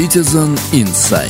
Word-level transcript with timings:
Citizen 0.00 0.58
Insight. 0.72 1.28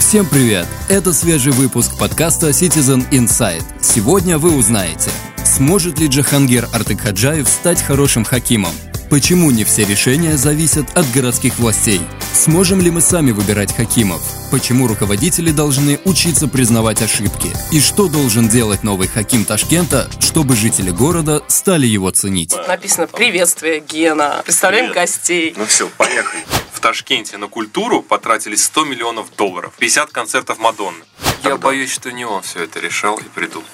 Всем 0.00 0.26
привет! 0.26 0.66
Это 0.90 1.14
свежий 1.14 1.50
выпуск 1.50 1.96
подкаста 1.98 2.50
Citizen 2.50 3.08
Insight. 3.10 3.64
Сегодня 3.80 4.36
вы 4.36 4.54
узнаете, 4.54 5.10
сможет 5.46 5.98
ли 5.98 6.08
Джахангир 6.08 6.68
Артыкхаджаев 6.74 7.48
стать 7.48 7.80
хорошим 7.80 8.24
хакимом? 8.24 8.74
Почему 9.10 9.50
не 9.50 9.64
все 9.64 9.84
решения 9.84 10.36
зависят 10.36 10.96
от 10.96 11.10
городских 11.10 11.58
властей? 11.58 12.00
Сможем 12.32 12.80
ли 12.80 12.92
мы 12.92 13.00
сами 13.00 13.32
выбирать 13.32 13.74
хакимов? 13.74 14.22
Почему 14.52 14.86
руководители 14.86 15.50
должны 15.50 15.98
учиться 16.04 16.46
признавать 16.46 17.02
ошибки? 17.02 17.50
И 17.72 17.80
что 17.80 18.08
должен 18.08 18.48
делать 18.48 18.84
новый 18.84 19.08
хаким 19.08 19.44
Ташкента, 19.44 20.08
чтобы 20.20 20.54
жители 20.54 20.90
города 20.90 21.42
стали 21.48 21.86
его 21.86 22.10
ценить? 22.12 22.54
Написано 22.68 23.08
«Приветствие, 23.08 23.80
Гена». 23.80 24.42
Представляем 24.44 24.92
Привет. 24.92 24.94
гостей. 25.10 25.54
Ну 25.56 25.66
все, 25.66 25.88
поехали. 25.88 26.44
В 26.72 26.78
Ташкенте 26.78 27.36
на 27.36 27.48
культуру 27.48 28.02
потратили 28.02 28.54
100 28.54 28.84
миллионов 28.84 29.34
долларов. 29.36 29.72
50 29.78 30.12
концертов 30.12 30.58
Мадонны. 30.60 31.02
Я 31.42 31.56
боюсь, 31.56 31.90
что 31.90 32.12
не 32.12 32.24
он 32.24 32.42
все 32.42 32.62
это 32.62 32.78
решал 32.78 33.16
и 33.18 33.24
придумал. 33.24 33.66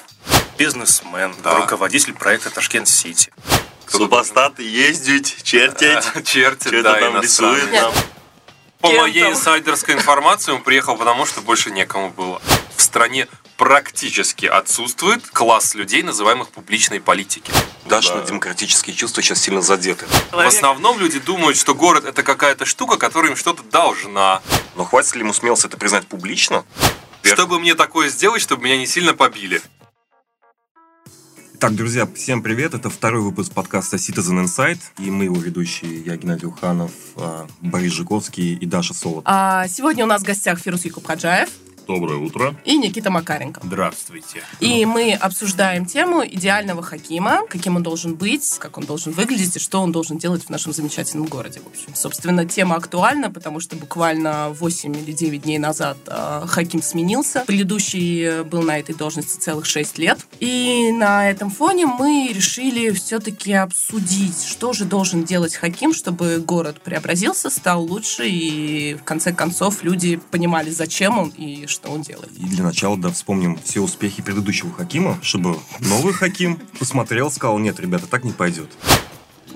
бизнесмен, 0.59 1.35
Да. 1.45 1.55
руководитель 1.59 2.15
проекта 2.15 2.49
Ташкент-Сити. 2.49 3.31
Супостаты 3.89 4.63
ездить, 4.63 5.43
чертить, 5.43 6.25
Чертит, 6.25 6.83
да, 6.83 6.95
там 6.95 7.21
рисует 7.21 7.73
нам. 7.73 7.93
По 8.81 8.91
моей 8.91 9.23
там? 9.23 9.33
инсайдерской 9.33 9.95
информации 9.95 10.53
он 10.53 10.63
приехал 10.63 10.97
потому, 10.97 11.27
что 11.27 11.41
больше 11.41 11.71
некому 11.71 12.11
было. 12.11 12.41
В 12.77 12.83
стране 12.83 13.27
практически 13.57 14.47
отсутствует 14.47 15.27
класс 15.31 15.75
людей, 15.75 16.03
называемых 16.03 16.51
публичной 16.51 17.01
политики. 17.01 17.51
Дашно-демократические 17.87 18.95
чувства 18.95 19.23
сейчас 19.23 19.41
сильно 19.41 19.63
задеты. 19.63 20.07
В 20.31 20.39
основном 20.39 20.99
люди 20.99 21.19
думают, 21.19 21.57
что 21.57 21.75
город 21.75 22.05
это 22.05 22.23
какая-то 22.23 22.65
штука, 22.67 22.99
которая 22.99 23.31
им 23.31 23.37
что-то 23.37 23.63
должна. 23.63 24.43
Но 24.75 24.85
хватит 24.85 25.15
ли 25.15 25.23
ему 25.23 25.33
смелости 25.33 25.67
это 25.67 25.79
признать 25.79 26.07
публично? 26.07 26.65
Чтобы 27.23 27.59
мне 27.59 27.75
такое 27.75 28.09
сделать, 28.09 28.43
чтобы 28.43 28.65
меня 28.65 28.77
не 28.77 28.87
сильно 28.87 29.15
побили. 29.15 29.63
Так, 31.59 31.75
друзья, 31.75 32.07
всем 32.15 32.43
привет. 32.43 32.75
Это 32.75 32.91
второй 32.91 33.23
выпуск 33.23 33.53
подкаста 33.53 33.97
Citizen 33.97 34.45
Insight. 34.45 34.79
И 34.99 35.11
мы 35.11 35.25
его 35.25 35.37
ведущие, 35.37 36.03
я 36.03 36.17
Геннадий 36.17 36.47
Уханов, 36.47 36.91
а, 37.17 37.47
Борис 37.63 37.93
Жиковский 37.93 38.55
и 38.55 38.67
Даша 38.67 38.93
Солод. 38.93 39.23
А, 39.27 39.67
сегодня 39.67 40.05
у 40.05 40.07
нас 40.07 40.23
в 40.23 40.27
гостях 40.27 40.59
Фирус 40.59 40.85
Якубхаджаев 40.85 41.49
Доброе 41.87 42.19
утро. 42.19 42.57
и 42.65 42.77
Никита 42.79 43.11
Макаренко. 43.11 43.61
Здравствуйте. 43.63 44.43
И 44.59 44.85
мы 44.85 45.13
обсуждаем 45.13 45.87
тему 45.87 46.25
идеального 46.27 46.83
хакима, 46.83 47.47
каким 47.49 47.77
он 47.77 47.85
должен 47.85 48.17
быть, 48.17 48.59
как 48.59 48.77
он 48.77 48.85
должен 48.85 49.13
выглядеть 49.13 49.57
и 49.57 49.61
что 49.61 49.81
он 49.81 49.93
должен 49.93 50.19
делать 50.19 50.45
в 50.45 50.51
нашем 50.51 50.73
замечательном 50.73 51.27
городе. 51.27 51.61
В 51.61 51.69
общем, 51.69 51.95
собственно, 51.95 52.45
тема 52.45 52.75
актуальна, 52.75 53.31
потому 53.31 53.61
что 53.61 53.77
буквально 53.77 54.49
8 54.51 54.97
или 54.97 55.13
9 55.13 55.43
дней 55.43 55.59
назад 55.59 55.97
э, 56.07 56.43
хаким 56.49 56.83
сменился. 56.83 57.45
Предыдущий 57.47 58.23
э, 58.23 58.43
был 58.43 58.63
на 58.63 58.81
этой 58.81 58.95
должности 58.95 59.39
целых 59.39 59.67
6 59.67 59.99
лет. 59.99 60.27
И 60.41 60.91
на 60.93 61.31
этом 61.31 61.51
фоне 61.51 61.87
мы 61.87 62.31
решили 62.35 62.91
все-таки 62.91 63.53
обсудить, 63.53 64.45
что 64.45 64.73
же 64.73 64.87
должен 64.87 65.23
делать 65.23 65.55
хаким, 65.55 65.95
чтобы 65.95 66.39
город 66.39 66.81
преобразился, 66.81 67.49
стал 67.49 67.85
лучше 67.85 68.29
и 68.29 68.95
в 68.95 69.05
конце 69.05 69.33
концов 69.33 69.85
люди 69.85 70.17
понимали, 70.31 70.71
зачем 70.71 71.19
он 71.19 71.29
и 71.29 71.67
что 71.67 71.76
он 71.85 72.03
делает. 72.03 72.31
И 72.37 72.45
для 72.45 72.65
начала, 72.65 72.97
да, 72.97 73.11
вспомним 73.11 73.59
все 73.65 73.81
успехи 73.81 74.23
предыдущего 74.23 74.73
Хакима, 74.73 75.19
чтобы 75.23 75.59
новый 75.81 76.13
Хаким 76.13 76.59
посмотрел, 76.79 77.31
сказал, 77.31 77.59
нет, 77.59 77.79
ребята, 77.81 78.07
так 78.07 78.25
не 78.25 78.33
пойдет. 78.33 78.71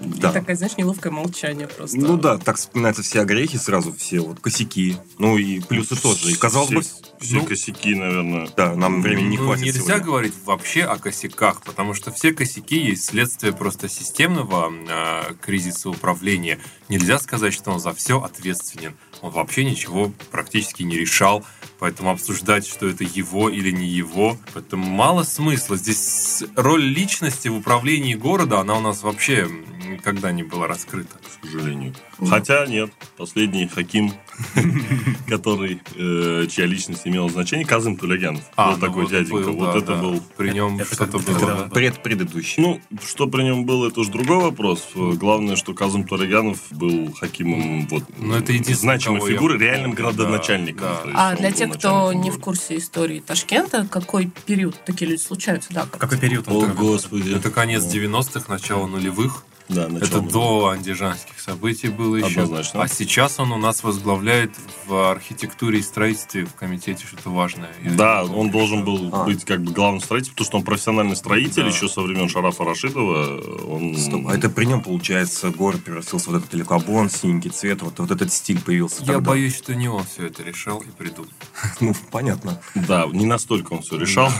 И 0.02 0.20
Да. 0.20 0.32
такое, 0.32 0.56
знаешь, 0.56 0.76
неловкое 0.78 1.12
молчание 1.12 1.66
просто. 1.68 1.98
Ну 1.98 2.16
да, 2.16 2.38
так 2.38 2.56
вспоминаются 2.56 3.02
все 3.02 3.20
огрехи 3.20 3.58
сразу, 3.58 3.92
все 3.92 4.20
вот 4.20 4.40
косяки. 4.40 4.96
Ну 5.18 5.36
и 5.36 5.60
плюсы 5.60 5.94
тоже. 6.00 6.30
И 6.30 6.34
казалось 6.34 6.70
бы, 6.70 6.82
Все, 7.20 7.28
все 7.28 7.36
ну, 7.36 7.44
косяки, 7.46 7.94
наверное. 7.94 8.48
да, 8.56 8.74
нам 8.74 9.02
времени 9.02 9.28
не 9.28 9.36
Ну, 9.38 9.44
хватит 9.46 9.64
Нельзя 9.66 9.80
сегодня. 9.80 10.04
говорить 10.04 10.34
вообще 10.44 10.84
о 10.84 10.96
косяках, 10.96 11.62
потому 11.62 11.94
что 11.94 12.10
все 12.10 12.32
косяки 12.32 12.76
есть 12.78 13.04
следствие 13.04 13.52
просто 13.52 13.88
системного 13.88 14.72
э, 14.88 15.34
кризиса 15.40 15.90
управления. 15.90 16.58
Нельзя 16.88 17.18
сказать, 17.18 17.52
что 17.52 17.70
он 17.72 17.78
за 17.80 17.92
все 17.92 18.20
ответственен. 18.22 18.94
Он 19.20 19.30
вообще 19.30 19.64
ничего 19.64 20.12
практически 20.30 20.82
не 20.82 20.96
решал, 20.96 21.44
поэтому 21.78 22.10
обсуждать, 22.10 22.66
что 22.66 22.88
это 22.88 23.04
его 23.04 23.50
или 23.50 23.70
не 23.70 23.86
его, 23.86 24.38
поэтому 24.54 24.86
мало 24.86 25.22
смысла. 25.24 25.76
Здесь 25.76 26.42
роль 26.56 26.82
личности 26.82 27.48
в 27.48 27.56
управлении 27.56 28.14
города, 28.14 28.60
она 28.60 28.78
у 28.78 28.80
нас 28.80 29.02
вообще 29.02 29.46
никогда 29.86 30.32
не 30.32 30.42
была 30.42 30.66
раскрыта. 30.66 31.18
к 31.18 31.44
сожалению. 31.44 31.94
Хотя 32.28 32.66
нет, 32.66 32.90
последний 33.16 33.66
Хаким, 33.66 34.12
который, 35.28 35.80
э, 35.96 36.46
чья 36.50 36.66
личность 36.66 37.02
имела 37.06 37.28
значение, 37.28 37.66
Казым 37.66 37.96
Тулягянов. 37.96 38.42
был 38.56 38.64
ну 38.72 38.76
такой 38.78 39.02
вот 39.02 39.10
дяденька. 39.10 39.34
был, 39.34 39.52
вот 39.52 39.72
да, 39.72 39.78
это 39.78 39.94
да. 39.94 40.02
был... 40.02 40.22
При 40.36 40.50
нем 40.50 40.80
что-то 40.84 41.18
было. 41.18 41.38
да. 41.40 41.68
Пред 41.72 42.02
предыдущий. 42.02 42.62
Ну, 42.62 42.80
что 43.06 43.26
при 43.26 43.42
нем 43.42 43.64
было, 43.64 43.88
это 43.88 44.00
уже 44.00 44.10
другой 44.10 44.38
вопрос. 44.38 44.88
Главное, 44.94 45.56
что 45.56 45.74
Казым 45.74 46.04
Тулягянов 46.04 46.58
был 46.70 47.12
Хакимом 47.12 47.86
вот, 47.88 48.04
Ну, 48.18 48.34
это 48.34 48.52
значимой 48.74 49.20
кого 49.34 49.52
я 49.52 49.58
реальным 49.58 49.92
да, 49.92 49.96
градоначальником. 49.96 50.88
да. 50.88 51.00
Есть 51.04 51.14
А 51.14 51.36
для 51.36 51.52
тех, 51.52 51.72
кто 51.72 52.12
не 52.12 52.30
в 52.30 52.38
курсе 52.38 52.78
истории 52.78 53.20
Ташкента, 53.20 53.86
какой 53.90 54.30
период 54.46 54.76
такие 54.84 55.10
люди 55.10 55.20
случаются? 55.20 55.72
Да, 55.72 55.86
как- 55.86 56.00
Какой 56.00 56.18
период 56.18 56.48
О, 56.48 56.66
господи. 56.66 57.32
Это 57.34 57.50
конец 57.50 57.84
90-х, 57.84 58.46
начало 58.48 58.86
нулевых. 58.86 59.44
Да, 59.70 59.88
Это 60.00 60.20
до 60.20 60.68
андижанских 60.68 61.38
событий 61.40 61.88
было 61.88 62.16
еще. 62.16 62.42
Однозначно. 62.42 62.82
А 62.82 62.88
сейчас 62.88 63.38
он 63.38 63.52
у 63.52 63.56
нас 63.56 63.82
возглавляет 63.84 64.52
в 64.86 65.10
архитектуре 65.10 65.78
и 65.78 65.82
строительстве 65.82 66.44
в 66.44 66.54
комитете 66.54 67.06
что-то 67.06 67.30
важное. 67.30 67.70
Я 67.84 67.90
Да, 67.92 68.20
помню, 68.22 68.36
он 68.36 68.50
должен 68.50 68.84
был 68.84 69.10
А. 69.12 69.24
быть 69.24 69.44
как 69.44 69.62
бы 69.62 69.72
главным 69.72 70.00
строителем, 70.00 70.32
потому 70.34 70.46
что 70.46 70.56
он 70.58 70.64
профессиональный 70.64 71.16
строитель 71.16 71.62
Да. 71.62 71.68
еще 71.68 71.88
со 71.88 72.00
времен 72.02 72.28
Шарафа 72.28 72.64
Рашидова. 72.64 73.40
Он... 73.66 73.96
Стоп, 73.96 74.26
а 74.28 74.34
это 74.34 74.48
при 74.50 74.64
нем, 74.64 74.82
получается, 74.82 75.50
город 75.50 75.84
превратился 75.84 76.30
в 76.30 76.32
вот 76.32 76.38
этот 76.38 76.50
телекабон, 76.50 77.08
синенький 77.08 77.50
цвет, 77.50 77.82
вот, 77.82 77.98
вот 77.98 78.10
этот 78.10 78.32
стиль 78.32 78.60
появился 78.60 79.00
Я 79.02 79.14
тогда. 79.14 79.20
боюсь, 79.30 79.56
что 79.56 79.74
не 79.74 79.88
он 79.88 80.04
все 80.04 80.26
это 80.26 80.42
решал 80.42 80.80
и 80.80 80.90
придумал. 80.90 81.30
Ну, 81.80 81.94
понятно. 82.10 82.60
Да, 82.74 83.06
не 83.12 83.24
настолько 83.26 83.72
он 83.74 83.82
все 83.82 83.96
решал. 83.96 84.30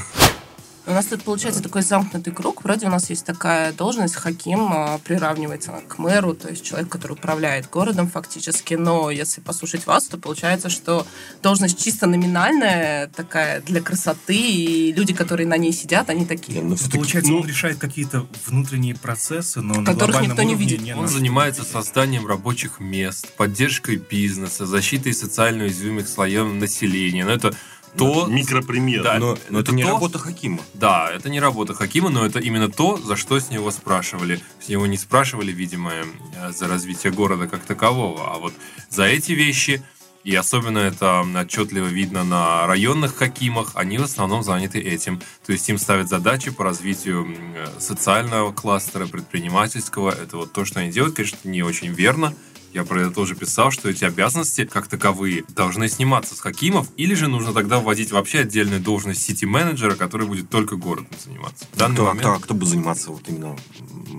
У 0.90 0.92
нас 0.92 1.06
тут 1.06 1.22
получается 1.22 1.62
такой 1.62 1.82
замкнутый 1.82 2.32
круг. 2.32 2.64
Вроде 2.64 2.86
у 2.86 2.90
нас 2.90 3.10
есть 3.10 3.24
такая 3.24 3.72
должность, 3.72 4.16
хаким 4.16 4.72
а, 4.72 4.98
приравнивается 4.98 5.72
к 5.86 5.98
мэру, 5.98 6.34
то 6.34 6.48
есть 6.48 6.64
человек, 6.64 6.88
который 6.88 7.12
управляет 7.12 7.70
городом 7.70 8.10
фактически. 8.10 8.74
Но 8.74 9.08
если 9.12 9.40
послушать 9.40 9.86
вас, 9.86 10.06
то 10.08 10.18
получается, 10.18 10.68
что 10.68 11.06
должность 11.44 11.80
чисто 11.80 12.08
номинальная, 12.08 13.06
такая 13.06 13.60
для 13.60 13.80
красоты, 13.80 14.34
и 14.36 14.92
люди, 14.92 15.14
которые 15.14 15.46
на 15.46 15.56
ней 15.58 15.72
сидят, 15.72 16.10
они 16.10 16.26
такие. 16.26 16.60
Ну, 16.60 16.76
Получается, 16.90 17.30
ну, 17.30 17.38
он 17.38 17.46
решает 17.46 17.78
какие-то 17.78 18.26
внутренние 18.46 18.96
процессы, 18.96 19.60
но 19.60 19.74
на 19.74 19.92
Которых 19.92 20.20
никто 20.22 20.42
не 20.42 20.56
видит. 20.56 20.80
не 20.80 20.92
Он 20.92 21.02
на- 21.02 21.08
занимается 21.08 21.62
созданием 21.62 22.26
рабочих 22.26 22.80
мест, 22.80 23.28
поддержкой 23.36 23.94
бизнеса, 23.94 24.66
защитой 24.66 25.12
социально 25.14 25.62
уязвимых 25.64 26.08
слоев 26.08 26.52
населения. 26.52 27.24
Но 27.24 27.30
это 27.30 27.54
то... 27.96 28.26
Микропример. 28.26 29.02
Да, 29.02 29.18
но, 29.18 29.38
но 29.48 29.60
это, 29.60 29.70
это 29.70 29.72
не 29.72 29.82
то- 29.82 29.90
работа 29.90 30.18
Хакима. 30.18 30.60
Да, 30.74 31.10
это 31.12 31.28
не 31.28 31.40
работа 31.40 31.74
Хакима, 31.74 32.10
но 32.10 32.24
это 32.24 32.38
именно 32.38 32.70
то, 32.70 32.96
за 32.96 33.16
что 33.16 33.38
с 33.38 33.50
него 33.50 33.70
спрашивали. 33.70 34.40
С 34.60 34.68
него 34.68 34.86
не 34.86 34.96
спрашивали, 34.96 35.52
видимо, 35.52 35.92
э, 35.92 36.52
за 36.52 36.68
развитие 36.68 37.12
города 37.12 37.46
как 37.46 37.60
такового, 37.60 38.34
а 38.34 38.38
вот 38.38 38.52
за 38.88 39.04
эти 39.04 39.32
вещи, 39.32 39.82
и 40.22 40.34
особенно 40.34 40.78
это 40.78 41.24
отчетливо 41.34 41.86
видно 41.86 42.24
на 42.24 42.66
районных 42.66 43.16
Хакимах, 43.16 43.72
они 43.74 43.96
в 43.98 44.02
основном 44.02 44.42
заняты 44.42 44.78
этим. 44.78 45.20
То 45.46 45.52
есть 45.52 45.68
им 45.68 45.78
ставят 45.78 46.08
задачи 46.08 46.50
по 46.50 46.64
развитию 46.64 47.26
э, 47.54 47.66
социального 47.78 48.52
кластера, 48.52 49.06
предпринимательского. 49.06 50.10
Это 50.10 50.36
вот 50.36 50.52
то, 50.52 50.64
что 50.64 50.80
они 50.80 50.90
делают, 50.90 51.16
конечно, 51.16 51.38
не 51.44 51.62
очень 51.62 51.92
верно. 51.92 52.34
Я 52.72 52.84
про 52.84 53.02
это 53.02 53.10
тоже 53.10 53.34
писал, 53.34 53.70
что 53.70 53.88
эти 53.88 54.04
обязанности, 54.04 54.64
как 54.64 54.86
таковые, 54.86 55.44
должны 55.48 55.88
сниматься 55.88 56.36
с 56.36 56.40
Хакимов, 56.40 56.86
или 56.96 57.14
же 57.14 57.26
нужно 57.26 57.52
тогда 57.52 57.80
вводить 57.80 58.12
вообще 58.12 58.40
отдельную 58.40 58.80
должность 58.80 59.22
сити-менеджера, 59.22 59.96
который 59.96 60.26
будет 60.26 60.50
только 60.50 60.76
городом 60.76 61.08
заниматься. 61.22 61.66
В 61.72 61.76
данный 61.76 61.94
Кто, 61.94 62.04
а 62.04 62.14
момент 62.14 62.26
кто, 62.26 62.38
кто 62.38 62.54
будет 62.54 62.70
заниматься 62.70 63.10
вот 63.10 63.28
именно 63.28 63.56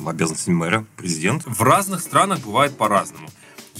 обязанностями 0.06 0.56
мэра? 0.56 0.86
Президент? 0.98 1.44
в 1.45 1.62
разных 1.63 2.01
странах 2.01 2.39
бывает 2.39 2.75
по-разному. 2.77 3.30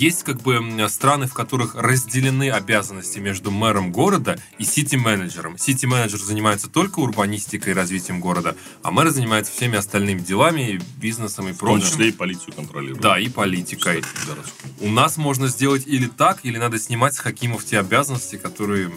Есть 0.02 0.24
как 0.24 0.42
бы 0.42 0.60
страны, 0.90 1.28
в 1.28 1.36
которых 1.36 1.76
разделены 1.76 2.50
обязанности 2.50 3.20
между 3.20 3.52
мэром 3.52 3.92
города 3.92 4.36
и 4.58 4.64
сити-менеджером. 4.64 5.60
Сити-менеджер 5.60 6.20
занимается 6.20 6.70
только 6.70 7.02
урбанистикой 7.02 7.74
и 7.74 7.76
развитием 7.76 8.20
города, 8.20 8.56
а 8.82 8.90
мэр 8.90 9.12
занимается 9.12 9.52
всеми 9.52 9.78
остальными 9.78 10.18
делами, 10.18 10.82
бизнесом 10.98 11.50
и 11.50 11.52
В 11.52 11.60
том 11.60 11.68
прочим. 11.68 11.86
числе 11.86 12.10
и 12.10 12.12
полицию 12.12 12.56
контролирует. 12.56 13.00
Да, 13.00 13.20
и 13.20 13.30
политикой. 13.30 14.02
Кстати. 14.02 14.40
У 14.80 14.90
нас 14.90 15.18
можно 15.18 15.48
сделать 15.48 15.84
или 15.86 16.08
так, 16.08 16.40
или 16.42 16.58
надо 16.58 16.80
снимать 16.80 17.14
с 17.14 17.20
Хакимов 17.20 17.64
те 17.64 17.78
обязанности, 17.78 18.38
которые 18.38 18.92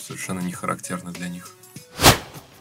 совершенно 0.00 0.40
не 0.40 0.52
характерны 0.52 1.12
для 1.12 1.28
них. 1.28 1.50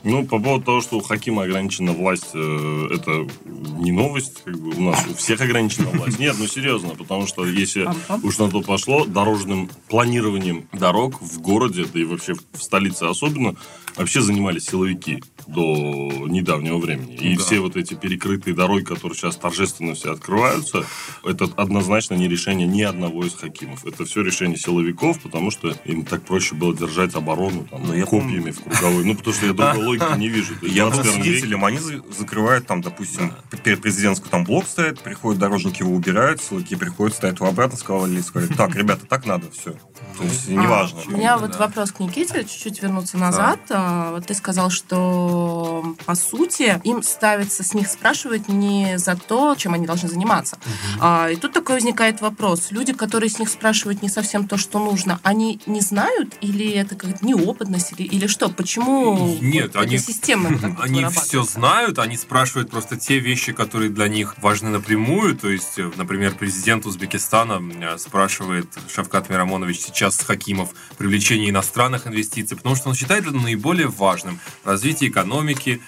Ну, 0.06 0.24
по 0.25 0.40
поводу 0.40 0.63
того, 0.63 0.81
что 0.81 0.98
у 0.98 1.02
Хакима 1.02 1.44
ограничена 1.44 1.92
власть, 1.92 2.30
э, 2.34 2.88
это 2.92 3.28
не 3.44 3.92
новость. 3.92 4.44
Как 4.44 4.56
бы 4.56 4.75
у 4.75 4.81
нас 4.81 5.04
у 5.10 5.16
всех 5.16 5.42
ограничена 5.42 5.90
власть. 5.90 6.19
Нет, 6.19 6.36
ну 6.38 6.46
серьезно, 6.46 6.90
потому 6.90 7.25
что 7.25 7.46
если 7.46 7.90
уж 8.24 8.38
на 8.38 8.50
то 8.50 8.62
пошло, 8.62 9.06
дорожным 9.06 9.69
планированием 9.90 10.68
дорог 10.72 11.19
в 11.19 11.42
городе, 11.42 11.86
да 11.92 12.00
и 12.00 12.04
вообще 12.04 12.36
в 12.54 12.62
столице 12.62 13.04
особенно, 13.04 13.56
вообще 13.97 14.21
занимались 14.21 14.65
силовики 14.65 15.24
до 15.47 16.25
недавнего 16.27 16.77
времени. 16.77 17.13
И 17.15 17.36
Да. 17.38 17.44
все 17.44 17.59
вот 17.59 17.75
эти 17.77 17.94
перекрытые 17.94 18.56
дороги, 18.56 18.83
которые 18.83 19.15
сейчас 19.18 19.36
торжественно 19.36 19.94
все 19.94 20.13
открываются, 20.13 20.86
это 21.24 21.47
однозначно 21.56 22.15
не 22.15 22.27
решение 22.27 22.68
ни 22.68 22.81
одного 22.81 23.25
из 23.25 23.33
хакимов. 23.36 23.86
Это 23.86 24.06
все 24.06 24.21
решение 24.24 24.57
силовиков, 24.57 25.19
потому 25.21 25.51
что 25.51 25.75
им 25.86 26.03
так 26.03 26.24
проще 26.24 26.56
было 26.56 26.75
держать 26.75 27.13
оборону 27.15 27.68
там, 27.69 27.83
Ну, 27.86 27.94
я 27.94 28.06
копьями 28.06 28.51
в 28.51 28.62
круговой. 28.63 29.06
Ну, 29.06 29.15
потому 29.15 29.36
что 29.36 29.45
я 29.45 29.53
другой 29.53 29.86
логики 29.86 30.18
не 30.18 30.30
вижу. 30.30 30.53
Я 30.63 30.86
был 30.86 30.94
21 30.94 31.12
веке- 31.21 31.24
свидетелем, 31.24 31.65
они 31.65 31.77
за- 31.77 32.01
закрывают 32.18 32.65
там, 32.65 32.81
допустим, 32.81 33.31
перед 33.63 33.81
президентскую 33.81 34.31
там 34.31 34.44
блок 34.45 34.65
стоит, 34.68 35.00
приходят 35.00 35.39
дорожники, 35.39 35.81
его 35.83 35.94
убирают, 35.94 36.41
силовики 36.41 36.75
приходят, 36.75 37.15
стоят 37.15 37.36
его 37.36 37.48
обратно, 37.50 37.77
сказали, 37.77 38.19
сказали, 38.21 38.51
так, 38.53 38.75
ребята, 38.75 39.06
так 39.06 39.25
надо, 39.25 39.51
все. 39.51 39.71
То 40.18 40.24
есть, 40.24 40.48
неважно. 40.50 41.00
А, 41.06 41.07
у 41.09 41.12
меня 41.18 41.38
вот 41.38 41.56
вопрос 41.57 41.91
к 41.91 42.00
Никите, 42.00 42.44
чуть-чуть 42.45 42.81
вернуться 42.81 43.18
назад. 43.18 43.59
А, 43.88 44.12
Вот 44.12 44.26
ты 44.26 44.34
сказал, 44.34 44.72
что 44.72 45.96
по 46.06 46.16
сути 46.16 46.80
им 46.84 47.04
ставится, 47.04 47.64
с 47.64 47.74
них 47.76 47.88
спрашивают 47.88 48.50
не 48.50 48.98
за 48.98 49.16
то, 49.16 49.54
чем 49.56 49.74
они 49.76 49.86
должны 49.86 50.10
заниматься. 50.10 50.58
А, 51.00 51.30
И 51.30 51.36
тут 51.36 51.54
такой 51.54 51.76
возникает 51.76 52.20
вопрос. 52.22 52.72
Люди, 52.72 52.94
которые 52.94 53.30
с 53.30 53.38
них 53.38 53.48
спрашивают 53.50 54.02
не 54.02 54.10
совсем 54.10 54.48
то, 54.48 54.58
что 54.58 54.80
нужно, 54.80 55.20
они 55.22 55.60
не 55.68 55.82
знают 55.82 56.34
или 56.42 56.68
это 56.72 56.96
как 56.96 57.22
неопытность 57.22 57.92
или, 57.98 58.08
или 58.08 58.26
что? 58.28 58.50
Почему 58.50 59.38
Нет, 59.40 59.76
вот 59.76 59.84
они- 59.84 60.00
система 60.00 60.50
Они 60.82 61.06
все 61.12 61.44
знают, 61.44 62.00
они 62.00 62.18
спрашивают 62.18 62.72
просто 62.72 62.98
те 62.98 63.20
вещи, 63.20 63.54
которые 63.54 63.90
для 63.92 64.08
них 64.08 64.36
важны 64.42 64.70
напрямую. 64.70 65.36
То 65.38 65.50
есть, 65.50 65.78
э, 65.78 65.92
например, 65.96 66.34
президент 66.40 66.86
Узбекистана 66.88 67.62
э, 67.62 67.98
спрашивает 68.00 68.68
Шавкат 68.94 69.30
Мирамонович 69.30 69.80
сейчас 69.80 70.18
Хакимов 70.20 70.70
привлечение 70.98 71.50
иностранных 71.52 72.08
инвестиций, 72.08 72.58
потому 72.58 72.76
что 72.76 72.90
он 72.90 72.96
считает 72.96 73.28
это 73.28 73.36
наиболее 73.36 73.75
важным. 73.83 74.39
Развитие 74.63 75.10
экономики, 75.10 75.81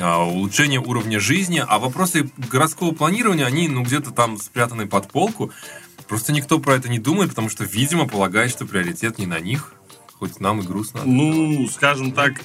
а, 0.00 0.24
улучшение 0.24 0.80
уровня 0.80 1.20
жизни, 1.20 1.62
а 1.66 1.78
вопросы 1.78 2.30
городского 2.50 2.92
планирования, 2.92 3.44
они 3.44 3.68
ну 3.68 3.82
где-то 3.82 4.10
там 4.10 4.38
спрятаны 4.38 4.86
под 4.86 5.08
полку. 5.08 5.50
Просто 6.08 6.32
никто 6.32 6.58
про 6.58 6.74
это 6.74 6.88
не 6.88 6.98
думает, 6.98 7.30
потому 7.30 7.48
что, 7.48 7.64
видимо, 7.64 8.08
полагает, 8.08 8.50
что 8.50 8.66
приоритет 8.66 9.18
не 9.18 9.26
на 9.26 9.40
них. 9.40 9.73
Хоть 10.24 10.40
нам 10.40 10.60
и 10.60 10.62
грустно. 10.62 11.02
Ну, 11.04 11.68
скажем 11.68 12.12
так, 12.12 12.42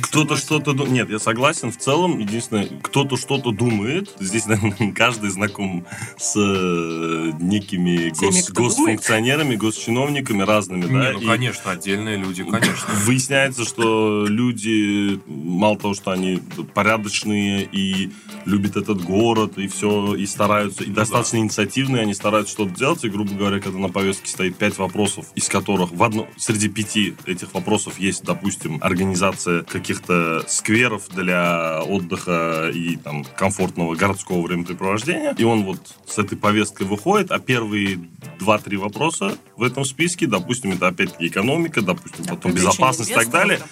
кто-то 0.00 0.38
что-то... 0.38 0.72
Нет, 0.72 1.10
я 1.10 1.18
согласен. 1.18 1.70
В 1.70 1.76
целом, 1.76 2.18
единственное, 2.18 2.66
кто-то 2.80 3.18
что-то 3.18 3.50
думает. 3.50 4.14
Здесь, 4.18 4.46
наверное, 4.46 4.92
каждый 4.96 5.28
знаком 5.28 5.84
с 6.16 6.32
э, 6.36 7.32
некими 7.38 8.08
Теми, 8.08 8.30
гос- 8.30 8.50
госфункционерами, 8.50 9.56
госчиновниками 9.56 10.40
разными, 10.40 10.86
да. 10.86 10.88
Не, 10.88 11.12
ну, 11.12 11.20
и 11.20 11.26
конечно, 11.26 11.70
отдельные 11.70 12.16
люди, 12.16 12.44
конечно. 12.44 12.94
Выясняется, 13.04 13.66
что 13.66 14.24
люди, 14.26 15.20
мало 15.26 15.78
того, 15.78 15.92
что 15.92 16.12
они 16.12 16.40
порядочные 16.72 17.68
и 17.70 18.10
любят 18.46 18.76
этот 18.76 19.02
город, 19.02 19.58
и 19.58 19.68
все, 19.68 20.14
и 20.14 20.24
стараются, 20.24 20.82
и 20.82 20.90
достаточно 20.90 21.36
инициативные, 21.36 22.04
они 22.04 22.14
стараются 22.14 22.54
что-то 22.54 22.74
делать, 22.74 23.04
и, 23.04 23.10
грубо 23.10 23.34
говоря, 23.34 23.60
когда 23.60 23.78
на 23.78 23.90
повестке 23.90 24.30
стоит 24.30 24.56
пять 24.56 24.78
вопросов, 24.78 25.26
из 25.34 25.46
которых 25.48 25.92
в 25.92 26.02
одно, 26.02 26.26
среди 26.38 26.70
пяти 26.70 27.17
этих 27.26 27.54
вопросов 27.54 27.98
есть, 27.98 28.24
допустим, 28.24 28.78
организация 28.82 29.62
каких-то 29.62 30.44
скверов 30.48 31.08
для 31.10 31.82
отдыха 31.82 32.70
и 32.72 32.96
там 32.96 33.24
комфортного 33.24 33.94
городского 33.94 34.42
времяпрепровождения, 34.42 35.34
и 35.36 35.44
он 35.44 35.64
вот 35.64 35.80
с 36.06 36.18
этой 36.18 36.36
повесткой 36.38 36.86
выходит, 36.86 37.30
а 37.30 37.38
первые 37.38 38.00
два-три 38.38 38.76
вопроса 38.76 39.36
в 39.56 39.62
этом 39.62 39.84
списке, 39.84 40.26
допустим, 40.26 40.72
это 40.72 40.88
опять-таки 40.88 41.28
экономика, 41.28 41.82
допустим, 41.82 42.24
Да, 42.24 42.34
потом 42.34 42.52
безопасность 42.52 43.10
и 43.10 43.14
так 43.14 43.30
далее. 43.30 43.58
да. 43.58 43.66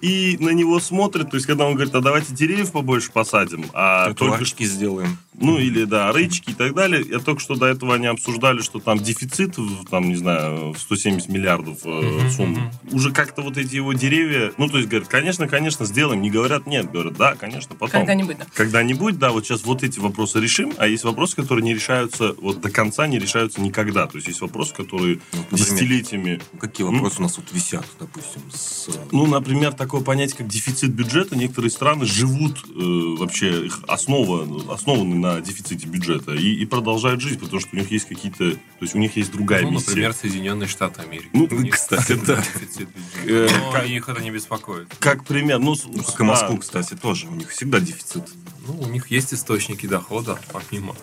И 0.00 0.36
на 0.40 0.50
него 0.50 0.80
смотрят, 0.80 1.30
то 1.30 1.36
есть, 1.36 1.46
когда 1.46 1.66
он 1.66 1.74
говорит, 1.74 1.94
а 1.94 2.00
давайте 2.00 2.34
деревьев 2.34 2.72
побольше 2.72 3.10
посадим, 3.12 3.66
а 3.72 4.06
только 4.06 4.18
Тротуарчики 4.18 4.64
сделаем. 4.64 5.18
ну, 5.34 5.58
или, 5.58 5.84
да, 5.84 6.12
рычки 6.12 6.50
и 6.50 6.54
так 6.54 6.74
далее. 6.74 7.04
Я 7.08 7.18
только 7.18 7.40
что 7.40 7.56
до 7.56 7.66
этого 7.66 7.94
они 7.94 8.06
обсуждали, 8.06 8.60
что 8.60 8.78
там 8.78 8.98
дефицит, 8.98 9.56
там, 9.90 10.08
не 10.08 10.16
знаю, 10.16 10.72
в 10.72 10.78
170 10.78 11.28
миллиардов 11.28 11.78
э, 11.84 12.30
сумм. 12.30 12.70
Уже 12.92 13.12
как-то 13.12 13.42
вот 13.42 13.56
эти 13.56 13.76
его 13.76 13.92
деревья, 13.92 14.52
ну, 14.56 14.68
то 14.68 14.78
есть, 14.78 14.88
говорят, 14.88 15.08
конечно, 15.08 15.48
конечно, 15.48 15.84
сделаем. 15.84 16.22
Не 16.22 16.30
говорят 16.30 16.66
нет, 16.66 16.90
говорят, 16.90 17.14
да, 17.14 17.34
конечно, 17.34 17.74
потом. 17.74 18.00
Когда-нибудь, 18.00 18.38
да. 18.38 18.46
Когда-нибудь, 18.54 19.18
да, 19.18 19.30
вот 19.30 19.46
сейчас 19.46 19.64
вот 19.64 19.82
эти 19.82 19.98
вопросы 19.98 20.40
решим, 20.40 20.72
а 20.78 20.86
есть 20.86 21.04
вопросы, 21.04 21.36
которые 21.36 21.64
не 21.64 21.74
решаются, 21.74 22.34
вот 22.40 22.60
до 22.60 22.70
конца 22.70 23.06
не 23.06 23.18
решаются 23.18 23.60
никогда. 23.60 24.06
То 24.06 24.16
есть 24.16 24.28
есть 24.28 24.40
вопросы, 24.40 24.74
которые 24.74 25.20
Ну, 25.32 25.40
например, 25.40 25.58
десятилетиями 25.58 26.40
Какие 26.58 26.86
вопросы 26.86 27.16
у 27.18 27.22
нас 27.22 27.32
тут 27.34 27.52
висят, 27.52 27.84
допустим, 27.98 28.42
с... 28.52 28.88
ну, 29.12 29.26
например, 29.26 29.72
такое 29.88 30.02
понятие, 30.02 30.36
как 30.36 30.48
дефицит 30.48 30.90
бюджета. 30.92 31.34
Некоторые 31.34 31.70
страны 31.70 32.04
живут 32.04 32.58
э, 32.68 33.16
вообще, 33.18 33.64
их 33.66 33.80
основа, 33.88 34.46
основаны 34.74 35.14
на 35.14 35.40
дефиците 35.40 35.86
бюджета 35.88 36.34
и, 36.34 36.52
и 36.54 36.66
продолжают 36.66 37.22
жить, 37.22 37.40
потому 37.40 37.58
что 37.60 37.70
у 37.72 37.76
них 37.78 37.90
есть 37.90 38.06
какие-то, 38.06 38.50
то 38.52 38.58
есть 38.82 38.94
у 38.94 38.98
них 38.98 39.16
есть 39.16 39.32
другая 39.32 39.62
Ну, 39.62 39.70
миссия. 39.70 39.86
например, 39.88 40.12
Соединенные 40.12 40.68
Штаты 40.68 41.00
Америки. 41.00 41.30
Ну, 41.32 41.48
У 41.50 41.54
них 41.60 41.74
кстати, 41.74 42.20
да. 42.26 42.36
дефицит 42.36 42.88
бюджета. 42.90 43.54
Э, 43.54 43.58
Но 43.64 43.72
как- 43.72 43.86
их 43.88 44.08
это 44.10 44.22
не 44.22 44.30
беспокоит. 44.30 44.94
Как 44.98 45.24
пример, 45.24 45.58
ну, 45.58 45.74
Ну, 45.86 46.02
как 46.02 46.20
и 46.20 46.22
Москву, 46.22 46.58
кстати, 46.58 46.94
тоже. 46.94 47.26
У 47.28 47.34
них 47.34 47.48
всегда 47.50 47.80
дефицит. 47.80 48.24
Ну, 48.66 48.78
у 48.80 48.86
них 48.88 49.10
есть 49.10 49.32
источники 49.32 49.86
дохода, 49.86 50.38
помимо 50.52 50.94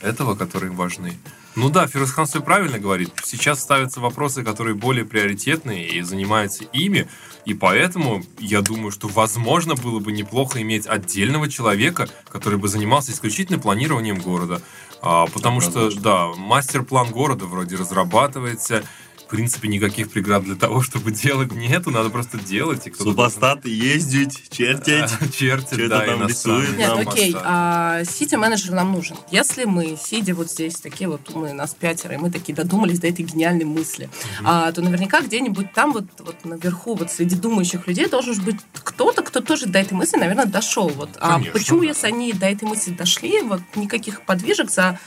этого, 0.00 0.34
которые 0.34 0.72
важны. 0.72 1.18
Ну 1.56 1.68
да, 1.68 1.86
Фирусхан 1.86 2.26
все 2.26 2.40
правильно 2.40 2.78
говорит. 2.78 3.10
Сейчас 3.24 3.60
ставятся 3.60 4.00
вопросы, 4.00 4.44
которые 4.44 4.74
более 4.74 5.04
приоритетные 5.04 5.88
и 5.88 6.00
занимаются 6.02 6.64
ими. 6.64 7.08
И 7.44 7.54
поэтому 7.54 8.22
я 8.38 8.60
думаю, 8.60 8.92
что 8.92 9.08
возможно 9.08 9.74
было 9.74 9.98
бы 9.98 10.12
неплохо 10.12 10.60
иметь 10.62 10.86
отдельного 10.86 11.48
человека, 11.50 12.08
который 12.28 12.58
бы 12.58 12.68
занимался 12.68 13.12
исключительно 13.12 13.58
планированием 13.58 14.20
города. 14.20 14.62
А, 15.02 15.26
потому 15.26 15.60
что, 15.60 15.90
да, 15.90 16.28
мастер-план 16.36 17.10
города 17.10 17.46
вроде 17.46 17.76
разрабатывается. 17.76 18.84
В 19.30 19.32
принципе, 19.32 19.68
никаких 19.68 20.10
преград 20.10 20.42
для 20.42 20.56
того, 20.56 20.82
чтобы 20.82 21.12
делать 21.12 21.52
нету, 21.52 21.92
надо 21.92 22.10
просто 22.10 22.36
делать. 22.36 22.88
И 22.88 22.90
кто-то 22.90 23.12
должен- 23.12 23.30
Супостаты 23.30 23.68
ездить, 23.68 24.50
чертить. 24.50 25.08
чертит, 25.32 25.68
Что-то 25.68 25.88
да, 25.88 26.00
там 26.00 26.26
рисует. 26.26 26.76
Нет, 26.76 26.88
нам 26.88 26.98
окей, 27.08 27.36
а 27.40 28.02
сити-менеджер 28.02 28.72
нам 28.72 28.90
нужен. 28.90 29.16
Если 29.30 29.66
мы, 29.66 29.96
сидя 30.02 30.34
вот 30.34 30.50
здесь, 30.50 30.80
такие 30.80 31.08
вот 31.08 31.30
умные, 31.32 31.54
нас 31.54 31.76
пятеро, 31.78 32.16
и 32.16 32.18
мы 32.18 32.32
такие 32.32 32.56
додумались 32.56 32.98
до 32.98 33.06
этой 33.06 33.24
гениальной 33.24 33.66
мысли, 33.66 34.10
а, 34.42 34.72
то 34.72 34.82
наверняка 34.82 35.20
где-нибудь 35.20 35.72
там 35.74 35.92
вот, 35.92 36.06
вот 36.18 36.44
наверху, 36.44 36.96
вот 36.96 37.12
среди 37.12 37.36
думающих 37.36 37.86
людей 37.86 38.08
должен 38.08 38.34
же 38.34 38.42
быть 38.42 38.56
кто-то, 38.82 39.22
кто 39.22 39.38
тоже 39.40 39.66
до 39.66 39.78
этой 39.78 39.92
мысли, 39.92 40.16
наверное, 40.16 40.46
дошел. 40.46 40.88
Вот. 40.88 41.10
А 41.20 41.34
Конечно, 41.34 41.52
почему, 41.52 41.80
да. 41.82 41.86
если 41.86 42.08
они 42.08 42.32
до 42.32 42.46
этой 42.46 42.64
мысли 42.66 42.90
дошли, 42.90 43.42
вот 43.42 43.60
никаких 43.76 44.22
подвижек 44.22 44.72
за 44.72 44.98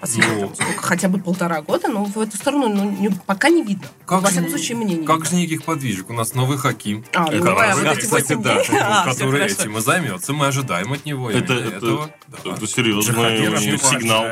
последние, 0.00 0.34
Ну. 0.40 0.46
там, 0.48 0.54
сколько, 0.54 0.82
хотя 0.82 1.08
бы 1.08 1.18
полтора 1.20 1.60
года, 1.62 1.88
ну, 1.88 2.04
в 2.04 2.18
эту 2.18 2.36
сторону 2.36 2.68
ну, 2.68 2.90
не- 2.90 3.10
пока 3.26 3.48
не 3.50 3.62
видно. 3.62 3.86
Как 4.06 4.22
Во 4.22 4.26
же 4.28 4.32
всяком 4.32 4.44
не- 4.50 4.50
случае, 4.56 4.76
мне 4.78 4.94
не 4.96 5.06
Как 5.06 5.16
видно. 5.16 5.30
же 5.30 5.36
никаких 5.36 5.64
подвижек? 5.64 6.10
У 6.10 6.12
нас 6.12 6.34
новый 6.34 6.58
Хаким. 6.58 7.04
А, 7.14 7.26
ну, 7.26 7.32
Это 7.32 7.52
а 7.52 7.54
раз. 7.54 7.78
вот 7.78 7.86
эти 7.86 8.00
кстати, 8.00 8.34
да? 8.34 8.62
А, 8.80 9.04
который 9.04 9.44
этим 9.46 9.76
и 9.78 9.80
займется. 9.80 10.32
Мы 10.32 10.46
ожидаем 10.46 10.92
от 10.92 11.04
него 11.04 11.30
Это, 11.30 11.54
это, 11.54 11.76
этого. 11.76 12.10
Да. 12.44 12.52
это 12.52 12.66
серьезный 12.66 13.78
сигнал. 13.78 14.24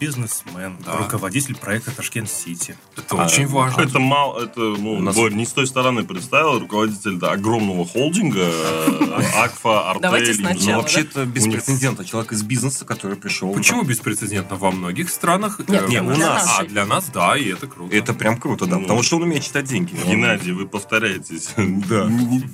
Бизнесмен, 0.00 0.76
Да. 0.84 0.96
руководитель 0.98 1.56
проекта 1.56 1.90
Ташкент-Сити. 1.90 2.76
Это 2.96 3.16
очень 3.16 3.46
важно. 3.46 3.82
А, 3.82 3.86
Это 3.86 3.98
мало, 3.98 4.42
это, 4.44 4.60
ну, 4.60 5.00
нас- 5.00 5.14
Борь, 5.16 5.32
не 5.32 5.46
с 5.46 5.52
той 5.52 5.66
стороны 5.66 6.04
представил, 6.04 6.58
руководитель 6.58 7.16
да, 7.16 7.32
огромного 7.32 7.86
холдинга, 7.86 8.46
Акфа, 9.36 9.90
Артель. 9.90 10.02
Давайте 10.02 10.34
сначала. 10.34 10.60
Ну, 10.60 10.66
да? 10.66 10.76
вообще-то 10.78 11.26
прецедента. 11.26 12.04
Человек 12.04 12.32
из 12.32 12.42
бизнеса, 12.42 12.84
который 12.84 13.16
пришел... 13.16 13.52
Почему 13.52 13.82
беспрецедентно? 13.82 14.56
Во 14.56 14.70
многих 14.70 15.10
странах. 15.16 15.58
Нет, 15.66 15.84
э, 15.84 15.88
не, 15.88 16.00
у 16.00 16.14
для 16.14 16.26
нас. 16.26 16.46
нас 16.46 16.60
А 16.60 16.64
для 16.64 16.86
нас, 16.86 17.08
да, 17.12 17.36
и 17.36 17.48
это 17.48 17.66
круто. 17.66 17.94
Это 17.94 18.14
прям 18.14 18.38
круто, 18.38 18.66
да. 18.66 18.76
Ну. 18.76 18.82
Потому 18.82 19.02
что 19.02 19.16
он 19.16 19.24
умеет 19.24 19.42
читать 19.42 19.64
деньги. 19.64 19.96
Геннадий, 20.06 20.52
вы 20.52 20.66
повторяетесь. 20.66 21.50
Да. 21.86 22.08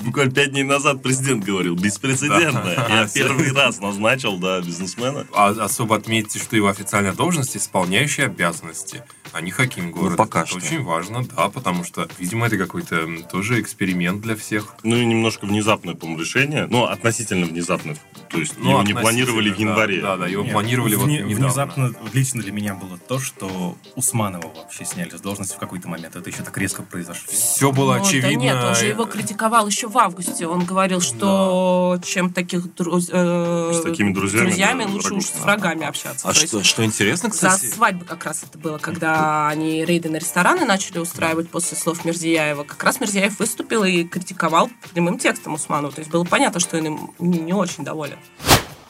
Буквально 0.04 0.32
пять 0.32 0.50
дней 0.50 0.62
назад 0.64 1.02
президент 1.02 1.44
говорил, 1.44 1.74
беспрецедентно. 1.74 2.62
Да. 2.64 2.86
Я 2.88 3.08
первый 3.14 3.52
раз 3.52 3.80
назначил, 3.80 4.38
да, 4.38 4.60
бизнесмена. 4.60 5.26
А 5.32 5.48
особо 5.48 5.96
отметьте, 5.96 6.38
что 6.38 6.56
его 6.56 6.68
официальная 6.68 7.12
должность 7.12 7.56
исполняющая 7.56 8.26
обязанности 8.26 9.04
а 9.32 9.40
не 9.40 9.50
хаким 9.50 9.90
города. 9.90 10.16
пока 10.16 10.40
это 10.40 10.48
что. 10.48 10.56
очень 10.58 10.82
важно, 10.82 11.24
да, 11.24 11.48
потому 11.48 11.84
что, 11.84 12.08
видимо, 12.18 12.46
это 12.46 12.58
какой-то 12.58 13.06
тоже 13.30 13.60
эксперимент 13.60 14.20
для 14.20 14.36
всех. 14.36 14.74
Ну 14.82 14.96
и 14.96 15.04
немножко 15.04 15.46
внезапное, 15.46 15.94
по-моему, 15.94 16.20
решение. 16.22 16.66
Ну, 16.70 16.84
относительно 16.84 17.46
внезапное. 17.46 17.96
То 18.30 18.38
есть 18.38 18.54
Ну, 18.58 18.70
его 18.70 18.82
не 18.82 18.94
планировали 18.94 19.50
в 19.50 19.56
да, 19.56 19.60
январе. 19.62 20.00
Да, 20.00 20.16
да, 20.16 20.26
его 20.26 20.42
Нет, 20.42 20.52
планировали 20.52 20.94
вот 20.94 21.06
вне- 21.08 21.22
недавно. 21.22 21.46
Внезапно 21.46 21.94
лично 22.12 22.40
для 22.42 22.52
меня 22.52 22.74
было 22.74 22.98
то, 22.98 23.18
что 23.18 23.76
Усманова 23.94 24.52
вообще 24.54 24.84
сняли 24.84 25.10
с 25.16 25.20
должности 25.20 25.54
в 25.56 25.58
какой-то 25.58 25.88
момент. 25.88 26.16
Это 26.16 26.28
еще 26.30 26.42
так 26.42 26.56
резко 26.58 26.82
произошло. 26.82 27.30
Все 27.30 27.72
было 27.72 27.96
Ну, 27.96 28.02
очевидно. 28.02 28.30
Да 28.30 28.34
нет, 28.36 28.64
он 28.64 28.74
же 28.74 28.86
его 28.86 29.04
критиковал 29.04 29.66
еще 29.66 29.88
в 29.88 29.98
августе. 29.98 30.46
Он 30.46 30.64
говорил, 30.64 31.00
что 31.00 31.98
чем 32.04 32.32
таких 32.32 32.66
друз- 32.74 33.10
э, 33.12 33.72
С 33.74 33.82
такими 33.82 34.12
друзьями, 34.12 34.84
да, 34.84 34.90
лучше 34.90 35.08
врагов. 35.08 35.18
уж 35.24 35.24
с 35.26 35.40
врагами 35.40 35.86
общаться. 35.86 36.28
А 36.28 36.32
То 36.32 36.38
есть 36.40 36.48
что, 36.48 36.64
что 36.64 36.84
интересно, 36.84 37.28
За 37.28 37.34
кстати... 37.34 37.66
свадьбы 37.66 38.04
как 38.04 38.24
раз 38.24 38.42
это 38.42 38.58
было, 38.58 38.78
когда 38.78 39.21
они 39.22 39.84
рейды 39.84 40.08
на 40.08 40.16
рестораны 40.16 40.64
начали 40.64 40.98
устраивать 40.98 41.50
после 41.50 41.76
слов 41.76 42.04
Мерзияева. 42.04 42.64
Как 42.64 42.82
раз 42.84 43.00
Мерзияев 43.00 43.38
выступил 43.38 43.84
и 43.84 44.04
критиковал 44.04 44.70
прямым 44.92 45.18
текстом 45.18 45.54
Усманова. 45.54 45.92
То 45.92 46.00
есть 46.00 46.10
было 46.10 46.24
понятно, 46.24 46.60
что 46.60 46.78
он 46.78 46.86
им 46.86 47.10
не 47.18 47.52
очень 47.52 47.84
доволен. 47.84 48.18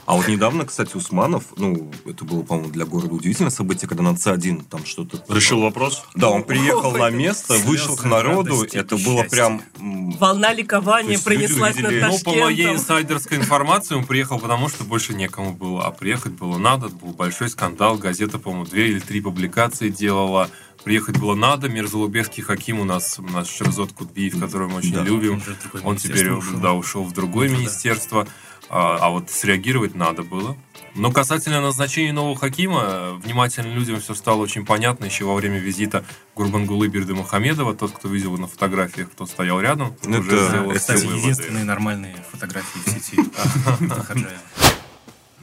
А 0.05 0.15
вот 0.15 0.27
недавно, 0.27 0.65
кстати, 0.67 0.97
Усманов, 0.97 1.45
ну, 1.57 1.91
это 2.07 2.25
было, 2.25 2.43
по-моему, 2.43 2.71
для 2.71 2.85
города 2.85 3.15
удивительное 3.15 3.51
событие, 3.53 3.89
когда 3.89 4.03
на 4.03 4.11
Ц1 4.15 4.65
там 4.69 4.85
что-то... 4.85 5.23
Решил 5.33 5.61
вопрос? 5.61 6.05
Да, 6.17 6.29
он 6.31 6.43
приехал 6.43 6.93
Ой, 6.93 6.99
на 6.99 7.11
место, 7.11 7.55
вышел 7.59 7.97
к 7.97 8.05
народу, 8.05 8.57
радости 8.57 8.77
это 8.77 8.97
было 8.97 9.23
прям... 9.23 9.63
Волна 10.19 10.53
ликования 10.53 11.13
есть 11.13 11.25
пронеслась 11.25 11.77
над 11.77 11.93
Ну, 11.93 12.19
по 12.19 12.31
моей 12.33 12.65
Ташкентом. 12.67 12.77
инсайдерской 12.77 13.39
информации, 13.39 13.95
он 13.95 14.05
приехал 14.05 14.41
потому, 14.41 14.69
что 14.69 14.83
больше 14.85 15.15
некому 15.15 15.53
было. 15.53 15.85
А 15.87 15.91
приехать 15.93 16.33
было 16.33 16.59
надо, 16.59 16.89
был 16.89 17.13
большой 17.13 17.49
скандал. 17.49 17.97
Газета, 17.97 18.39
по-моему, 18.39 18.67
две 18.67 18.89
или 18.91 18.99
три 18.99 19.21
публикации 19.21 19.89
делала. 19.89 20.51
Приехать 20.85 21.17
было 21.19 21.37
надо. 21.37 21.69
Мирзалубецкий 21.69 22.43
Хаким 22.43 22.81
у 22.81 22.85
нас, 22.85 23.19
наш 23.19 23.47
Шерзот 23.49 23.93
Кутбиев, 23.93 24.41
которого 24.41 24.69
мы 24.69 24.77
очень 24.79 24.95
Да, 24.95 25.03
любим. 25.05 25.41
он 25.85 25.97
теперь 25.97 26.29
ушел. 26.33 26.59
да, 26.59 26.73
ушел 26.73 27.05
в 27.05 27.13
другое 27.13 27.49
Ну, 27.49 27.55
да. 27.55 27.61
министерство. 27.61 28.27
А, 28.75 28.97
а 29.03 29.11
вот 29.11 29.31
среагировать 29.31 29.95
надо 29.95 30.23
было. 30.23 30.57
Но 30.95 31.13
касательно 31.13 31.61
назначения 31.61 32.13
нового 32.13 32.37
Хакима, 32.37 33.13
внимательным 33.23 33.75
людям 33.75 34.01
все 34.01 34.15
стало 34.15 34.39
очень 34.41 34.65
понятно 34.65 35.05
еще 35.05 35.25
во 35.27 35.35
время 35.35 35.59
визита 35.59 36.05
Гурбангулы 36.35 36.89
Бердымухамедова. 36.89 37.75
Тот, 37.75 37.93
кто 37.93 38.09
видел 38.09 38.37
на 38.39 38.47
фотографиях, 38.47 39.11
кто 39.11 39.27
стоял 39.27 39.61
рядом, 39.61 39.95
Ну, 40.05 40.19
уже 40.21 40.37
это- 40.37 40.49
сделал 40.49 40.71
это, 40.71 40.81
все 40.81 40.95
Кстати, 40.95 41.05
выводы. 41.05 41.21
единственные 41.21 41.65
нормальные 41.65 42.17
фотографии 42.31 42.79
в 42.79 42.89
сети. 42.91 43.19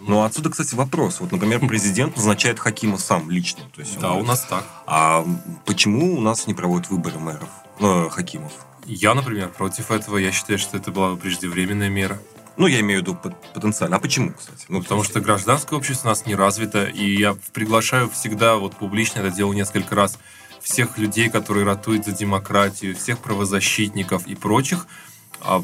Ну, 0.02 0.24
отсюда, 0.24 0.50
кстати, 0.50 0.76
вопрос. 0.76 1.20
Вот, 1.20 1.32
например, 1.32 1.60
президент 1.68 2.16
назначает 2.16 2.58
Хакима 2.58 2.98
сам 2.98 3.30
лично. 3.30 3.64
То 3.76 3.82
есть 3.82 4.00
Да, 4.00 4.14
он- 4.14 4.22
у 4.22 4.26
нас 4.26 4.42
так. 4.46 4.64
А 4.88 5.26
почему 5.66 6.18
у 6.18 6.22
нас 6.22 6.48
не 6.48 6.54
проводят 6.54 6.90
выборы 6.90 7.20
мэров, 7.20 7.50
э, 7.80 8.10
Хакимов? 8.10 8.52
Я, 8.86 9.14
например, 9.14 9.50
против 9.50 9.92
этого. 9.92 10.18
Я 10.18 10.32
считаю, 10.32 10.58
что 10.58 10.78
это 10.78 10.90
была 10.92 11.16
преждевременная 11.16 11.90
мера. 11.90 12.18
Ну, 12.60 12.68
я 12.68 12.82
имею 12.82 13.00
в 13.00 13.04
виду 13.04 13.16
пот- 13.16 13.54
потенциально. 13.54 13.96
А 13.96 14.00
почему, 14.00 14.34
кстати? 14.34 14.66
Ну, 14.68 14.82
Потому 14.82 15.06
что 15.06 15.22
гражданское 15.22 15.78
общество 15.78 16.10
у 16.10 16.12
нас 16.12 16.26
не 16.26 16.36
развито, 16.36 16.84
и 16.84 17.16
я 17.18 17.38
приглашаю 17.54 18.10
всегда, 18.10 18.58
вот 18.58 18.76
публично 18.76 19.22
это 19.22 19.32
делал 19.32 19.54
несколько 19.54 19.96
раз, 19.96 20.20
всех 20.62 20.98
людей, 20.98 21.30
которые 21.30 21.66
ратуют 21.66 22.04
за 22.04 22.12
демократию, 22.12 22.98
всех 22.98 23.20
правозащитников 23.20 24.28
и 24.28 24.36
прочих, 24.36 24.88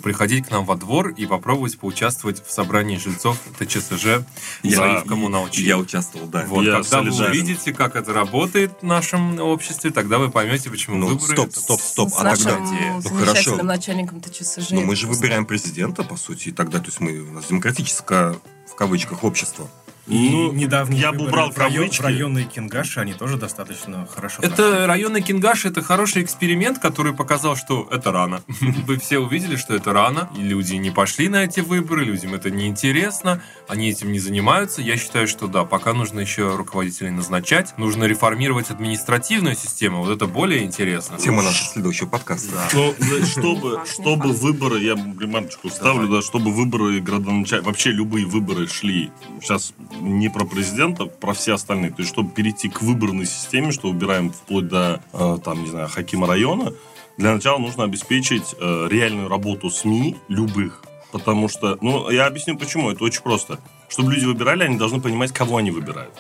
приходить 0.01 0.48
к 0.48 0.51
нам 0.51 0.65
во 0.65 0.75
двор 0.75 1.10
и 1.10 1.25
попробовать 1.25 1.77
поучаствовать 1.77 2.46
в 2.46 2.51
собрании 2.51 2.98
жильцов 2.98 3.38
ТЧСЖ 3.60 4.24
Я- 4.63 4.75
своих 4.75 5.05
коммунаучей. 5.05 5.63
Я 5.65 5.77
участвовал, 5.77 6.27
да. 6.27 6.46
Вот, 6.48 6.63
Я 6.63 6.82
когда 6.82 7.01
вы 7.01 7.12
солидарен. 7.12 7.32
увидите, 7.32 7.74
как 7.74 7.96
это 7.96 8.13
работает 8.13 8.72
в 8.82 8.86
нашем 8.86 9.39
обществе, 9.39 9.91
тогда 9.91 10.17
вы 10.17 10.29
поймете, 10.32 10.70
почему 10.70 10.98
Ну, 10.98 11.08
выборы... 11.08 11.34
стоп, 11.34 11.53
стоп, 11.55 11.82
стоп. 11.82 12.10
С 12.10 12.17
А 12.17 12.36
тогда... 12.36 12.60
Ну, 12.60 13.01
хорошо. 13.15 13.55
начальником 13.63 14.22
ТЧСЖ. 14.22 14.72
Ну, 14.72 14.82
мы 14.82 14.96
же 14.96 15.08
выбираем 15.08 15.46
президента, 15.46 16.03
по 16.03 16.17
сути, 16.17 16.50
и 16.50 16.51
тогда, 16.51 16.79
то 16.79 16.86
есть 16.88 17.00
мы, 17.00 17.20
у 17.20 17.32
нас 17.32 17.46
демократическое, 17.46 18.36
в 18.72 18.75
кавычках, 18.75 19.24
общество. 19.24 19.67
И 20.08 20.30
Ну, 20.30 20.52
недавние 20.54 21.02
я 21.02 21.12
бы 21.12 21.26
убрал 21.26 21.52
в 21.52 21.58
район- 21.58 21.76
кавычки. 21.86 22.02
в 22.02 22.06
районные 22.06 22.46
кингаши, 22.46 23.00
они 23.00 23.14
тоже 23.14 23.38
достаточно 23.38 24.08
хорошо 24.14 24.42
прошли. 24.42 24.54
Это 24.54 24.86
районный 24.86 25.22
Кингаш, 25.22 25.66
это 25.66 25.82
хороший 25.82 26.22
эксперимент, 26.24 26.78
который 26.80 27.14
показал, 27.14 27.56
что 27.56 27.88
это 27.92 28.12
рано. 28.12 28.44
Вы 28.86 28.98
все 29.00 29.18
увидели, 29.18 29.56
что 29.56 29.76
это 29.76 29.94
рано, 29.94 30.30
и 30.38 30.42
люди 30.42 30.76
не 30.76 30.92
пошли 30.92 31.28
на 31.28 31.44
эти 31.46 31.60
выборы, 31.62 32.06
людям 32.06 32.36
это 32.36 32.52
неинтересно, 32.52 33.42
они 33.68 33.90
этим 33.90 34.12
не 34.12 34.20
занимаются. 34.20 34.82
Я 34.84 34.98
считаю, 34.98 35.28
что 35.28 35.48
да, 35.48 35.66
пока 35.66 35.94
нужно 35.94 36.20
еще 36.20 36.56
руководителей 36.56 37.10
назначать, 37.10 37.76
нужно 37.80 38.04
реформировать 38.04 38.70
административную 38.70 39.56
систему, 39.56 40.04
вот 40.04 40.12
это 40.16 40.28
более 40.28 40.64
интересно. 40.64 41.18
Тема 41.18 41.42
нашего 41.42 41.68
следующего 41.70 42.08
подкаста. 42.08 42.52
Ну, 42.74 42.94
да, 43.00 43.26
чтобы, 43.26 43.82
чтобы 43.92 44.34
выборы, 44.34 44.80
я 44.82 44.94
ремарочку 44.94 45.70
ставлю, 45.70 46.08
да, 46.10 46.22
чтобы 46.22 46.52
выборы 46.54 47.00
градоначаль... 47.00 47.62
вообще 47.62 47.90
любые 47.92 48.26
выборы 48.28 48.68
шли, 48.68 49.12
сейчас 49.42 49.74
не 50.00 50.30
про 50.30 50.46
президента, 50.46 51.06
про 51.06 51.34
все 51.34 51.54
остальные, 51.54 51.92
то 51.92 52.02
есть 52.02 52.12
чтобы 52.12 52.32
перейти 52.32 52.70
к 52.70 52.82
выборной 52.82 53.25
системе, 53.25 53.72
что 53.72 53.90
убираем 53.90 54.32
вплоть 54.32 54.68
до, 54.68 55.02
э, 55.14 55.38
там, 55.44 55.64
не 55.64 55.70
знаю, 55.70 55.90
Хакима 55.90 56.28
района, 56.28 56.74
для 57.18 57.34
начала 57.34 57.58
нужно 57.58 57.84
обеспечить 57.84 58.56
э, 58.60 58.88
реальную 58.90 59.30
работу 59.30 59.70
СМИ 59.70 60.18
любых, 60.28 60.84
потому 61.12 61.48
что, 61.48 61.78
ну, 61.82 62.10
я 62.10 62.28
объясню 62.28 62.58
почему, 62.58 62.92
это 62.92 63.04
очень 63.04 63.22
просто. 63.22 63.60
Чтобы 63.88 64.14
люди 64.14 64.25
выбирали, 64.25 64.64
они 64.64 64.78
должны 64.78 65.00
понимать, 65.00 65.32
кого 65.32 65.58
они 65.58 65.72
выбирают. 65.72 66.14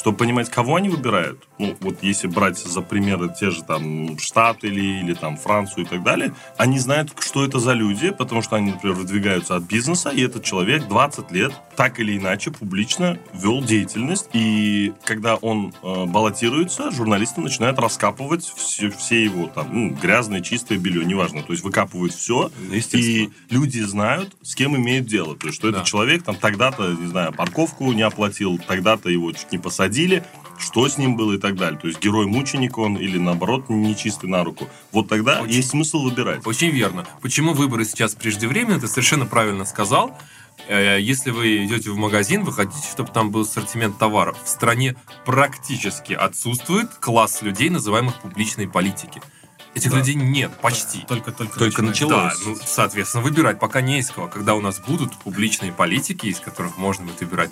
Чтобы 0.00 0.16
понимать, 0.16 0.48
кого 0.48 0.76
они 0.76 0.88
выбирают, 0.88 1.46
ну, 1.58 1.76
вот 1.80 1.98
если 2.00 2.26
брать 2.26 2.56
за 2.58 2.80
примеры 2.80 3.30
те 3.38 3.50
же 3.50 3.62
там 3.62 4.18
Штаты 4.18 4.68
или, 4.68 5.00
или 5.02 5.12
там 5.12 5.36
Францию 5.36 5.84
и 5.84 5.86
так 5.86 6.02
далее, 6.02 6.32
они 6.56 6.78
знают, 6.78 7.12
что 7.20 7.44
это 7.44 7.58
за 7.58 7.74
люди, 7.74 8.08
потому 8.10 8.40
что 8.40 8.56
они, 8.56 8.70
например, 8.70 8.96
выдвигаются 8.96 9.56
от 9.56 9.64
бизнеса, 9.64 10.08
и 10.08 10.22
этот 10.22 10.42
человек 10.42 10.88
20 10.88 11.30
лет 11.32 11.52
так 11.76 12.00
или 12.00 12.16
иначе 12.16 12.50
публично 12.50 13.18
вел 13.34 13.62
деятельность, 13.62 14.30
и 14.32 14.94
когда 15.04 15.36
он 15.36 15.74
э, 15.82 16.04
баллотируется, 16.06 16.90
журналисты 16.90 17.42
начинают 17.42 17.78
раскапывать 17.78 18.44
все, 18.56 18.90
все 18.90 19.22
его 19.22 19.48
там 19.48 19.68
ну, 19.70 19.90
грязное, 19.90 20.40
чистое 20.40 20.78
белье, 20.78 21.04
неважно, 21.04 21.42
то 21.42 21.52
есть 21.52 21.62
выкапывают 21.62 22.14
все, 22.14 22.50
Естественно. 22.72 23.02
и 23.02 23.28
люди 23.50 23.80
знают, 23.80 24.34
с 24.42 24.54
кем 24.54 24.74
имеют 24.76 25.04
дело. 25.06 25.36
То 25.36 25.48
есть, 25.48 25.58
что 25.58 25.70
Да. 25.70 25.76
этот 25.78 25.88
человек 25.88 26.22
там 26.22 26.36
тогда-то, 26.36 26.88
не 26.98 27.06
знаю, 27.06 27.34
парковку 27.34 27.92
не 27.92 28.02
оплатил, 28.02 28.58
тогда-то 28.66 29.10
его 29.10 29.30
чуть 29.32 29.52
не 29.52 29.58
посадили, 29.58 29.89
что 30.58 30.86
с 30.88 30.98
ним 30.98 31.16
было 31.16 31.34
и 31.34 31.38
так 31.38 31.56
далее. 31.56 31.78
То 31.80 31.86
есть, 31.88 32.00
герой-мученик 32.00 32.76
он 32.78 32.96
или, 32.96 33.16
наоборот, 33.18 33.70
нечистый 33.70 34.28
на 34.28 34.44
руку. 34.44 34.68
Вот 34.92 35.08
тогда 35.08 35.40
Очень- 35.40 35.54
есть 35.54 35.70
смысл 35.70 36.02
выбирать. 36.02 36.46
Очень 36.46 36.68
верно. 36.70 37.06
Почему 37.22 37.54
выборы 37.54 37.84
сейчас 37.86 38.14
преждевременны? 38.14 38.78
Ты 38.80 38.86
совершенно 38.88 39.24
правильно 39.26 39.64
сказал. 39.64 40.18
Э, 40.68 40.98
Если 41.00 41.30
вы 41.30 41.64
идете 41.64 41.90
в 41.90 41.96
магазин, 41.96 42.44
вы 42.44 42.52
хотите, 42.52 42.86
чтобы 42.92 43.10
там 43.10 43.30
был 43.30 43.42
ассортимент 43.42 43.96
товаров. 43.96 44.36
В 44.44 44.48
стране 44.48 44.94
практически 45.24 46.12
отсутствует 46.12 46.90
класс 47.00 47.40
людей, 47.40 47.70
называемых 47.70 48.20
публичной 48.20 48.68
политики. 48.68 49.22
Этих 49.74 49.90
Да. 49.92 49.98
людей 49.98 50.16
нет, 50.16 50.50
почти. 50.60 50.98
Только, 51.08 51.32
только, 51.32 51.58
Только 51.58 51.80
начинается. 51.82 52.44
Да, 52.44 52.50
ну, 52.50 52.56
соответственно, 52.66 53.22
выбирать 53.24 53.58
пока 53.58 53.80
не 53.80 54.00
из 54.00 54.10
кого. 54.10 54.26
Когда 54.28 54.54
у 54.54 54.60
нас 54.60 54.80
будут 54.80 55.16
публичные 55.16 55.72
политики, 55.72 56.26
из 56.26 56.40
которых 56.40 56.76
можно 56.76 57.06
будет 57.06 57.20
выбирать, 57.20 57.50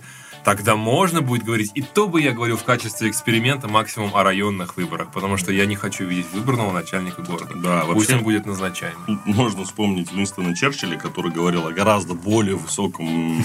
тогда 0.49 0.77
можно 0.77 1.21
будет 1.21 1.43
говорить, 1.45 1.73
и 1.75 1.83
то 1.83 2.09
бы 2.09 2.23
я 2.23 2.33
говорил 2.33 2.57
в 2.57 2.65
качестве 2.65 3.11
эксперимента 3.11 3.69
максимум 3.69 4.17
о 4.17 4.23
районных 4.23 4.79
выборах, 4.79 5.11
потому 5.13 5.37
что 5.37 5.53
я 5.53 5.67
не 5.67 5.77
хочу 5.77 6.05
видеть 6.07 6.33
выборного 6.33 6.73
начальника 6.73 7.21
города. 7.21 7.53
Да, 7.57 7.81
Пусть 7.85 8.09
вообще- 8.09 8.17
он 8.17 8.23
будет 8.25 8.47
назначаемый. 8.47 8.97
Тут 9.07 9.27
Можно 9.27 9.65
вспомнить 9.65 10.11
Уинстона 10.11 10.57
Черчилля, 10.57 10.97
который 10.99 11.31
говорил 11.31 11.67
о 11.67 11.73
гораздо 11.73 12.15
более 12.15 12.57
высоком, 12.57 13.43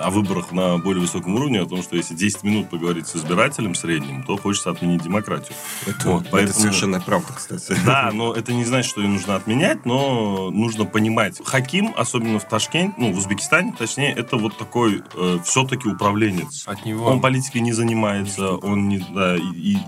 о 0.00 0.10
выборах 0.10 0.52
на 0.52 0.78
более 0.78 1.02
высоком 1.02 1.34
уровне, 1.34 1.60
о 1.60 1.66
том, 1.66 1.82
что 1.82 1.96
если 1.96 2.14
10 2.14 2.42
минут 2.44 2.70
поговорить 2.70 3.06
с 3.08 3.16
избирателем 3.16 3.74
средним, 3.74 4.22
то 4.24 4.38
хочется 4.38 4.70
отменить 4.70 5.02
демократию. 5.02 5.54
Это, 5.86 6.08
Вот, 6.08 6.22
это 6.22 6.30
поэтому- 6.30 6.60
совершенная 6.60 7.00
правда, 7.00 7.32
кстати. 7.34 7.76
Да, 7.84 8.10
но 8.12 8.32
это 8.32 8.52
не 8.54 8.64
значит, 8.64 8.90
что 8.90 9.02
ее 9.02 9.08
нужно 9.08 9.36
отменять, 9.36 9.84
но 9.84 10.50
нужно 10.50 10.86
понимать. 10.86 11.40
Хаким, 11.44 11.92
особенно 11.96 12.38
в 12.38 12.44
Ташкенте, 12.48 12.94
ну, 12.98 13.12
в 13.12 13.18
Узбекистане, 13.18 13.74
точнее, 13.78 14.12
это 14.12 14.36
вот 14.38 14.56
такой 14.56 15.02
э, 15.14 15.38
все-таки 15.44 15.88
управленец. 16.06 16.64
От 16.66 16.84
него 16.84 17.06
Он 17.06 17.20
политикой 17.20 17.58
не 17.58 17.72
занимается, 17.72 18.52
он 18.52 18.88
не, 18.88 18.98
да, 18.98 19.36
и, 19.36 19.40
и 19.74 19.78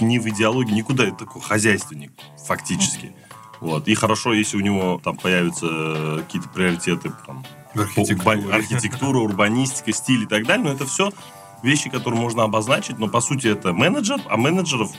не 0.00 0.18
в 0.18 0.26
идеологии, 0.28 0.72
никуда, 0.72 1.04
это 1.04 1.16
такой 1.16 1.42
хозяйственник, 1.42 2.12
фактически. 2.46 3.14
Вот. 3.60 3.88
И 3.88 3.94
хорошо, 3.94 4.32
если 4.32 4.56
у 4.56 4.60
него 4.60 5.00
там 5.02 5.16
появятся 5.16 6.22
какие-то 6.22 6.48
приоритеты, 6.48 7.12
там, 7.26 7.44
урба- 7.74 8.52
архитектура, 8.52 9.18
урбанистика, 9.18 9.92
стиль 9.92 10.22
и 10.22 10.26
так 10.26 10.46
далее, 10.46 10.64
но 10.64 10.72
это 10.72 10.86
все 10.86 11.10
вещи, 11.62 11.90
которые 11.90 12.18
можно 12.20 12.44
обозначить, 12.44 12.98
но 12.98 13.08
по 13.08 13.20
сути 13.20 13.48
это 13.48 13.72
менеджер, 13.72 14.18
а 14.28 14.36
менеджеров 14.38 14.90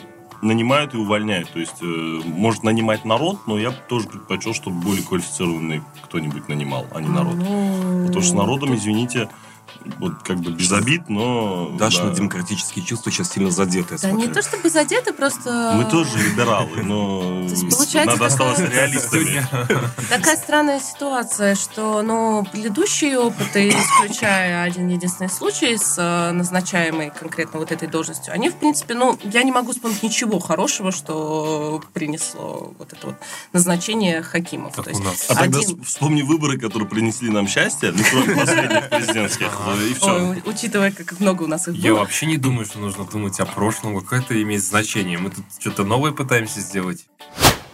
нанимают 0.44 0.94
и 0.94 0.98
увольняют. 0.98 1.52
То 1.52 1.60
есть 1.60 1.82
э, 1.82 1.86
может 2.26 2.64
нанимать 2.64 3.06
народ, 3.06 3.40
но 3.48 3.58
я 3.58 3.72
бы 3.72 3.78
тоже 3.88 4.08
предпочел, 4.08 4.54
чтобы 4.54 4.80
более 4.82 5.04
квалифицированный 5.04 5.82
кто-нибудь 6.04 6.48
нанимал, 6.50 6.86
а 6.94 7.02
не 7.02 7.10
народ. 7.10 7.36
Ну, 7.36 8.06
Потому 8.08 8.22
что 8.22 8.32
с 8.32 8.36
народом, 8.36 8.76
извините, 8.76 9.30
вот 10.00 10.24
как 10.24 10.40
бы 10.40 10.52
без 10.52 10.72
обид, 10.72 11.10
но... 11.10 11.70
Дашины 11.78 12.10
да. 12.10 12.16
демократические 12.16 12.86
чувства 12.86 13.12
сейчас 13.12 13.32
сильно 13.32 13.52
задеты, 13.52 13.98
Да 14.02 14.12
не 14.12 14.28
то 14.28 14.42
чтобы 14.42 14.70
задеты, 14.70 15.14
просто... 15.14 15.74
Мы 15.76 15.90
тоже 15.90 16.18
либералы, 16.18 16.84
но 16.84 17.22
надо 18.06 18.26
оставаться 18.26 18.66
реалистами. 18.66 19.46
Такая 20.10 20.38
странная 20.38 20.80
ситуация, 20.80 21.56
что, 21.56 22.02
ну, 22.02 22.46
предыдущие 22.52 23.18
опыты, 23.20 23.70
исключая 23.70 24.64
один 24.64 24.88
единственный 24.90 25.30
случай 25.30 25.78
с 25.78 25.96
э, 25.98 26.32
назначаемой 26.32 27.12
конкретно 27.12 27.60
вот 27.60 27.72
этой 27.72 27.88
должностью, 27.88 28.34
они, 28.34 28.50
в 28.50 28.56
принципе, 28.56 28.94
ну, 28.94 29.18
я 29.24 29.44
не 29.44 29.52
могу 29.52 29.72
вспомнить 29.72 30.04
ничего 30.04 30.40
хорошего, 30.40 30.92
что 30.92 31.82
принесло 31.94 32.74
вот 32.78 32.94
это 32.94 33.08
вот 33.08 33.16
назначение 33.54 34.22
хакимов. 34.22 34.76
Как 34.76 34.86
То 34.86 34.92
у 34.92 34.94
есть 34.94 35.04
нас. 35.04 35.26
А 35.30 35.36
тогда 35.36 35.60
вспомни 35.84 36.22
выборы, 36.22 36.58
которые 36.58 36.88
принесли 36.88 37.30
нам 37.30 37.48
счастье, 37.48 37.92
ну, 37.92 38.04
кроме 38.10 38.36
последних 38.36 38.90
президентских, 38.90 39.48
и 39.76 39.94
все. 39.94 40.30
Ой, 40.30 40.44
учитывая, 40.46 40.92
как 40.92 41.20
много 41.20 41.44
у 41.44 41.48
нас 41.48 41.68
их 41.68 41.76
Я 41.76 41.92
было. 41.92 42.00
вообще 42.00 42.26
не 42.26 42.38
думаю, 42.38 42.66
что 42.66 42.80
нужно 42.80 43.06
думать 43.06 43.40
о 43.40 43.46
прошлом, 43.46 44.00
какое 44.00 44.22
это 44.22 44.42
имеет 44.42 44.64
значение. 44.64 45.18
Мы 45.18 45.30
тут 45.30 45.46
что-то 45.60 45.84
новое 45.84 46.12
пытаемся 46.12 46.60
сделать. 46.62 47.06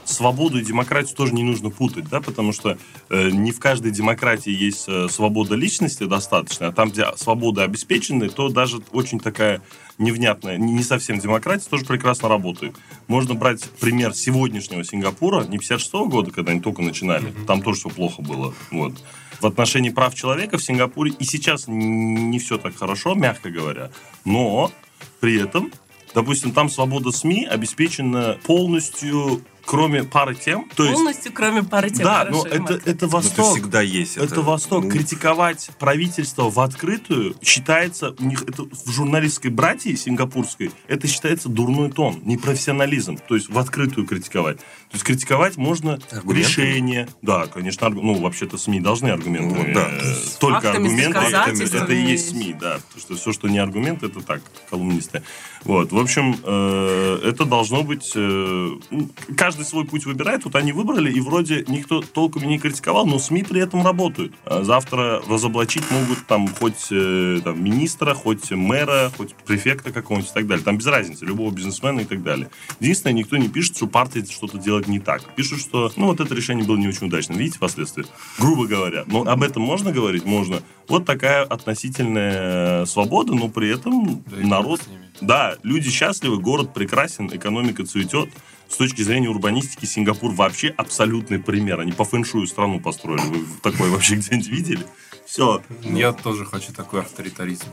свободу 0.05 0.57
и 0.59 0.63
демократию 0.63 1.15
тоже 1.17 1.33
не 1.33 1.43
нужно 1.43 1.69
путать, 1.69 2.07
да, 2.09 2.21
потому 2.21 2.53
что 2.53 2.77
э, 3.09 3.29
не 3.29 3.51
в 3.51 3.59
каждой 3.59 3.91
демократии 3.91 4.51
есть 4.51 4.85
э, 4.87 5.07
свобода 5.09 5.55
личности 5.55 6.05
достаточно, 6.05 6.67
а 6.67 6.71
там, 6.71 6.91
где 6.91 7.05
свобода 7.17 7.63
обеспечена, 7.63 8.29
то 8.29 8.47
даже 8.47 8.77
очень 8.93 9.19
такая 9.19 9.61
невнятная, 9.97 10.57
не 10.57 10.71
не 10.71 10.83
совсем 10.83 11.19
демократия, 11.19 11.67
тоже 11.69 11.83
прекрасно 11.83 12.29
работает. 12.29 12.75
Можно 13.07 13.33
брать 13.33 13.63
пример 13.81 14.13
сегодняшнего 14.13 14.83
Сингапура, 14.85 15.43
не 15.43 15.57
56 15.57 15.91
года, 16.07 16.31
когда 16.31 16.51
они 16.53 16.61
только 16.61 16.81
начинали, 16.81 17.33
там 17.45 17.61
тоже 17.61 17.81
все 17.81 17.89
плохо 17.89 18.21
было, 18.21 18.53
вот. 18.71 18.93
В 19.39 19.45
отношении 19.45 19.89
прав 19.89 20.15
человека 20.15 20.57
в 20.57 20.63
Сингапуре 20.63 21.13
и 21.17 21.23
сейчас 21.23 21.65
не 21.67 22.39
все 22.39 22.57
так 22.57 22.75
хорошо, 22.75 23.13
мягко 23.15 23.49
говоря, 23.49 23.91
но 24.25 24.71
при 25.19 25.41
этом 25.41 25.71
Допустим, 26.17 26.51
там 26.51 26.67
свобода 26.69 27.11
СМИ 27.11 27.45
обеспечена 27.45 28.39
полностью, 28.43 29.43
кроме 29.65 30.03
пары 30.03 30.33
тем. 30.33 30.67
То 30.75 30.83
есть, 30.83 30.95
Полностью, 30.95 31.31
кроме 31.31 31.61
пары 31.61 31.89
тем. 31.91 32.05
да, 32.05 32.19
хорошо, 32.21 32.43
но 32.43 32.47
это, 32.47 32.73
это 32.73 32.81
Ну, 32.85 32.91
это 32.91 33.07
Восток. 33.07 33.51
всегда 33.55 33.81
есть. 33.81 34.17
Это 34.17 34.41
Восток. 34.41 34.85
ну, 34.85 34.89
Критиковать 34.89 35.69
правительство 35.77 36.49
в 36.49 36.59
открытую 36.59 37.35
считается, 37.43 38.15
у 38.17 38.23
них 38.23 38.41
это 38.47 38.63
в 38.63 38.89
журналистской 38.89 39.51
братье 39.51 39.95
сингапурской, 39.95 40.71
это 40.87 41.07
считается 41.07 41.49
дурной 41.49 41.91
тон, 41.91 42.19
непрофессионализм. 42.23 43.19
То 43.27 43.35
есть 43.35 43.49
в 43.49 43.59
открытую 43.59 44.07
критиковать. 44.07 44.59
То 44.89 44.95
есть 44.95 45.03
критиковать 45.03 45.57
можно 45.57 45.99
Аргументами? 46.11 46.39
решение. 46.39 47.09
Да, 47.21 47.47
конечно, 47.47 47.87
аргу- 47.87 48.01
ну, 48.01 48.19
вообще-то 48.21 48.57
СМИ 48.57 48.79
должны 48.79 49.09
аргументы. 49.09 49.55
Ну, 49.55 49.73
да. 49.73 49.89
э, 49.91 50.13
Только 50.39 50.61
Фактами, 50.61 50.87
с 50.87 50.91
аргументы, 50.91 51.19
это, 51.19 51.31
доказательствами. 51.31 51.83
это 51.83 51.93
и 51.93 52.01
есть 52.11 52.29
СМИ, 52.29 52.55
да. 52.59 52.79
Потому 52.87 53.01
что 53.01 53.15
все, 53.15 53.33
что 53.33 53.47
не 53.49 53.59
аргумент, 53.59 54.03
это 54.03 54.21
так, 54.21 54.41
колумнисты. 54.69 55.23
Вот, 55.63 55.91
в 55.91 55.97
общем, 55.97 56.37
э, 56.41 57.19
это 57.25 57.43
должно 57.43 57.83
быть... 57.83 58.11
э, 58.15 58.69
ну, 58.89 59.09
каждый 59.35 59.65
свой 59.65 59.83
путь 59.85 60.05
выбирает, 60.05 60.45
вот 60.45 60.55
они 60.55 60.71
выбрали, 60.71 61.11
и 61.11 61.19
вроде 61.19 61.65
никто 61.67 62.01
толком 62.01 62.43
и 62.43 62.47
не 62.47 62.57
критиковал, 62.59 63.05
но 63.05 63.19
СМИ 63.19 63.43
при 63.43 63.59
этом 63.61 63.83
работают. 63.83 64.33
А 64.45 64.63
завтра 64.63 65.21
разоблачить 65.27 65.83
могут 65.91 66.25
там 66.27 66.47
хоть 66.47 66.87
э, 66.91 67.41
там, 67.43 67.61
министра, 67.61 68.13
хоть 68.13 68.51
мэра, 68.51 69.11
хоть 69.17 69.35
префекта 69.35 69.91
какого-нибудь 69.91 70.31
и 70.31 70.33
так 70.33 70.47
далее. 70.47 70.63
Там 70.63 70.77
без 70.77 70.85
разницы, 70.85 71.25
любого 71.25 71.51
бизнесмена 71.51 72.01
и 72.01 72.05
так 72.05 72.23
далее. 72.23 72.49
Единственное, 72.79 73.13
никто 73.13 73.35
не 73.35 73.49
пишет, 73.49 73.75
что 73.75 73.87
партия 73.87 74.23
что-то 74.29 74.57
делает 74.57 74.76
не 74.85 74.99
так. 74.99 75.23
Пишут, 75.35 75.59
что, 75.59 75.91
ну, 75.95 76.07
вот 76.07 76.19
это 76.19 76.35
решение 76.35 76.65
было 76.65 76.77
не 76.77 76.87
очень 76.87 77.07
удачным. 77.07 77.37
Видите 77.37 77.59
последствия? 77.59 78.05
Грубо 78.37 78.67
говоря. 78.67 79.03
Но 79.07 79.21
об 79.21 79.43
этом 79.43 79.63
можно 79.63 79.91
говорить? 79.91 80.25
Можно. 80.25 80.61
Вот 80.87 81.05
такая 81.05 81.43
относительная 81.43 82.85
свобода, 82.85 83.33
но 83.33 83.49
при 83.49 83.69
этом 83.69 84.23
Да 84.25 84.47
народ... 84.47 84.81
Да, 85.19 85.55
люди 85.63 85.89
счастливы, 85.89 86.37
город 86.37 86.73
прекрасен, 86.73 87.27
экономика 87.27 87.83
цветет. 87.85 88.29
С 88.69 88.77
точки 88.77 89.01
зрения 89.01 89.29
урбанистики 89.29 89.85
Сингапур 89.85 90.31
вообще 90.33 90.67
абсолютный 90.67 91.39
пример. 91.39 91.79
Они 91.79 91.91
по 91.91 92.03
фэншую 92.03 92.45
страну 92.47 92.79
построили. 92.79 93.21
Вы 93.21 93.45
такое 93.63 93.89
вообще 93.89 94.15
где-нибудь 94.15 94.47
видели? 94.47 94.85
Все. 95.25 95.61
Я 95.81 96.13
тоже 96.13 96.45
хочу 96.45 96.73
такой 96.73 97.01
авторитаризм. 97.01 97.65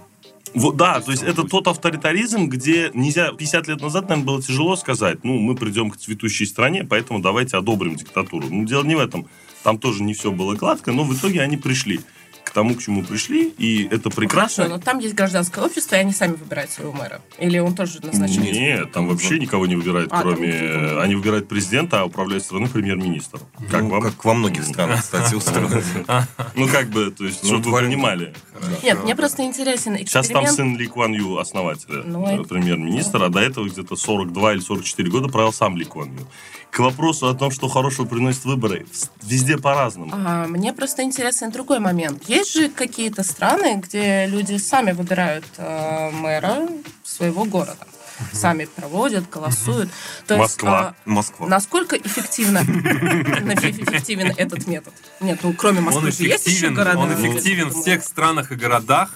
Вот, 0.54 0.76
да, 0.76 1.00
то 1.00 1.10
есть 1.10 1.22
это 1.22 1.42
будет? 1.42 1.50
тот 1.50 1.68
авторитаризм, 1.68 2.48
где 2.48 2.90
нельзя... 2.94 3.32
50 3.32 3.68
лет 3.68 3.80
назад, 3.80 4.08
наверное, 4.08 4.26
было 4.26 4.42
тяжело 4.42 4.76
сказать, 4.76 5.24
ну, 5.24 5.38
мы 5.38 5.56
придем 5.56 5.90
к 5.90 5.96
цветущей 5.96 6.46
стране, 6.46 6.84
поэтому 6.84 7.20
давайте 7.20 7.56
одобрим 7.56 7.96
диктатуру. 7.96 8.46
Ну, 8.48 8.64
дело 8.64 8.84
не 8.84 8.94
в 8.94 9.00
этом. 9.00 9.26
Там 9.64 9.78
тоже 9.78 10.02
не 10.02 10.14
все 10.14 10.30
было 10.30 10.54
гладко, 10.54 10.92
но 10.92 11.04
в 11.04 11.14
итоге 11.16 11.40
они 11.40 11.56
пришли 11.56 12.00
тому, 12.54 12.74
к 12.76 12.80
чему 12.80 13.02
пришли, 13.02 13.48
и 13.58 13.86
это 13.90 14.08
прекрасно. 14.08 14.64
Хорошо, 14.64 14.78
но 14.78 14.82
там 14.82 14.98
есть 15.00 15.14
гражданское 15.14 15.62
общество, 15.62 15.96
и 15.96 15.98
они 15.98 16.12
сами 16.12 16.34
выбирают 16.34 16.70
своего 16.70 16.92
мэра. 16.92 17.20
Или 17.38 17.58
он 17.58 17.74
тоже 17.74 18.00
назначен? 18.00 18.42
Нет, 18.42 18.92
там 18.92 19.08
вообще 19.08 19.38
никого 19.38 19.66
не 19.66 19.74
выбирают, 19.74 20.12
А, 20.12 20.22
там 20.22 20.34
кроме... 20.34 20.48
никого. 20.48 21.00
Они 21.00 21.16
выбирают 21.16 21.48
президента, 21.48 22.00
а 22.00 22.04
управляет 22.04 22.44
страной 22.44 22.68
премьер-министр. 22.68 23.40
Как 23.70 23.82
ну, 23.82 23.88
вам? 23.90 24.02
Как 24.02 24.24
во 24.24 24.34
многих 24.34 24.64
странах, 24.64 25.02
кстати, 25.02 25.34
устроено. 25.34 25.82
Ну, 26.54 26.68
как 26.68 26.88
бы, 26.88 27.10
то 27.10 27.24
есть, 27.24 27.42
Ну, 27.42 27.48
чтобы 27.48 27.72
вы 27.72 27.80
понимали. 27.80 28.32
Нет, 28.82 29.02
мне 29.02 29.16
просто 29.16 29.42
интересен 29.42 29.96
Сейчас 29.98 30.28
там 30.28 30.46
сын 30.46 30.76
Ли 30.76 30.86
Куан 30.86 31.12
Ю, 31.12 31.38
основателя, 31.38 32.02
Ну, 32.04 32.26
э, 32.26 32.44
премьер-министра, 32.44 33.26
а 33.26 33.28
до 33.28 33.40
этого 33.40 33.68
где-то 33.68 33.96
42 33.96 34.54
или 34.54 34.60
44 34.60 35.10
года 35.10 35.28
правил 35.28 35.52
сам 35.52 35.76
Ли 35.76 35.84
Куан 35.84 36.12
Ю. 36.12 36.28
К 36.74 36.80
вопросу 36.80 37.28
о 37.28 37.34
том, 37.34 37.52
что 37.52 37.68
хорошего 37.68 38.04
приносят 38.04 38.44
выборы, 38.46 38.84
везде 39.22 39.56
по-разному. 39.56 40.12
А, 40.12 40.48
мне 40.48 40.72
просто 40.72 41.04
интересен 41.04 41.52
другой 41.52 41.78
момент. 41.78 42.28
Есть 42.28 42.52
же 42.52 42.68
какие-то 42.68 43.22
страны, 43.22 43.80
где 43.80 44.26
люди 44.26 44.56
сами 44.56 44.90
выбирают 44.90 45.44
э, 45.56 46.10
мэра 46.10 46.68
своего 47.04 47.44
города. 47.44 47.86
Сами 48.32 48.64
проводят, 48.64 49.30
голосуют. 49.30 49.88
То 50.26 50.36
Москва. 50.36 50.80
а, 50.80 50.94
Москва. 51.04 51.46
насколько 51.46 51.96
эффективно 51.96 52.58
эффективен 52.64 54.32
этот 54.36 54.66
метод? 54.66 54.94
Нет, 55.20 55.38
ну 55.44 55.52
кроме 55.52 55.80
Москвы 55.80 56.02
Он 56.02 56.08
есть 56.08 56.46
еще 56.46 56.70
города. 56.70 56.98
он 56.98 57.12
эффективен 57.14 57.68
в 57.68 57.84
тех 57.84 58.02
странах 58.02 58.50
и 58.50 58.56
городах, 58.56 59.10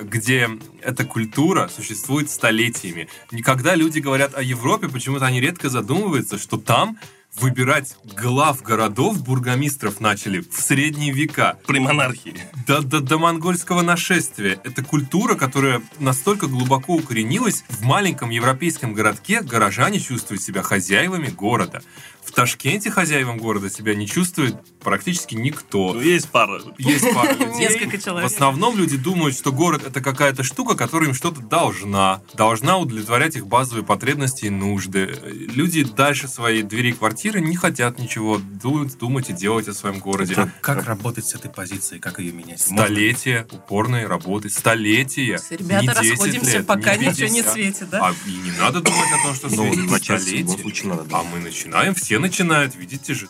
где 0.00 0.48
эта 0.82 1.04
культура 1.04 1.68
существует 1.68 2.30
столетиями. 2.30 3.08
Никогда 3.32 3.74
люди 3.74 3.98
говорят 3.98 4.34
о 4.34 4.42
Европе, 4.42 4.88
почему-то 4.88 5.26
они 5.26 5.40
редко 5.40 5.68
задумываются, 5.68 6.38
что 6.38 6.56
там 6.56 6.98
выбирать 7.36 7.96
глав 8.04 8.62
городов, 8.62 9.22
бургомистров 9.22 10.00
начали 10.00 10.40
в 10.40 10.60
средние 10.60 11.12
века. 11.12 11.58
При 11.66 11.78
монархии. 11.78 12.34
До, 12.66 12.82
до, 12.82 13.00
до 13.00 13.18
монгольского 13.18 13.82
нашествия. 13.82 14.60
Это 14.64 14.82
культура, 14.82 15.34
которая 15.34 15.82
настолько 15.98 16.46
глубоко 16.46 16.94
укоренилась 16.94 17.64
в 17.68 17.82
маленьком 17.82 18.30
европейском 18.30 18.92
городке, 18.92 19.42
горожане 19.42 20.00
чувствуют 20.00 20.42
себя 20.42 20.62
хозяевами 20.62 21.28
города. 21.28 21.82
В 22.28 22.32
Ташкенте 22.32 22.90
хозяевам 22.90 23.38
города 23.38 23.70
себя 23.70 23.94
не 23.94 24.06
чувствует 24.06 24.54
практически 24.80 25.34
никто. 25.34 25.94
Ну, 25.94 26.00
есть 26.02 26.28
пара. 26.28 26.60
Есть 26.76 27.12
пара 27.14 27.32
людей. 27.32 27.54
Несколько 27.56 27.96
человек. 27.98 28.30
В 28.30 28.32
основном 28.34 28.76
люди 28.76 28.98
думают, 28.98 29.34
что 29.34 29.50
город 29.50 29.82
это 29.86 30.02
какая-то 30.02 30.42
штука, 30.42 30.76
которая 30.76 31.08
им 31.08 31.14
что-то 31.14 31.40
должна. 31.40 32.20
Должна 32.34 32.76
удовлетворять 32.76 33.34
их 33.36 33.46
базовые 33.46 33.82
потребности 33.82 34.44
и 34.44 34.50
нужды. 34.50 35.06
Люди 35.54 35.84
дальше 35.84 36.28
своей 36.28 36.62
двери 36.62 36.92
квартиры 36.92 37.40
не 37.40 37.56
хотят 37.56 37.98
ничего 37.98 38.38
думать, 38.62 38.98
думать 38.98 39.30
и 39.30 39.32
делать 39.32 39.66
о 39.68 39.72
своем 39.72 39.98
городе. 39.98 40.34
Как, 40.34 40.60
как 40.60 40.84
работать 40.86 41.26
с 41.26 41.34
этой 41.34 41.50
позицией, 41.50 41.98
как 41.98 42.18
ее 42.20 42.32
менять? 42.32 42.60
Столетия 42.60 43.46
упорной 43.50 44.06
работы. 44.06 44.50
Столетия. 44.50 45.40
Ребята, 45.48 45.80
Не 45.82 45.88
10 45.88 46.10
расходимся, 46.10 46.58
лет, 46.58 46.66
пока 46.66 46.94
не 46.96 47.06
ничего 47.06 47.28
не 47.28 47.40
50. 47.42 47.52
светит, 47.52 47.88
да? 47.90 48.08
А 48.08 48.14
и 48.28 48.32
не 48.32 48.50
надо 48.58 48.80
думать 48.82 49.08
о 49.18 49.26
том, 49.26 49.34
что 49.34 49.48
Ну, 49.48 49.72
светит 49.72 50.04
столетие. 50.04 50.58
случае 50.58 50.88
надо. 50.90 51.06
А 51.12 51.22
мы 51.22 51.38
начинаем, 51.38 51.94
все 51.94 52.17
начинают, 52.18 52.74
видите 52.76 53.14
же. 53.14 53.28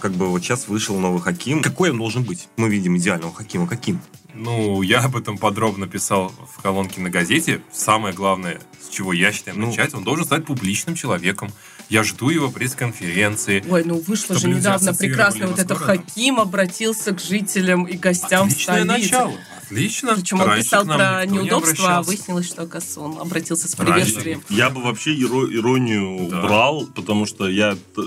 Как 0.00 0.12
бы 0.12 0.26
вот 0.28 0.42
сейчас 0.42 0.68
вышел 0.68 0.98
новый 0.98 1.20
Хаким. 1.22 1.62
Какой 1.62 1.90
он 1.90 1.98
должен 1.98 2.24
быть? 2.24 2.48
Мы 2.56 2.68
видим 2.68 2.96
идеального 2.96 3.32
Хакима. 3.34 3.66
Каким? 3.66 4.00
Ну, 4.34 4.82
я 4.82 5.00
об 5.00 5.16
этом 5.16 5.38
подробно 5.38 5.86
писал 5.86 6.32
в 6.54 6.60
колонке 6.60 7.00
на 7.00 7.08
газете. 7.08 7.60
Самое 7.72 8.12
главное, 8.14 8.60
с 8.82 8.88
чего 8.92 9.12
я 9.12 9.32
считаю 9.32 9.58
Ну. 9.58 9.68
начать, 9.68 9.94
он 9.94 10.02
должен 10.04 10.26
стать 10.26 10.44
публичным 10.44 10.94
человеком. 10.94 11.50
Я 11.88 12.02
жду 12.02 12.30
его 12.30 12.50
пресс-конференции. 12.50 13.64
Ой, 13.68 13.84
ну 13.84 14.02
вышло 14.06 14.36
же 14.36 14.48
недавно 14.48 14.92
прекрасно 14.94 15.46
вот 15.46 15.58
это. 15.58 15.74
Хаким 15.74 16.40
обратился 16.40 17.12
к 17.12 17.20
жителям 17.20 17.84
и 17.84 17.96
гостям 17.96 18.48
Отличное 18.48 18.84
столицы. 18.84 19.12
начало. 19.12 19.32
Отлично. 19.66 20.14
Причем 20.14 20.40
он 20.40 20.46
Раньше 20.48 20.64
писал 20.64 20.84
про 20.84 21.24
неудобства, 21.26 21.96
а 21.98 22.02
выяснилось, 22.02 22.46
что, 22.46 22.62
оказывается, 22.62 23.00
он 23.00 23.18
обратился 23.20 23.68
с 23.68 23.74
Раньше 23.78 23.92
приветствием. 23.92 24.42
Я 24.48 24.70
бы 24.70 24.80
вообще 24.82 25.14
иро- 25.14 25.52
иронию 25.52 26.28
Да. 26.30 26.42
брал, 26.42 26.86
потому 26.94 27.26
что 27.26 27.48
я, 27.48 27.76
у 27.96 28.00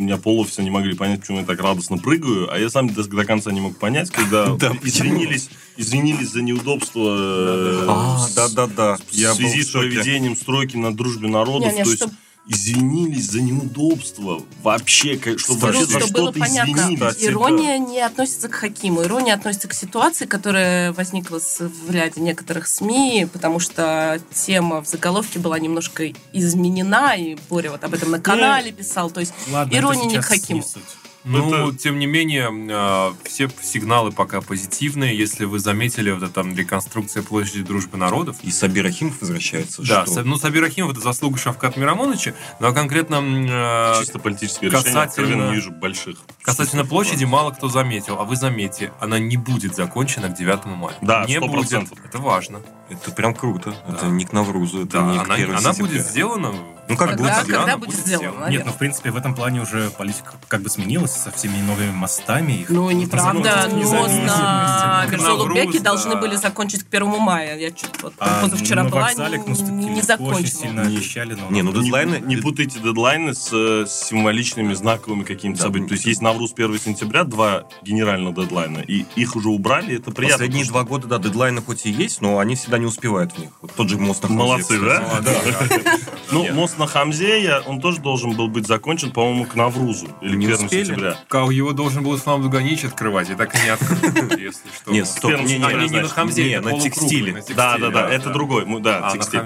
меня 0.00 0.16
половцы 0.16 0.62
не 0.62 0.70
могли 0.70 0.94
понять, 0.94 1.20
почему 1.20 1.40
я 1.40 1.44
так 1.44 1.60
радостно 1.60 1.98
прыгаю, 1.98 2.52
а 2.52 2.58
я 2.58 2.68
сам 2.70 2.88
до, 2.92 3.04
до 3.04 3.24
конца 3.24 3.52
не 3.52 3.60
мог 3.60 3.78
понять, 3.78 4.10
когда 4.10 4.46
Да, 4.56 4.72
извинились, 4.82 5.48
извинились 5.76 6.30
за 6.30 6.42
неудобство 6.42 7.16
э, 7.18 7.86
А, 7.88 8.18
с- 8.26 8.34
да-да-да. 8.34 8.98
в 9.10 9.14
связи 9.14 9.62
с 9.62 9.70
проведением 9.70 10.36
стройки 10.36 10.76
на 10.76 10.94
дружбе 10.94 11.28
народов. 11.28 11.70
Не, 11.72 11.78
не, 11.78 11.84
то 11.84 11.90
есть 11.90 12.04
извинились 12.46 13.30
за 13.30 13.40
неудобства. 13.40 14.42
Вообще, 14.62 15.18
чтобы 15.36 15.60
вообще 15.60 15.86
за 15.86 16.00
что-то 16.00 16.38
извинились. 16.40 17.24
Ирония 17.24 17.78
не 17.78 18.00
относится 18.00 18.48
к 18.48 18.54
Хакиму. 18.54 19.02
Ирония 19.02 19.34
относится 19.34 19.68
к 19.68 19.74
ситуации, 19.74 20.26
которая 20.26 20.92
возникла 20.92 21.40
в 21.40 21.90
ряде 21.90 22.20
некоторых 22.20 22.66
СМИ, 22.66 23.28
потому 23.32 23.58
что 23.60 24.20
тема 24.32 24.82
в 24.82 24.86
заголовке 24.86 25.38
была 25.38 25.58
немножко 25.58 26.12
изменена, 26.32 27.14
и 27.14 27.36
Боря 27.48 27.70
вот 27.70 27.84
об 27.84 27.94
этом 27.94 28.10
на 28.10 28.20
канале 28.20 28.72
писал. 28.72 29.10
То 29.10 29.20
есть 29.20 29.32
Ладно, 29.50 29.74
ирония 29.76 30.04
не 30.04 30.18
к 30.18 30.24
Хакиму. 30.24 30.60
не 30.60 30.66
суть. 30.66 30.82
Ну, 31.24 31.68
Это- 31.68 31.78
тем 31.78 31.98
не 31.98 32.06
менее, 32.06 32.50
э, 32.52 33.14
все 33.26 33.48
сигналы 33.62 34.12
пока 34.12 34.40
позитивные. 34.42 35.16
Если 35.16 35.46
вы 35.46 35.58
заметили, 35.58 36.10
вот 36.10 36.22
эта 36.22 36.32
там 36.32 36.54
реконструкция 36.54 37.22
площади 37.22 37.62
Дружбы 37.62 37.96
народов, 37.96 38.36
И 38.42 38.50
Сабир 38.50 38.86
Ахимов 38.86 39.20
возвращается. 39.20 39.82
Да, 39.82 40.04
что? 40.04 40.22
Ну, 40.22 40.36
Сабир 40.36 40.64
Ахимов 40.64 40.92
это 40.92 41.00
заслуга 41.00 41.38
Шавкат 41.38 41.76
Мирамоновича, 41.78 42.34
но 42.60 42.72
конкретно 42.74 43.22
э, 43.22 44.00
Чисто 44.00 44.18
политические 44.18 44.70
решения, 44.70 44.84
касательно- 44.92 45.48
не 45.48 45.54
вижу 45.54 45.70
больших. 45.70 46.18
касательно 46.42 46.84
площади 46.84 47.24
мало 47.24 47.52
кто 47.52 47.68
заметил. 47.68 48.18
А 48.20 48.24
вы 48.24 48.36
заметьте, 48.36 48.92
она 49.00 49.18
не 49.18 49.36
будет 49.38 49.74
закончена 49.74 50.28
к 50.28 50.34
9 50.36 50.66
мая. 50.76 50.96
Да, 51.00 51.24
не 51.26 51.36
100%. 51.38 51.88
будет. 51.90 52.04
Это 52.04 52.18
важно. 52.18 52.60
Это 52.90 53.10
прям 53.12 53.34
круто. 53.34 53.74
Да. 53.88 53.94
Это 53.94 54.06
не 54.06 54.24
к 54.24 54.32
Наврузу, 54.32 54.82
это 54.82 54.98
Да, 54.98 55.12
не 55.12 55.18
к 55.18 55.22
она, 55.24 55.34
1 55.34 55.50
она 55.50 55.58
сентября. 55.72 55.86
будет 55.92 56.06
сделана. 56.06 56.52
Ну, 56.86 56.96
как 56.98 57.10
Когда- 57.12 57.40
будет 57.40 57.56
когда 57.56 57.76
будет 57.78 57.94
сделано? 57.96 58.46
Нет, 58.50 58.66
ну, 58.66 58.72
в 58.72 58.76
принципе, 58.76 59.10
в 59.10 59.16
этом 59.16 59.34
плане 59.34 59.62
уже 59.62 59.88
политика 59.88 60.34
как 60.48 60.60
бы 60.60 60.68
сменилась 60.68 61.12
со 61.12 61.30
всеми 61.30 61.56
новыми 61.62 61.92
мостами. 61.92 62.52
Их 62.52 62.68
Ну, 62.68 62.90
неправда, 62.90 63.68
но 63.70 63.78
на 63.78 65.06
Мерзолубеке 65.10 65.64
Навруз, 65.64 65.80
должны 65.80 66.14
да. 66.14 66.20
были 66.20 66.36
закончить 66.36 66.82
к 66.82 66.88
1 66.92 67.18
мая. 67.18 67.56
Я 67.58 67.70
чуть 67.70 68.02
вот 68.02 68.12
А 68.18 68.42
позавчера 68.42 68.82
на 68.82 68.90
была, 68.90 69.02
вокзале 69.04 69.38
к 69.38 69.46
не, 69.46 69.54
не 69.62 69.90
очень 69.92 70.02
закончила. 70.02 70.46
сильно 70.46 70.82
обещали, 70.82 71.34
но... 71.34 71.50
Не, 71.50 71.62
ну 71.62 71.72
дедлайны... 71.72 72.20
не 72.20 72.36
путайте 72.36 72.78
дедлайны 72.80 73.34
с 73.34 73.48
э, 73.52 73.86
символичными 73.88 74.74
знаковыми 74.74 75.22
какими-то 75.24 75.60
Да. 75.60 75.64
событиями. 75.64 75.88
То 75.88 75.94
есть 75.94 76.04
есть 76.06 76.20
Навруз 76.20 76.52
1 76.52 76.78
сентября, 76.80 77.24
два 77.24 77.64
генеральных 77.82 78.34
дедлайна, 78.34 78.78
и 78.80 79.06
их 79.16 79.36
уже 79.36 79.48
убрали, 79.48 79.96
это 79.96 80.10
приятно. 80.10 80.38
Последние 80.38 80.66
два 80.66 80.82
года, 80.84 81.06
да, 81.08 81.18
дедлайны 81.18 81.62
хоть 81.62 81.86
и 81.86 81.90
есть, 81.90 82.20
но 82.20 82.38
они 82.40 82.56
всегда 82.56 82.73
не 82.78 82.86
успевают 82.86 83.32
в 83.32 83.38
них. 83.38 83.50
Вот 83.62 83.72
тот 83.74 83.88
же 83.88 83.98
мост 83.98 84.22
на 84.22 84.28
Хамзе, 84.28 84.42
Молодцы, 84.44 84.78
кстати. 84.78 85.22
да? 85.22 85.98
Ну, 86.30 86.52
мост 86.52 86.78
на 86.78 86.86
Хамзе, 86.86 87.60
он 87.66 87.80
тоже 87.80 88.00
должен 88.00 88.32
был 88.32 88.48
быть 88.48 88.66
закончен, 88.66 89.10
по-моему, 89.12 89.44
к 89.46 89.54
Наврузу. 89.54 90.08
Или 90.20 90.36
Не 90.36 90.46
к 90.46 90.50
1 90.54 90.64
успели? 90.66 90.84
сентября. 90.84 91.16
Кау 91.28 91.50
его 91.50 91.72
должен 91.72 92.02
был 92.02 92.16
Ислам 92.16 92.42
Дуганич 92.42 92.84
открывать, 92.84 93.30
и 93.30 93.34
так 93.34 93.54
и 93.54 93.58
не 93.62 93.68
открыл, 93.68 94.36
если 94.38 94.68
что. 94.74 94.90
Нет, 94.90 95.06
стоп, 95.06 95.30
не, 95.42 95.56
А, 95.56 96.02
на. 96.02 96.08
Хамзе, 96.08 96.60
на 96.60 96.78
текстиле. 96.80 97.42
Да, 97.56 97.78
да, 97.78 97.90
да, 97.90 98.08
это 98.10 98.30
другой. 98.30 98.64
Ну, 98.66 98.80
Да, 98.80 99.08
А, 99.08 99.12
текстиль. 99.12 99.44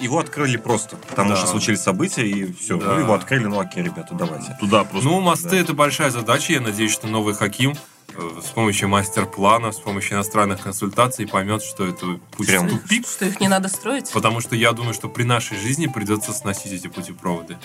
Его, 0.00 0.18
открыли 0.18 0.56
просто, 0.56 0.96
потому 0.96 1.36
что 1.36 1.46
случились 1.46 1.80
события, 1.80 2.26
и 2.26 2.52
все. 2.52 2.76
Ну, 2.76 2.98
его 2.98 3.14
открыли, 3.14 3.44
ну 3.46 3.60
окей, 3.60 3.82
ребята, 3.82 4.14
давайте. 4.14 4.56
Туда 4.60 4.84
просто. 4.84 5.08
Ну, 5.08 5.20
мосты 5.20 5.56
это 5.56 5.72
большая 5.74 6.10
задача. 6.10 6.52
Я 6.54 6.60
надеюсь, 6.60 6.92
что 6.92 7.06
новый 7.06 7.34
Хаким 7.34 7.74
с 8.42 8.50
помощью 8.50 8.88
мастер-плана, 8.88 9.72
с 9.72 9.78
помощью 9.78 10.14
иностранных 10.16 10.60
консультаций 10.60 11.26
поймет, 11.26 11.62
что 11.62 11.86
это 11.86 12.18
путь 12.36 12.46
Прям. 12.46 12.68
тупик. 12.68 13.06
Что 13.06 13.26
их 13.26 13.40
не 13.40 13.48
надо 13.48 13.68
строить? 13.68 14.10
Потому 14.12 14.40
что 14.40 14.56
я 14.56 14.72
думаю, 14.72 14.94
что 14.94 15.08
при 15.08 15.24
нашей 15.24 15.58
жизни 15.58 15.86
придется 15.86 16.32
сносить 16.32 16.72
эти 16.72 16.88
путепроводы. 16.88 17.56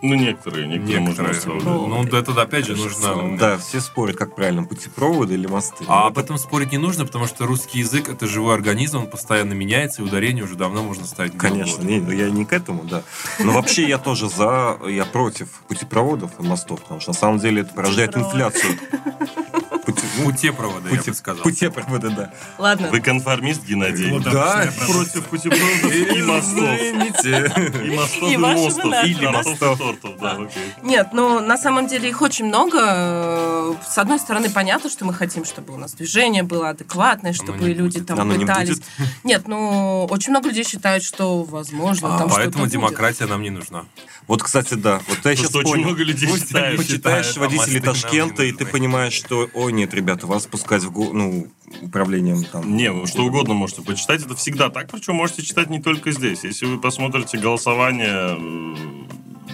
Ну, 0.00 0.14
некоторые, 0.14 0.68
некоторые, 0.68 1.00
можно 1.00 1.22
Некоторые. 1.22 1.38
оставлять. 1.38 2.12
Ну, 2.12 2.18
это 2.18 2.42
опять 2.42 2.66
же 2.66 2.76
нужно... 2.76 3.36
Да, 3.36 3.58
все 3.58 3.80
спорят, 3.80 4.16
как 4.16 4.36
правильно, 4.36 4.62
путепроводы 4.62 5.34
или 5.34 5.48
мосты. 5.48 5.84
А 5.88 6.02
Ну, 6.02 6.06
об 6.06 6.18
этом 6.18 6.38
спорить 6.38 6.70
не 6.70 6.78
нужно, 6.78 7.04
потому 7.04 7.26
что 7.26 7.46
русский 7.46 7.80
язык 7.80 8.08
это 8.08 8.28
живой 8.28 8.54
организм, 8.54 8.98
он 8.98 9.06
постоянно 9.08 9.54
меняется, 9.54 10.02
и 10.02 10.04
ударение 10.04 10.44
уже 10.44 10.54
давно 10.54 10.84
можно 10.84 11.04
ставить. 11.04 11.36
Конечно, 11.36 11.82
не, 11.82 11.98
ну, 11.98 12.12
я 12.12 12.30
не 12.30 12.44
к 12.44 12.52
этому, 12.52 12.84
да. 12.84 13.02
Но 13.40 13.52
вообще 13.52 13.88
я 13.88 13.98
тоже 13.98 14.28
за, 14.28 14.78
я 14.88 15.04
против 15.04 15.48
путепроводов 15.66 16.30
и 16.38 16.42
мостов, 16.44 16.82
потому 16.82 17.00
что 17.00 17.10
на 17.10 17.16
самом 17.18 17.40
деле 17.40 17.62
это 17.62 17.74
порождает 17.74 18.16
инфляцию. 18.16 18.78
Пути- 19.88 20.06
ну, 20.18 20.24
Путепроводы, 20.26 20.88
я 20.90 20.96
бы 20.96 21.02
пути- 21.02 21.14
сказал. 21.14 21.42
Путепроводы, 21.42 22.10
да. 22.10 22.30
Ладно. 22.58 22.90
Вы 22.90 23.00
конформист, 23.00 23.64
Геннадий? 23.64 24.10
Ну, 24.10 24.20
Да, 24.20 24.68
Против 24.86 25.24
путепроводов 25.24 25.94
и 25.94 26.22
мостов. 26.22 26.78
Извините. 26.78 27.52
И 27.86 27.96
мостов, 27.96 28.30
И 28.30 28.36
мостов. 28.36 29.04
Или 29.06 29.26
мостов, 29.26 29.76
и 29.80 29.82
тортов, 29.82 30.18
да, 30.20 30.32
окей. 30.32 30.62
Нет, 30.82 31.08
ну, 31.14 31.40
на 31.40 31.56
самом 31.56 31.86
деле 31.86 32.10
их 32.10 32.20
очень 32.20 32.44
много. 32.44 33.76
С 33.88 33.96
одной 33.96 34.18
стороны, 34.18 34.50
понятно, 34.50 34.90
что 34.90 35.06
мы 35.06 35.14
хотим, 35.14 35.46
чтобы 35.46 35.72
у 35.72 35.78
нас 35.78 35.94
движение 35.94 36.42
было 36.42 36.68
адекватное, 36.68 37.32
чтобы 37.32 37.58
не 37.64 37.72
люди 37.72 38.00
там 38.02 38.30
пытались... 38.30 38.80
Нет, 39.24 39.48
ну, 39.48 40.04
очень 40.10 40.30
много 40.32 40.48
людей 40.48 40.64
считают, 40.64 41.02
что, 41.02 41.44
возможно, 41.44 42.14
А, 42.14 42.18
там 42.18 42.28
поэтому 42.30 42.66
демократия 42.66 43.24
нам 43.24 43.40
не 43.40 43.50
нужна. 43.50 43.84
Вот, 44.26 44.42
кстати, 44.42 44.74
да. 44.74 45.00
Вот 45.08 45.18
я 45.24 45.34
сейчас 45.34 45.50
Просто 45.50 45.58
очень 45.60 45.70
понял. 45.70 45.84
много 45.86 46.02
людей 46.02 46.28
считают. 46.28 46.78
ты 46.78 46.84
почитаешь 46.86 47.36
а 47.36 47.40
водителей 47.40 47.80
Ташкента, 47.80 48.42
и 48.42 48.52
ты 48.52 48.66
понимаешь, 48.66 49.14
что, 49.14 49.48
ой, 49.54 49.72
нет, 49.78 49.94
ребята, 49.94 50.26
вас 50.26 50.46
пускать 50.46 50.82
в 50.82 50.90
го- 50.90 51.12
ну, 51.12 51.46
управлением 51.82 52.44
там. 52.44 52.76
Не, 52.76 52.90
вы 52.90 53.06
что 53.06 53.24
угодно 53.24 53.54
можете 53.54 53.82
почитать, 53.82 54.20
это 54.24 54.34
всегда 54.34 54.68
так, 54.70 54.90
причем 54.90 55.14
можете 55.14 55.42
читать 55.42 55.70
не 55.70 55.80
только 55.80 56.10
здесь. 56.10 56.44
Если 56.44 56.66
вы 56.66 56.78
посмотрите 56.78 57.38
голосование 57.38 58.36
э, 58.36 58.74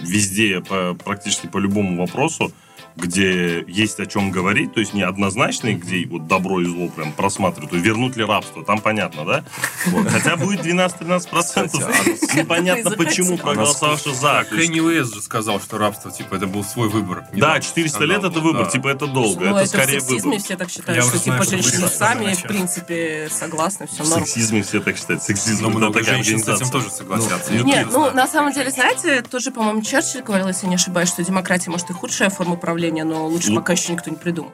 везде, 0.01 0.61
по, 0.61 0.95
практически 0.95 1.47
по 1.47 1.59
любому 1.59 2.01
вопросу, 2.01 2.51
где 2.95 3.63
есть 3.67 3.99
о 3.99 4.05
чем 4.05 4.31
говорить, 4.31 4.73
то 4.73 4.79
есть 4.79 4.93
не 4.93 5.01
однозначные, 5.03 5.75
где 5.75 6.05
вот 6.07 6.27
добро 6.27 6.61
и 6.61 6.65
зло 6.65 6.87
прям 6.89 7.11
просматривают, 7.11 7.71
то 7.71 7.77
вернут 7.77 8.15
ли 8.15 8.23
рабство, 8.23 8.63
там 8.63 8.79
понятно, 8.79 9.25
да? 9.25 9.43
Вот. 9.87 10.07
Хотя 10.09 10.37
будет 10.37 10.61
12-13%, 10.65 12.35
непонятно 12.37 12.89
Вы 12.91 12.95
почему 12.95 13.25
захотите. 13.37 13.43
проголосовавших 13.43 14.15
за. 14.15 14.45
Кенни 14.49 14.79
Уэст 14.79 15.13
же 15.13 15.21
сказал, 15.21 15.59
что 15.59 15.77
рабство, 15.77 16.11
типа, 16.11 16.35
это 16.35 16.47
был 16.47 16.63
свой 16.63 16.89
выбор. 16.89 17.25
Да, 17.31 17.35
Недавно 17.37 17.61
400 17.61 17.97
скандал 17.97 18.15
лет 18.21 18.31
это 18.31 18.39
выбор, 18.39 18.65
да. 18.65 18.71
типа 18.71 18.87
это 18.87 19.07
долго, 19.07 19.45
Ну, 19.49 19.55
это 19.57 19.65
в 19.65 19.67
скорее 19.67 19.99
сексизме 19.99 20.31
выбор. 20.31 20.39
все 20.45 20.55
так 20.57 20.69
считают, 20.69 21.05
что 21.05 21.19
типа 21.19 21.43
женщины 21.43 21.87
сами, 21.87 22.33
в 22.33 22.41
принципе, 22.43 23.27
согласны, 23.31 23.87
все 23.87 24.03
В 24.03 24.09
норм. 24.09 24.25
сексизме 24.25 24.63
все 24.63 24.79
так 24.81 24.97
считают. 24.97 25.21
Сексизм 25.23 25.67
много 25.67 25.87
такая 25.99 26.15
женщин 26.15 26.39
с 26.39 26.43
этим 26.43 26.51
организация. 26.53 26.71
тоже 26.71 26.89
согласятся. 26.91 27.51
Ну, 27.51 27.57
Я 27.57 27.63
Нет, 27.63 27.87
ну, 27.91 28.11
на 28.11 28.27
самом 28.27 28.53
деле, 28.53 28.71
знаете, 28.71 29.21
тоже, 29.21 29.51
по-моему, 29.51 29.81
Черчилль 29.81 30.21
говорил, 30.23 30.47
если 30.47 30.67
не 30.67 30.75
ошибаюсь, 30.75 31.09
что 31.09 31.23
демократия, 31.23 31.69
может, 31.71 31.89
и 31.89 31.93
худшая 31.93 32.29
форма 32.29 32.53
управления, 32.53 32.84
но 32.91 33.27
лучше 33.27 33.51
Ну. 33.51 33.57
пока 33.57 33.73
еще 33.73 33.93
никто 33.93 34.09
не 34.09 34.17
придумал. 34.17 34.51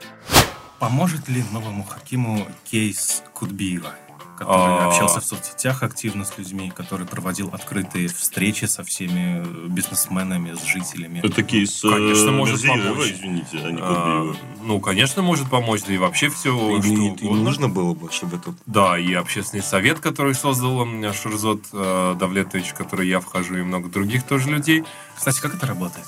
Поможет 0.80 1.28
ли 1.30 1.44
новому 1.52 1.84
Хакиму 1.84 2.48
кейс 2.64 3.22
Кутбиева, 3.34 3.94
который 4.36 4.56
А. 4.80 4.88
общался 4.88 5.20
в 5.22 5.26
соцсетях 5.26 5.84
активно 5.84 6.26
с 6.26 6.36
людьми, 6.40 6.74
который 6.76 7.06
проводил 7.06 7.50
открытые 7.54 8.08
встречи 8.08 8.66
со 8.66 8.84
всеми 8.84 9.44
э, 9.46 9.68
бизнесменами, 9.68 10.56
с 10.56 10.64
жителями? 10.66 11.20
Это 11.24 11.44
кейс 11.44 11.82
Конечно, 11.82 12.30
э, 12.30 12.32
может 12.32 12.64
Мерзиева, 12.64 12.90
помочь. 12.94 13.12
извините, 13.12 13.60
а 13.64 13.72
не 13.72 13.78
А. 13.80 14.34
Ну, 14.64 14.80
конечно, 14.80 15.22
может 15.22 15.48
помочь, 15.52 15.84
да 15.84 15.94
и 15.94 15.98
вообще 15.98 16.30
все, 16.30 16.78
И, 16.78 16.82
что 16.82 16.92
и- 16.92 16.96
и 16.96 17.10
угодно. 17.28 17.44
нужно 17.44 17.70
было 17.70 17.94
бы, 17.94 18.12
чтобы 18.12 18.38
это... 18.38 18.56
Да, 18.66 18.98
и 18.98 19.14
общественный 19.14 19.62
совет, 19.62 20.00
который 20.00 20.34
создал 20.34 20.82
м, 20.82 21.14
Шурзот 21.14 21.66
э, 21.74 22.16
Давлетович, 22.20 22.70
в 22.70 22.74
который 22.74 23.08
я 23.08 23.20
вхожу, 23.20 23.58
и 23.58 23.62
много 23.62 23.88
других 23.90 24.24
тоже 24.24 24.50
людей. 24.50 24.84
Кстати, 25.16 25.40
как 25.42 25.54
это 25.54 25.68
работает? 25.68 26.08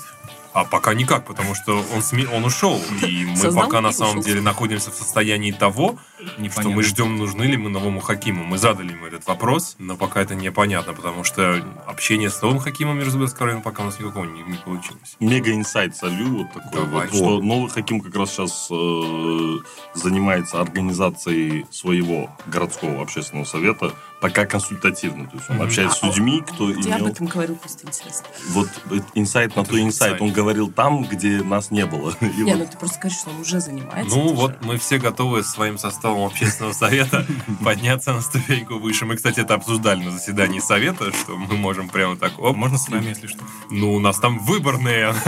А 0.54 0.64
пока 0.64 0.94
никак, 0.94 1.26
потому 1.26 1.54
что 1.56 1.84
он, 1.92 1.98
сме- 2.00 2.28
он 2.32 2.44
ушел. 2.44 2.80
И 3.02 3.24
мы 3.24 3.36
Создал 3.36 3.64
пока 3.64 3.80
на 3.80 3.92
самом 3.92 4.18
ушел. 4.18 4.22
деле 4.22 4.40
находимся 4.40 4.92
в 4.92 4.94
состоянии 4.94 5.50
того, 5.50 5.98
что 6.16 6.40
Непонятно. 6.40 6.70
мы 6.76 6.82
ждем, 6.84 7.16
нужны 7.16 7.42
ли 7.42 7.56
мы 7.56 7.70
новому 7.70 8.00
Хакиму. 8.00 8.44
Мы 8.44 8.56
задали 8.56 8.92
ему 8.92 9.06
этот 9.06 9.26
вопрос, 9.26 9.74
но 9.80 9.96
пока 9.96 10.22
это 10.22 10.36
непонятно, 10.36 10.92
потому 10.94 11.24
что 11.24 11.60
общение 11.86 12.30
с 12.30 12.40
новым 12.40 12.60
Хакимом 12.60 12.98
Мирзбекского 12.98 13.46
района 13.46 13.62
пока 13.62 13.82
у 13.82 13.86
нас 13.86 13.98
никакого 13.98 14.24
не, 14.26 14.42
не 14.44 14.56
получилось. 14.56 15.16
Мега 15.18 15.52
инсайт 15.52 15.96
солю 15.96 16.44
вот 16.44 16.52
такой 16.52 16.70
Давай. 16.84 17.08
вот, 17.08 17.16
что 17.16 17.40
новый 17.40 17.68
Хаким 17.70 18.00
как 18.00 18.14
раз 18.14 18.30
сейчас 18.30 18.68
э, 18.70 19.58
занимается 19.94 20.60
организацией 20.60 21.66
своего 21.70 22.30
городского 22.46 23.02
общественного 23.02 23.44
совета 23.44 23.92
пока 24.24 24.46
консультативно. 24.46 25.26
То 25.26 25.36
есть 25.36 25.50
он 25.50 25.60
общается 25.60 25.98
с 25.98 26.02
людьми, 26.02 26.40
кто 26.40 26.70
Я 26.70 26.76
об 26.76 27.02
имел... 27.02 27.06
этом 27.08 27.26
говорю, 27.26 27.56
просто 27.56 27.86
интересно. 27.86 28.24
Вот 28.52 28.70
инсайт 29.12 29.54
на 29.54 29.66
то 29.66 29.78
инсайт. 29.78 30.18
Он 30.22 30.32
говорил 30.32 30.70
там, 30.72 31.04
где 31.04 31.42
нас 31.42 31.70
не 31.70 31.84
было. 31.84 32.14
И 32.22 32.40
Не, 32.40 32.54
вот 32.54 32.60
ну 32.60 32.66
ты 32.70 32.78
просто 32.78 33.00
говоришь, 33.00 33.18
что 33.18 33.28
он 33.28 33.40
уже 33.40 33.60
занимается. 33.60 34.16
Ну 34.16 34.32
вот 34.32 34.52
же- 34.52 34.58
мы 34.62 34.78
все 34.78 34.96
готовы 34.96 35.44
своим 35.44 35.76
составом 35.76 36.24
общественного 36.24 36.72
совета 36.72 37.26
подняться 37.62 38.14
на 38.14 38.22
ступеньку 38.22 38.78
выше. 38.78 39.04
Мы, 39.04 39.16
кстати, 39.16 39.40
это 39.40 39.52
обсуждали 39.54 40.02
на 40.02 40.10
заседании 40.10 40.60
совета, 40.60 41.12
что 41.12 41.36
мы 41.36 41.56
можем 41.56 41.90
прямо 41.90 42.16
так, 42.16 42.38
оп, 42.38 42.56
Можно 42.56 42.78
с 42.78 42.88
вами, 42.88 43.08
если 43.08 43.26
что. 43.26 43.44
ну 43.68 43.92
у 43.92 44.00
нас 44.00 44.18
там 44.20 44.38
выборные. 44.38 45.14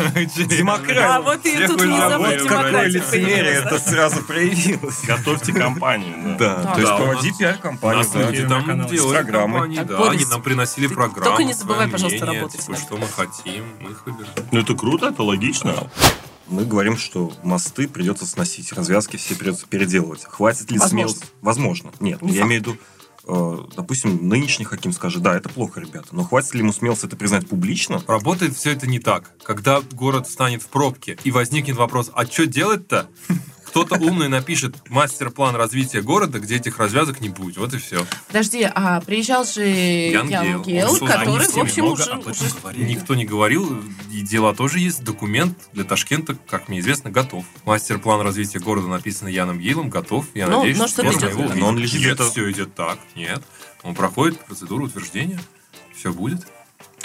А 0.96 1.20
вот 1.20 1.44
и 1.44 1.66
тут 1.66 1.82
уже 1.82 1.88
внезапно 1.88 2.14
обоих 2.16 2.42
Какое 2.46 2.58
демократия 2.70 2.98
лицемерие 2.98 3.52
это 3.52 3.78
сразу 3.78 4.22
проявилось. 4.22 5.04
готовьте 5.04 5.52
компанию. 5.52 6.36
да. 6.38 6.72
То 6.74 6.80
есть 6.80 6.96
проводи 6.96 7.32
пиар-компанию. 7.38 7.98
нас 7.98 8.14
люди 8.14 8.48
там 8.48 8.85
делали 8.94 9.14
программы. 9.14 9.52
компании, 9.54 9.76
Так, 9.76 9.86
да, 9.88 9.98
Борис, 9.98 10.20
они 10.22 10.30
нам 10.30 10.42
приносили 10.42 10.86
ты 10.88 10.94
программы. 10.94 11.24
только 11.30 11.44
не 11.44 11.52
забывай, 11.54 11.88
пожалуйста, 11.88 12.24
мнение, 12.24 12.40
работать 12.42 12.60
типа, 12.66 12.76
что 12.78 12.96
мы 12.96 13.06
хотим, 13.08 13.64
мы 13.80 13.90
их 13.90 14.06
выбираем. 14.06 14.32
Ну 14.52 14.58
это 14.60 14.74
круто, 14.74 15.06
это 15.08 15.22
логично. 15.22 15.90
Мы 16.48 16.64
говорим, 16.64 16.96
что 16.96 17.32
мосты 17.42 17.88
придется 17.88 18.24
сносить, 18.26 18.72
развязки 18.72 19.16
все 19.16 19.34
придется 19.34 19.66
переделывать. 19.66 20.24
Хватит 20.24 20.70
ли 20.70 20.78
Возможно. 20.78 21.08
смелости? 21.08 21.26
Возможно. 21.42 21.90
Нет, 21.98 22.22
Не 22.22 22.32
я 22.34 22.42
факт. 22.42 22.46
имею 22.48 22.62
в 22.62 22.66
виду, 22.66 22.78
э, 23.26 23.64
допустим, 23.76 24.28
нынешний 24.28 24.64
Хаким 24.64 24.92
скажет, 24.92 25.22
да, 25.22 25.36
это 25.36 25.48
плохо, 25.48 25.80
ребята, 25.80 26.06
но 26.12 26.22
хватит 26.22 26.54
ли 26.54 26.60
ему 26.60 26.72
смелости 26.72 27.06
это 27.06 27.16
признать 27.16 27.48
публично? 27.48 28.00
Работает 28.06 28.56
все 28.56 28.70
это 28.70 28.86
не 28.86 29.00
так. 29.00 29.32
Когда 29.42 29.80
город 29.92 30.28
встанет 30.28 30.62
в 30.62 30.68
пробке 30.68 31.18
и 31.24 31.32
возникнет 31.32 31.76
вопрос, 31.76 32.12
а 32.14 32.24
что 32.26 32.46
делать-то? 32.46 33.08
Кто-то 33.66 33.96
умный 33.96 34.28
напишет 34.28 34.76
мастер-план 34.88 35.54
развития 35.56 36.00
города, 36.00 36.38
где 36.38 36.56
этих 36.56 36.78
развязок 36.78 37.20
не 37.20 37.28
будет. 37.28 37.56
Вот 37.58 37.74
и 37.74 37.78
все. 37.78 38.06
Подожди, 38.28 38.62
а 38.74 39.00
приезжал 39.00 39.44
же 39.44 39.66
Ян 39.66 40.28
Ян 40.28 40.64
создал- 40.88 41.08
который, 41.08 41.46
они 41.46 41.52
в 41.52 41.58
общем, 41.58 41.84
много 41.84 42.00
уже, 42.00 42.10
этом 42.10 42.30
уже- 42.30 42.54
говорили. 42.60 42.84
Никто 42.84 43.14
не 43.14 43.24
говорил, 43.24 43.82
и 44.12 44.20
дела 44.22 44.54
тоже 44.54 44.78
есть. 44.78 45.04
Документ 45.04 45.58
для 45.72 45.84
Ташкента, 45.84 46.36
как 46.48 46.68
мне 46.68 46.80
известно, 46.80 47.10
готов. 47.10 47.44
Мастер-план 47.64 48.20
развития 48.22 48.58
города 48.60 48.88
написан 48.88 49.28
Яном 49.28 49.58
Гейлом, 49.58 49.90
готов. 49.90 50.26
Я 50.34 50.46
Ну, 50.48 50.58
надеюсь, 50.58 50.78
но 50.78 50.88
что-то 50.88 51.12
скоро 51.12 51.30
его 51.30 51.54
Но 51.54 51.68
он 51.68 51.78
лежит 51.78 52.00
Нет, 52.02 52.20
все 52.20 52.50
идет 52.50 52.74
так. 52.74 52.98
Нет. 53.14 53.42
Он 53.82 53.94
проходит 53.94 54.38
процедуру 54.40 54.86
утверждения. 54.86 55.40
Все 55.94 56.12
будет. 56.12 56.46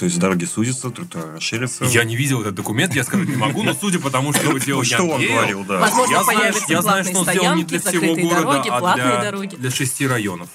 То 0.01 0.05
есть 0.05 0.17
дороги 0.17 0.45
сузятся, 0.45 0.89
тротуары 0.89 1.33
расширятся. 1.33 1.85
Я 1.85 2.03
не 2.03 2.15
видел 2.15 2.41
этот 2.41 2.55
документ, 2.55 2.95
я 2.95 3.03
сказать 3.03 3.29
не 3.29 3.35
могу, 3.35 3.61
но 3.61 3.75
судя 3.75 3.99
по 3.99 4.09
тому, 4.09 4.33
что 4.33 4.47
его 4.47 4.57
делал 4.57 4.83
что 4.83 5.03
он 5.03 5.23
говорил, 5.23 5.63
да. 5.63 5.77
Возможно, 5.77 6.11
я 6.11 6.23
знаю, 6.23 6.53
я 6.67 6.81
знаю, 6.81 7.03
что 7.03 7.19
он 7.19 7.25
сделал 7.27 7.53
не 7.53 7.63
для 7.63 7.79
всего 7.79 8.15
города, 8.15 8.63
дороги, 8.63 8.69
а 8.71 9.31
для, 9.31 9.57
для 9.59 9.69
шести 9.69 10.07
районов. 10.07 10.49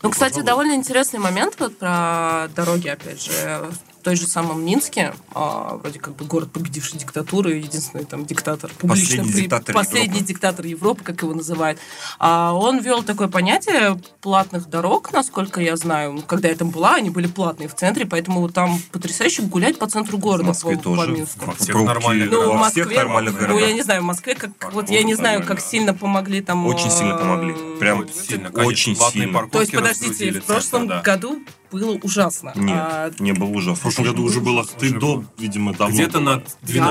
Ну, 0.00 0.10
кстати, 0.10 0.42
довольно 0.42 0.74
интересный 0.74 1.18
момент 1.18 1.56
вот 1.58 1.76
про 1.76 2.46
дороги, 2.54 2.86
опять 2.86 3.20
же. 3.20 3.68
В 4.00 4.04
той 4.04 4.14
же 4.16 4.26
самом 4.26 4.64
Минске, 4.64 5.12
а, 5.34 5.76
вроде 5.82 5.98
как 5.98 6.14
бы 6.14 6.24
город, 6.24 6.52
победивший 6.52 6.98
диктатуру, 6.98 7.50
единственный 7.50 8.04
там 8.04 8.24
диктатор, 8.24 8.70
публично 8.78 9.06
Последний 9.24 9.32
при- 9.32 9.40
диктатор 9.42 9.74
последний 9.74 10.08
Европы. 10.14 10.24
диктатор 10.26 10.66
Европы, 10.66 11.04
как 11.04 11.22
его 11.22 11.34
называют. 11.34 11.78
А, 12.18 12.52
он 12.54 12.78
ввел 12.78 13.02
такое 13.02 13.26
понятие 13.28 14.00
платных 14.20 14.68
дорог, 14.70 15.12
насколько 15.12 15.60
я 15.60 15.76
знаю. 15.76 16.12
Ну, 16.12 16.22
Когда 16.22 16.48
я 16.48 16.54
там 16.54 16.70
была, 16.70 16.94
они 16.94 17.10
были 17.10 17.26
платные 17.26 17.68
в 17.68 17.74
центре, 17.74 18.06
поэтому 18.06 18.48
там 18.48 18.78
потрясающе 18.92 19.42
гулять 19.42 19.78
по 19.78 19.86
центру 19.88 20.16
В 20.16 20.20
города, 20.20 20.44
Москве 20.48 20.76
по, 20.76 20.78
по 20.78 20.96
тоже. 20.96 21.10
Минску. 21.12 21.46
Во 21.46 21.52
всех 21.54 21.68
Пробки 21.74 21.86
нормальных 21.88 22.30
Ну, 22.30 22.42
в 22.44 22.46
во 22.48 22.54
Москве, 22.54 22.84
всех 22.84 22.96
нормальных 22.96 23.34
ну, 23.34 23.40
городах. 23.40 23.60
я 23.68 23.72
не 23.72 23.82
знаю, 23.82 24.02
в 24.02 24.04
Москве, 24.04 24.34
как, 24.36 24.56
Как 24.58 24.72
вот 24.72 24.88
я 24.90 25.02
не 25.02 25.14
знаю, 25.16 25.44
как 25.44 25.60
сильно 25.60 25.92
помогли 25.92 26.40
там... 26.40 26.66
Очень 26.66 26.90
сильно 26.90 27.16
помогли. 27.16 27.54
Прям 27.80 28.00
Очень 28.00 28.14
сильно, 28.14 28.48
очень 28.50 28.94
конечно. 28.94 28.94
Платные 28.94 29.22
сильно. 29.24 29.32
парковки 29.38 29.52
То 29.52 29.60
есть, 29.60 29.72
подождите, 29.72 30.40
в 30.40 30.44
прошлом 30.44 30.86
году 31.02 31.42
было 31.70 31.98
ужасно. 32.02 32.52
Нет, 32.54 32.76
А, 32.78 33.10
не 33.18 33.32
было 33.32 33.48
ужасно. 33.48 33.74
В 33.74 33.80
прошлом 33.80 34.04
году 34.06 34.22
уже 34.24 34.40
было 34.40 34.64
ты 34.64 34.90
до, 34.90 35.16
было. 35.16 35.24
видимо, 35.38 35.72
давно. 35.74 35.94
Где-то 35.94 36.20
на 36.20 36.42
Я 36.64 36.84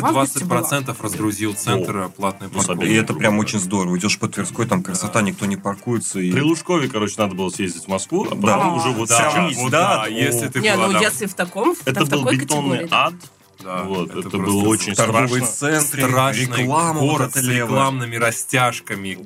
в 0.00 0.04
августе 0.06 0.40
12-20% 0.40 0.96
разгрузил 1.02 1.54
центр 1.54 2.08
платной 2.16 2.48
Ну, 2.52 2.58
парковки. 2.62 2.84
И 2.88 2.94
это 2.94 3.14
прям 3.14 3.38
очень 3.38 3.58
здорово. 3.58 3.96
Идешь 3.98 4.18
по 4.18 4.28
Тверской, 4.28 4.66
там 4.66 4.82
красота, 4.82 5.22
никто 5.22 5.46
не 5.46 5.56
паркуется. 5.56 6.20
И... 6.20 6.30
При 6.32 6.40
Лужкове, 6.40 6.88
короче, 6.88 7.14
надо 7.18 7.34
было 7.34 7.48
съездить 7.50 7.84
в 7.84 7.88
Москву, 7.88 8.24
а 8.24 8.34
потом 8.34 8.40
Да. 8.42 8.68
уже 8.74 8.90
вот 8.90 9.08
Да, 9.08 9.30
сейчас. 9.30 9.56
вот 9.62 9.70
да, 9.70 9.96
да, 9.96 10.02
о. 10.04 10.08
если 10.08 10.48
ты 10.48 10.60
Не, 10.60 10.74
была 10.74 10.88
ну 10.88 11.00
если 11.00 11.26
в 11.26 11.34
таком, 11.34 11.74
Это 11.84 12.04
в 12.04 12.08
был 12.10 12.18
такой 12.20 12.36
бетонный 12.36 12.78
категории. 12.78 12.88
ад. 13.06 13.14
Да, 13.62 13.82
вот, 13.84 14.10
это, 14.10 14.22
просто 14.30 14.38
было 14.38 14.68
очень 14.68 14.94
страшно. 14.94 15.46
центры, 15.46 16.02
страшный 16.02 16.62
реклама 16.62 17.00
вот 17.00 17.10
город 17.10 17.30
это 17.30 17.40
с 17.40 17.42
левая. 17.42 17.62
рекламными 17.62 18.16
растяжками, 18.16 19.18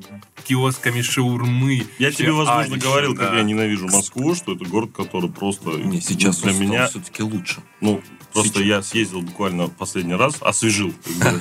киосками 0.44 1.02
шаурмы. 1.02 1.86
Я 1.98 2.12
тебе, 2.12 2.32
возможно, 2.32 2.74
Адище, 2.74 2.80
говорил, 2.80 3.14
как 3.16 3.30
да. 3.30 3.36
я 3.38 3.42
ненавижу 3.42 3.88
Москву, 3.88 4.34
что 4.34 4.54
это 4.54 4.64
город, 4.64 4.90
который 4.96 5.30
просто 5.30 5.70
Не, 5.70 6.00
сейчас 6.00 6.40
для 6.40 6.52
меня, 6.52 6.86
все-таки 6.88 7.22
лучше. 7.22 7.62
ну, 7.80 8.00
просто 8.42 8.62
я 8.62 8.82
съездил 8.82 9.22
буквально 9.22 9.68
последний 9.68 10.14
раз, 10.14 10.36
освежил, 10.40 10.92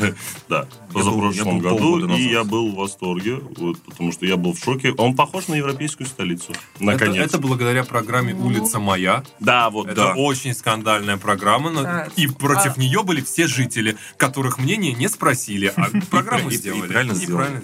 да, 0.49 0.67
позапрошлом 0.93 1.59
году, 1.59 2.07
и 2.15 2.29
я 2.29 2.43
был 2.43 2.71
в 2.71 2.75
восторге, 2.75 3.35
вот, 3.57 3.81
потому 3.81 4.11
что 4.11 4.25
я 4.25 4.37
был 4.37 4.53
в 4.53 4.59
шоке. 4.59 4.93
Он 4.97 5.15
похож 5.15 5.47
на 5.47 5.55
европейскую 5.55 6.07
столицу, 6.07 6.53
Это, 6.75 6.83
наконец. 6.83 7.25
это 7.25 7.37
благодаря 7.37 7.83
программе 7.83 8.33
«Улица 8.33 8.79
моя». 8.79 9.23
Да, 9.39 9.69
вот, 9.69 9.87
Это 9.87 9.95
да. 9.95 10.13
очень 10.15 10.53
скандальная 10.53 11.17
программа, 11.17 12.07
и 12.15 12.27
против 12.27 12.77
А- 12.77 12.79
нее 12.79 13.03
были 13.03 13.21
все 13.21 13.47
жители, 13.47 13.97
которых 14.17 14.57
мнение 14.57 14.93
не 14.93 15.09
спросили, 15.09 15.73
а 15.75 15.87
программу 16.09 16.49
сделали. 16.51 16.85
И 16.85 16.91
правильно 16.91 17.13
сделали. 17.13 17.61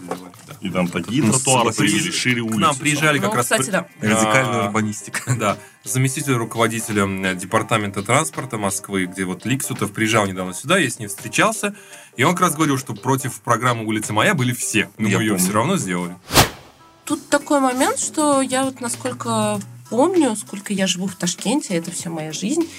И 0.62 0.70
там 0.70 0.88
такие 0.88 1.24
Ну, 1.24 1.32
тротуары 1.34 1.74
появились, 1.74 2.14
шире 2.14 2.42
К 2.42 2.46
улицы. 2.46 2.60
нам 2.60 2.76
приезжали 2.76 3.18
Ну, 3.18 3.26
как 3.26 3.36
раз... 3.36 3.46
кстати, 3.46 3.70
да. 3.72 3.88
Радикальная 4.00 4.62
А, 4.62 4.66
урбанистика. 4.68 5.34
Да, 5.36 5.58
заместитель 5.84 6.34
руководителя 6.34 7.04
м, 7.04 7.38
департамента 7.38 8.04
транспорта 8.04 8.58
Москвы, 8.60 9.06
где 9.08 9.26
вот 9.26 9.44
Ликсутов 9.46 9.92
приезжал 9.92 10.28
недавно 10.28 10.54
сюда, 10.54 10.78
я 10.78 10.90
с 10.90 11.00
ним 11.00 11.10
встречался, 11.10 11.76
и 12.16 12.24
он 12.24 12.34
как 12.34 12.42
раз 12.42 12.56
говорил, 12.56 12.78
что 12.78 12.94
против 12.94 13.42
программы 13.42 13.86
«Улица 13.88 14.14
моя» 14.14 14.36
были 14.36 14.54
все, 14.54 14.90
но 15.00 15.08
Я 15.10 15.18
мы 15.18 15.24
ее 15.24 15.30
помню. 15.32 15.44
все 15.44 15.54
равно 15.54 15.78
сделали. 15.78 16.16
Тут 17.06 17.28
такой 17.30 17.60
момент, 17.60 17.98
что 18.00 18.42
я 18.42 18.64
вот 18.64 18.80
насколько 18.82 19.60
помню, 19.90 20.36
сколько 20.36 20.74
я 20.74 20.86
живу 20.88 21.08
в 21.08 21.16
Ташкенте, 21.16 21.74
это 21.74 21.90
вся 21.92 22.10
моя 22.12 22.32
жизнь, 22.32 22.70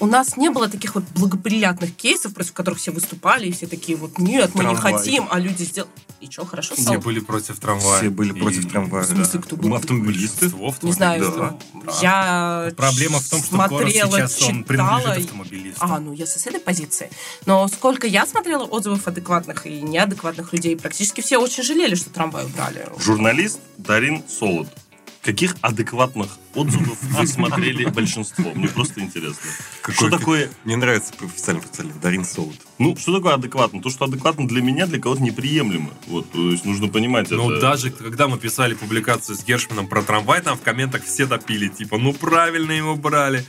у 0.00 0.06
нас 0.06 0.36
не 0.36 0.50
было 0.50 0.68
таких 0.68 0.94
вот 0.94 1.04
благоприятных 1.14 1.94
кейсов, 1.94 2.34
против 2.34 2.52
которых 2.54 2.78
все 2.80 2.90
выступали, 2.90 3.46
и 3.48 3.52
все 3.52 3.66
такие 3.66 3.96
вот, 3.96 4.18
нет, 4.18 4.50
мы 4.54 4.64
не 4.64 4.70
Трамвай. 4.74 4.92
хотим, 4.94 5.26
а 5.30 5.38
люди 5.38 5.62
сделали... 5.64 5.90
И 6.20 6.30
что, 6.30 6.46
хорошо 6.46 6.74
Все 6.74 6.82
стало? 6.82 6.98
были 6.98 7.20
против 7.20 7.58
трамвая. 7.60 8.00
Все 8.00 8.10
были 8.10 8.32
И- 8.32 8.40
против 8.40 8.70
трамвая. 8.70 9.02
В 9.04 9.06
смысле, 9.06 9.40
кто 9.40 9.56
был? 9.56 9.68
Мы 9.68 9.76
автомобилисты. 9.76 10.50
Не 10.82 10.92
знаю, 10.92 11.56
Да. 11.84 11.92
я 12.00 12.72
Проблема 12.76 13.18
в 13.20 13.28
том, 13.28 13.42
что 13.42 13.56
город 13.56 13.70
смотрела, 13.70 14.10
сейчас 14.28 14.42
он 14.42 14.64
принадлежит 14.64 15.24
автомобилистам. 15.26 15.92
А, 15.92 15.98
ну 16.00 16.12
я 16.12 16.26
с 16.26 16.46
этой 16.46 16.60
позиции. 16.60 17.10
Но 17.44 17.68
сколько 17.68 18.06
я 18.06 18.26
смотрела 18.26 18.64
отзывов 18.64 19.06
адекватных 19.06 19.66
и 19.66 19.82
неадекватных 19.82 20.52
людей, 20.52 20.76
практически 20.76 21.20
все 21.20 21.38
очень 21.38 21.62
жалели, 21.62 21.94
что 21.94 22.10
трамвай 22.10 22.44
убрали. 22.46 22.86
Журналист 22.98 23.60
Дарин 23.76 24.22
Солод. 24.28 24.68
Каких 25.26 25.56
адекватных 25.60 26.38
отзывов 26.54 27.02
вы 27.02 27.26
смотрели 27.26 27.84
большинство? 27.86 28.52
Мне 28.54 28.68
просто 28.68 29.00
интересно. 29.00 29.50
Что 29.90 30.08
такое, 30.08 30.48
Мне 30.64 30.76
нравится 30.76 31.12
официальный 31.20 31.62
официальный 31.64 31.94
Дарин 32.00 32.24
Солод. 32.24 32.54
ну, 32.78 32.96
что 32.96 33.16
такое 33.16 33.34
адекватно? 33.34 33.82
То, 33.82 33.90
что 33.90 34.04
адекватно 34.04 34.46
для 34.46 34.62
меня, 34.62 34.86
для 34.86 35.00
кого-то 35.00 35.20
неприемлемо. 35.20 35.90
Вот, 36.06 36.30
то 36.30 36.50
есть 36.52 36.64
нужно 36.64 36.86
понимать 36.86 37.28
Ну, 37.32 37.50
это. 37.50 37.60
даже 37.60 37.90
когда 37.90 38.28
мы 38.28 38.38
писали 38.38 38.74
публикацию 38.74 39.34
с 39.36 39.44
Гершманом 39.44 39.88
про 39.88 40.02
трамвай, 40.02 40.40
там 40.42 40.56
в 40.56 40.60
комментах 40.62 41.02
все 41.04 41.26
топили, 41.26 41.66
типа, 41.66 41.98
ну 41.98 42.12
правильно 42.12 42.70
его 42.70 42.94
брали. 42.94 43.44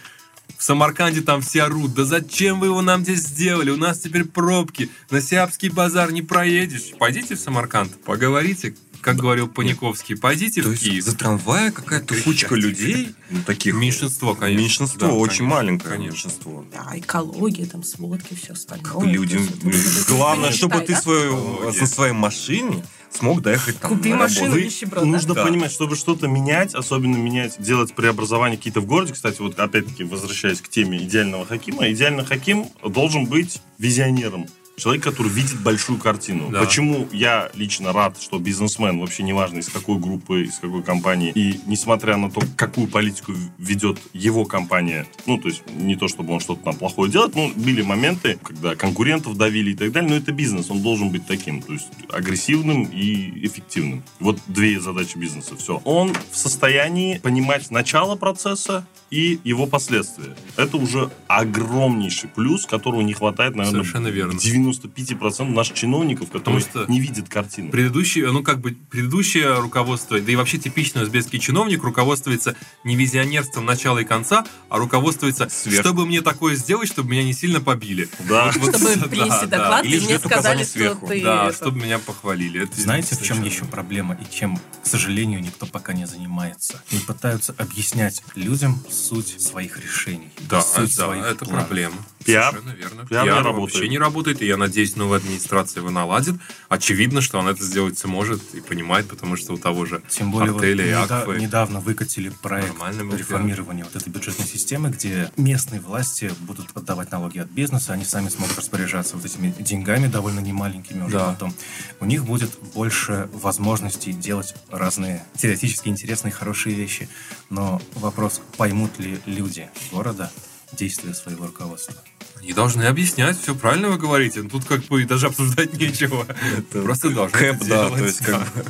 В 0.58 0.64
Самарканде 0.64 1.22
там 1.22 1.42
все 1.42 1.64
орут, 1.64 1.94
да 1.94 2.06
зачем 2.06 2.60
вы 2.60 2.68
его 2.68 2.82
нам 2.82 3.04
здесь 3.04 3.20
сделали? 3.20 3.70
У 3.70 3.78
нас 3.78 4.00
теперь 4.00 4.24
пробки, 4.24 4.90
на 5.12 5.22
Сиапский 5.22 5.70
базар 5.70 6.12
не 6.12 6.24
проедешь. 6.24 6.94
Пойдите 6.98 7.36
в 7.36 7.40
Самарканд, 7.40 8.02
поговорите, 8.04 8.74
как 9.02 9.18
говорил 9.18 9.48
Паниковский, 9.48 10.18
пойдите 10.18 10.62
То 10.62 10.70
в 10.70 10.72
есть 10.72 10.84
Киев. 10.84 11.04
за 11.04 11.16
трамвая 11.16 11.72
какая-то 11.72 12.16
кучка 12.24 12.56
людей, 12.56 13.14
ну, 13.30 13.42
таких... 13.44 13.74
Меньшинство, 13.76 14.36
конечно. 14.36 14.62
Меньшинство, 14.62 15.00
Да, 15.08 15.14
очень 15.14 15.38
конечно, 15.40 15.46
маленькое 15.56 15.90
конечно. 15.96 16.12
меньшинство. 16.28 16.66
Да, 16.72 16.92
экология, 16.98 17.66
там, 17.66 17.84
сводки, 17.84 18.34
все 18.36 18.54
остальное. 18.54 18.92
Как 18.94 19.04
люди... 19.04 19.40
Главное, 20.08 20.52
чтобы 20.52 20.80
ты 20.82 20.96
свою, 20.96 21.72
на 21.72 21.88
своей 21.88 22.14
машине 22.14 22.84
смог 23.12 23.42
доехать 23.42 23.80
там 23.80 23.98
Купи 23.98 24.14
машину, 24.14 24.58
нищеброд? 24.58 25.06
Нужно 25.06 25.34
Да. 25.34 25.44
понимать, 25.46 25.72
чтобы 25.72 25.96
что-то 25.96 26.28
менять, 26.28 26.76
особенно 26.76 27.16
менять, 27.18 27.56
делать 27.60 27.94
преобразования 27.94 28.58
какие-то 28.58 28.82
в 28.82 28.86
городе. 28.86 29.14
Кстати, 29.14 29.42
вот 29.42 29.58
опять-таки, 29.60 30.04
возвращаясь 30.04 30.62
к 30.62 30.68
теме 30.70 30.98
идеального 31.04 31.46
хакима, 31.46 31.90
идеальный 31.92 32.26
хаким 32.26 32.68
должен 32.84 33.26
быть 33.26 33.62
визионером. 33.78 34.46
Человек, 34.80 35.04
который 35.04 35.32
видит 35.32 35.60
большую 35.62 35.98
картину. 35.98 36.52
Да. 36.52 36.60
Почему 36.60 37.08
я 37.12 37.50
лично 37.56 37.94
рад, 37.94 38.22
что 38.22 38.38
бизнесмен, 38.38 39.00
вообще 39.00 39.24
неважно 39.24 39.58
из 39.58 39.70
какой 39.70 39.98
группы, 39.98 40.44
из 40.44 40.60
какой 40.60 40.84
компании, 40.84 41.32
и 41.34 41.60
несмотря 41.66 42.16
на 42.16 42.30
то, 42.30 42.42
какую 42.56 42.88
политику 42.88 43.34
ведет 43.58 43.98
его 44.14 44.46
компания, 44.46 45.08
ну, 45.26 45.40
то 45.40 45.48
есть 45.48 45.64
не 45.72 45.96
то, 45.96 46.08
чтобы 46.08 46.32
он 46.32 46.42
что-то 46.42 46.62
там 46.64 46.76
плохое 46.76 47.12
делает, 47.12 47.34
ну, 47.34 47.52
были 47.56 47.82
моменты, 47.82 48.38
когда 48.44 48.76
конкурентов 48.76 49.36
давили 49.36 49.72
и 49.72 49.76
так 49.76 49.92
далее, 49.92 50.12
но 50.12 50.16
это 50.16 50.32
бизнес, 50.32 50.70
он 50.70 50.84
должен 50.84 51.10
быть 51.10 51.26
таким, 51.26 51.64
то 51.64 51.74
есть 51.74 51.88
агрессивным 52.10 52.84
и 52.84 53.48
эффективным. 53.48 54.04
Вот 54.20 54.38
две 54.46 54.80
задачи 54.80 55.18
бизнеса, 55.18 55.56
все. 55.58 55.82
Он 55.86 56.14
в 56.32 56.38
состоянии 56.38 57.18
понимать 57.18 57.72
начало 57.72 58.16
процесса 58.16 58.86
и 59.10 59.40
его 59.44 59.68
последствия. 59.68 60.36
Это 60.56 60.78
уже 60.78 61.10
огромнейший 61.28 62.30
плюс, 62.30 62.66
которого 62.66 63.02
не 63.02 63.14
хватает, 63.14 63.56
наверное, 63.56 63.82
Совершенно 63.82 64.08
верно. 64.10 64.40
95% 64.72 65.50
наших 65.50 65.76
чиновников, 65.76 66.28
которые 66.32 66.44
Потому 66.44 66.60
что 66.60 66.92
не 66.92 67.00
видят 67.00 67.30
картины. 67.30 67.72
Предыдущее, 67.72 68.32
ну 68.32 68.44
как 68.44 68.60
бы, 68.60 68.72
предыдущее 68.90 69.60
руководство, 69.60 70.20
да 70.20 70.32
и 70.32 70.36
вообще 70.36 70.58
типичный 70.58 71.04
узбекский 71.04 71.40
чиновник 71.40 71.84
руководствуется 71.84 72.56
не 72.84 72.96
визионерством 72.96 73.66
начала 73.66 74.00
и 74.00 74.04
конца, 74.06 74.46
а 74.70 74.78
руководствуется, 74.78 75.48
Сверх. 75.50 75.82
чтобы 75.82 76.06
мне 76.06 76.22
такое 76.22 76.56
сделать, 76.56 76.88
чтобы 76.90 77.12
меня 77.12 77.24
не 77.24 77.34
сильно 77.34 77.60
побили. 77.62 78.10
Да. 78.28 78.52
Вот- 78.58 78.76
Чтобы 78.78 78.96
да, 78.96 79.08
принести 79.08 79.46
да. 79.46 79.58
доклад, 79.58 79.86
Или 79.86 79.98
и 79.98 80.00
мне 80.02 80.18
сказали, 80.20 80.26
указаний 80.26 80.64
что 80.64 80.72
сверху. 80.74 81.08
ты... 81.08 81.22
Да, 81.24 81.48
это- 81.48 81.56
чтобы 81.56 81.80
меня 81.80 82.00
похвалили. 82.00 82.64
Это 82.64 82.80
Знаете, 82.82 83.16
в 83.16 83.22
чем 83.24 83.44
еще 83.44 83.66
проблема 83.66 84.16
и 84.16 84.34
чем, 84.34 84.58
к 84.84 84.88
сожалению, 84.88 85.42
никто 85.42 85.66
пока 85.66 85.94
не 85.94 86.06
занимается? 86.06 86.82
Не 86.92 87.00
пытаются 87.00 87.54
объяснять 87.58 88.22
людям 88.36 88.82
суть 88.90 89.42
своих 89.42 89.80
решений. 89.80 90.30
Да, 90.50 90.62
суть 90.62 90.96
да, 90.96 91.06
своих 91.06 91.26
это 91.26 91.46
планов. 91.46 91.68
проблема. 91.68 91.96
Пиар? 92.26 92.52
Совершенно 92.52 92.76
верно. 92.76 93.06
Пиар 93.08 93.26
Пиар 93.26 93.44
работает. 93.44 93.74
вообще 93.76 93.90
не 93.90 93.98
работает, 93.98 94.42
и 94.42 94.46
я 94.48 94.57
надеюсь, 94.58 94.96
новая 94.96 95.20
администрация 95.20 95.82
его 95.82 95.90
наладит. 95.92 96.36
Очевидно, 96.70 97.22
что 97.22 97.40
она 97.40 97.52
это 97.52 97.64
сделать 97.64 97.98
сможет 97.98 98.42
и 98.54 98.62
понимает, 98.62 99.08
потому 99.08 99.36
что 99.38 99.54
у 99.54 99.58
того 99.58 99.86
же 99.86 100.02
Тем 100.10 100.32
более 100.32 100.52
вот 100.52 100.62
артеля 100.62 100.86
и 100.86 100.90
неда- 100.90 101.22
Акфы. 101.22 101.40
недавно 101.40 101.80
выкатили 101.80 102.30
проект 102.30 102.76
реформирования 103.14 103.84
вот 103.84 103.96
этой 103.96 104.10
бюджетной 104.10 104.46
системы, 104.48 104.90
где 104.90 105.32
местные 105.38 105.80
власти 105.82 106.32
будут 106.42 106.68
отдавать 106.76 107.12
налоги 107.12 107.40
от 107.40 107.50
бизнеса, 107.50 107.94
они 107.94 108.06
сами 108.06 108.30
смогут 108.30 108.58
распоряжаться 108.58 109.16
вот 109.16 109.26
этими 109.26 109.54
деньгами 109.60 110.08
довольно 110.08 110.40
немаленькими 110.40 111.04
уже 111.04 111.18
Да. 111.18 111.32
потом. 111.34 111.54
У 112.00 112.06
них 112.06 112.26
будет 112.26 112.52
больше 112.74 113.30
возможностей 113.34 114.14
делать 114.14 114.56
разные 114.70 115.24
теоретически 115.38 115.90
интересные, 115.90 116.32
хорошие 116.32 116.76
вещи. 116.76 117.10
Но 117.50 117.82
вопрос, 117.96 118.42
поймут 118.58 119.00
ли 119.00 119.20
люди 119.26 119.70
города 119.92 120.32
действия 120.72 121.14
своего 121.14 121.48
руководства? 121.48 121.96
Они 122.40 122.54
должны 122.54 122.84
объяснять, 122.84 123.40
все 123.42 123.56
правильно 123.56 123.90
вы 123.90 123.98
говорите. 123.98 124.44
Тут 124.44 124.66
как 124.66 124.84
бы 124.86 125.04
даже 125.06 125.28
обсуждать 125.28 125.74
нечего. 125.80 126.26
Просто 126.72 127.10
должны 127.10 127.38
Кэп, 127.38 127.60
да, 127.62 127.66
делать, 127.66 127.94
то 127.94 128.06
есть 128.06 128.20
как 128.20 128.54
бы... 128.54 128.66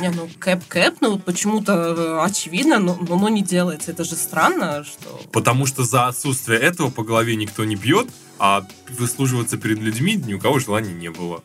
Не, 0.00 0.10
ну 0.10 0.28
кэп-кэп, 0.40 0.96
ну 1.00 1.18
почему-то 1.20 1.72
э, 1.72 2.24
очевидно, 2.24 2.80
но, 2.80 2.98
но 3.00 3.14
оно 3.14 3.28
не 3.28 3.42
делается. 3.42 3.92
Это 3.92 4.02
же 4.02 4.16
странно, 4.16 4.84
что... 4.84 5.20
Потому 5.32 5.66
что 5.66 5.84
за 5.84 6.08
отсутствие 6.08 6.58
этого 6.58 6.90
по 6.90 7.04
голове 7.04 7.36
никто 7.36 7.64
не 7.64 7.76
бьет, 7.76 8.08
а 8.40 8.66
выслуживаться 8.98 9.56
перед 9.56 9.78
людьми 9.78 10.16
ни 10.16 10.34
у 10.34 10.40
кого 10.40 10.58
желания 10.58 10.92
не 10.92 11.10
было. 11.10 11.44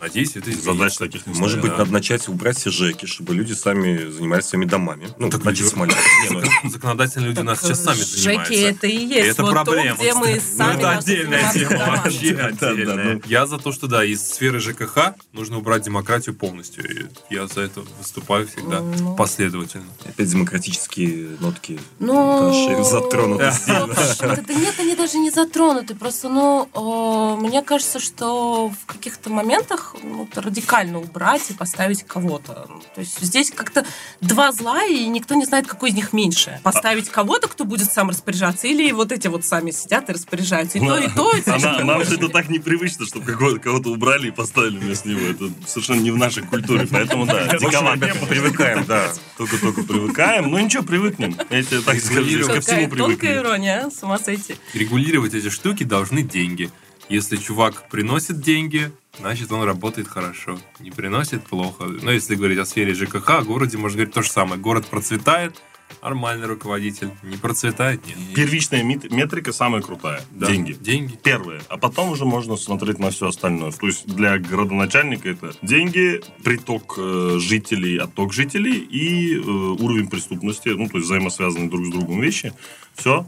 Надеюсь, 0.00 0.30
это 0.30 0.50
изменится. 0.50 0.72
Задач 0.72 0.96
таких 0.96 1.26
не 1.26 1.38
Может 1.38 1.60
быть, 1.60 1.70
да. 1.72 1.78
надо 1.78 1.92
начать 1.92 2.28
убрать 2.28 2.56
все 2.58 2.70
ЖЭКи, 2.70 3.06
чтобы 3.06 3.34
люди 3.34 3.52
сами 3.52 4.10
занимались 4.10 4.46
своими 4.46 4.64
домами. 4.64 5.08
Ну, 5.18 5.28
Так 5.30 5.44
начать 5.44 5.72
люди- 5.74 5.90
с. 5.92 6.30
Не, 6.30 6.40
ну, 6.64 6.70
Законодательные 6.70 7.28
люди 7.28 7.40
у 7.40 7.44
нас 7.44 7.60
сейчас 7.60 7.82
сами 7.84 7.96
ЖЭКи 7.96 8.16
занимаются. 8.20 8.54
это 8.54 8.86
и 8.86 8.96
есть 9.06 9.28
это 9.28 9.42
вот 9.42 9.52
проблема. 9.52 9.96
то, 9.96 10.02
где 10.02 10.14
мы 10.14 10.38
кстати. 10.38 10.56
сами 10.56 10.72
Ну, 10.72 10.78
это 10.78 10.90
отдельная 10.98 11.52
тема. 11.52 11.86
Вообще 11.86 12.34
отдельная. 12.36 13.14
ну. 13.14 13.22
Я 13.26 13.46
за 13.46 13.58
то, 13.58 13.72
что 13.72 13.86
да, 13.86 14.04
из 14.04 14.22
сферы 14.26 14.60
ЖКХ 14.60 15.14
нужно 15.32 15.58
убрать 15.58 15.82
демократию 15.82 16.34
полностью. 16.34 16.84
И 16.90 17.06
я 17.34 17.46
за 17.46 17.60
это 17.62 17.82
выступаю 17.98 18.46
всегда 18.48 18.80
Ну. 18.80 19.14
последовательно. 19.16 19.84
опять 20.04 20.28
демократические 20.30 21.36
нотки 21.40 21.78
Ну, 21.98 22.82
затронуты 22.84 23.52
сильно. 23.52 24.36
да 24.46 24.54
нет, 24.54 24.74
они 24.78 24.94
даже 24.96 25.18
не 25.18 25.30
затронуты. 25.30 25.94
Просто, 25.94 26.28
ну, 26.28 26.68
э, 26.74 27.40
мне 27.42 27.62
кажется, 27.62 28.00
что 28.00 28.68
в 28.70 28.86
каких-то 28.86 29.30
моментах 29.30 29.89
ну, 30.02 30.28
радикально 30.34 30.98
убрать 31.00 31.50
и 31.50 31.54
поставить 31.54 32.04
кого-то. 32.04 32.66
Ну, 32.68 32.80
То 32.94 33.00
есть 33.00 33.20
здесь 33.20 33.50
как-то 33.50 33.84
два 34.20 34.52
зла, 34.52 34.84
и 34.84 35.06
никто 35.06 35.34
не 35.34 35.44
знает, 35.44 35.66
какой 35.66 35.90
из 35.90 35.94
них 35.94 36.12
меньше. 36.12 36.60
Поставить 36.62 37.08
кого-то, 37.08 37.48
кто 37.48 37.64
будет 37.64 37.90
сам 37.90 38.10
распоряжаться, 38.10 38.66
или 38.66 38.90
вот 38.92 39.12
эти 39.12 39.28
вот 39.28 39.44
сами 39.44 39.70
сидят 39.70 40.08
и 40.10 40.12
распоряжаются. 40.12 40.78
И 40.78 40.80
то, 40.80 40.98
и 40.98 41.08
то, 41.08 41.36
и 41.36 41.40
А 41.40 41.58
зачем 41.58 41.72
на- 41.72 41.78
ты 41.78 41.84
нам 41.84 42.04
же 42.04 42.14
это 42.16 42.28
так 42.28 42.48
непривычно, 42.48 43.06
чтобы 43.06 43.24
кого-то 43.58 43.90
убрали 43.90 44.28
и 44.28 44.30
поставили 44.30 44.78
вместо 44.78 45.08
него. 45.08 45.20
Это 45.20 45.50
совершенно 45.66 46.00
не 46.00 46.10
в 46.10 46.16
нашей 46.16 46.42
культуре. 46.42 46.86
Поэтому 46.90 47.26
да, 47.26 47.46
диковато. 47.46 48.14
Привыкаем, 48.28 48.84
да. 48.84 49.12
Только-только 49.36 49.82
привыкаем. 49.82 50.50
Ну 50.50 50.58
ничего, 50.58 50.82
привыкнем. 50.82 51.36
Я 51.50 51.62
тебе 51.62 51.80
так 51.80 51.98
скажу, 52.00 52.46
ко 52.46 52.60
всему 52.60 52.88
тонкая 52.88 52.88
привыкнем. 52.88 53.32
ирония, 53.38 53.86
а? 53.86 53.90
с 53.90 54.02
ума 54.02 54.18
сойти. 54.18 54.56
Регулировать 54.74 55.34
эти 55.34 55.48
штуки 55.50 55.84
должны 55.84 56.22
деньги. 56.22 56.70
Если 57.10 57.36
чувак 57.38 57.88
приносит 57.90 58.40
деньги, 58.40 58.92
значит 59.18 59.50
он 59.50 59.64
работает 59.64 60.06
хорошо. 60.06 60.60
Не 60.78 60.92
приносит 60.92 61.42
плохо. 61.42 61.84
Но 61.84 62.12
если 62.12 62.36
говорить 62.36 62.58
о 62.58 62.64
сфере 62.64 62.94
ЖКХ, 62.94 63.30
о 63.30 63.42
городе 63.42 63.76
можно 63.76 63.96
говорить 63.96 64.14
то 64.14 64.22
же 64.22 64.30
самое. 64.30 64.60
Город 64.60 64.86
процветает, 64.86 65.60
нормальный 66.02 66.46
руководитель. 66.46 67.10
Не 67.24 67.36
процветает, 67.36 68.06
нет. 68.06 68.16
Первичная 68.36 68.84
мет- 68.84 69.10
метрика 69.10 69.52
самая 69.52 69.82
крутая. 69.82 70.22
Да. 70.30 70.46
Деньги. 70.46 70.72
Деньги. 70.74 71.18
Первое. 71.20 71.60
А 71.68 71.78
потом 71.78 72.10
уже 72.10 72.24
можно 72.24 72.56
смотреть 72.56 73.00
на 73.00 73.10
все 73.10 73.26
остальное. 73.26 73.72
То 73.72 73.88
есть 73.88 74.06
для 74.06 74.38
городоначальника 74.38 75.30
это 75.30 75.52
деньги, 75.62 76.22
приток 76.44 76.94
э, 76.96 77.38
жителей, 77.40 77.98
отток 77.98 78.32
жителей 78.32 78.78
и 78.78 79.34
э, 79.34 79.40
уровень 79.40 80.08
преступности, 80.08 80.68
ну, 80.68 80.88
то 80.88 80.98
есть 80.98 81.06
взаимосвязанные 81.06 81.68
друг 81.68 81.86
с 81.86 81.90
другом 81.90 82.20
вещи. 82.20 82.52
Все. 82.94 83.26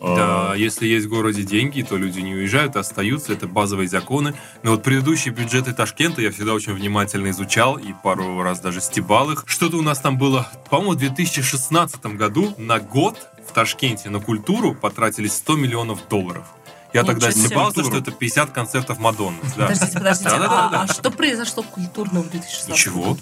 Да, 0.00 0.54
если 0.54 0.86
есть 0.86 1.06
в 1.06 1.08
городе 1.08 1.42
деньги, 1.42 1.82
то 1.82 1.96
люди 1.96 2.20
не 2.20 2.34
уезжают, 2.34 2.76
а 2.76 2.80
остаются. 2.80 3.32
Это 3.32 3.46
базовые 3.46 3.88
законы. 3.88 4.34
Но 4.62 4.72
вот 4.72 4.82
предыдущие 4.82 5.34
бюджеты 5.34 5.72
Ташкента 5.72 6.22
я 6.22 6.30
всегда 6.30 6.54
очень 6.54 6.72
внимательно 6.72 7.30
изучал 7.30 7.76
и 7.76 7.92
пару 8.02 8.42
раз 8.42 8.60
даже 8.60 8.80
стебал 8.80 9.30
их. 9.32 9.44
Что-то 9.46 9.76
у 9.76 9.82
нас 9.82 10.00
там 10.00 10.18
было, 10.18 10.48
по-моему, 10.70 10.92
в 10.92 10.96
2016 10.96 12.06
году 12.16 12.54
на 12.58 12.78
год 12.78 13.28
в 13.48 13.52
Ташкенте 13.52 14.10
на 14.10 14.20
культуру 14.20 14.74
потратили 14.74 15.26
100 15.26 15.56
миллионов 15.56 16.06
долларов. 16.08 16.46
Я 16.94 17.02
Ничего 17.02 17.12
тогда 17.12 17.30
стебался, 17.30 17.84
что 17.84 17.98
это 17.98 18.10
50 18.12 18.50
концертов 18.50 18.98
Мадонны. 18.98 19.38
Да. 19.56 19.66
Подождите, 19.66 19.92
подождите. 19.92 20.30
Да-да-да-да. 20.30 20.80
А, 20.80 20.84
а 20.84 20.92
что 20.92 21.10
произошло 21.10 21.62
культурного 21.62 22.22
в 22.24 22.30
2016 22.30 22.68
Ничего. 22.70 23.02
году? 23.10 23.20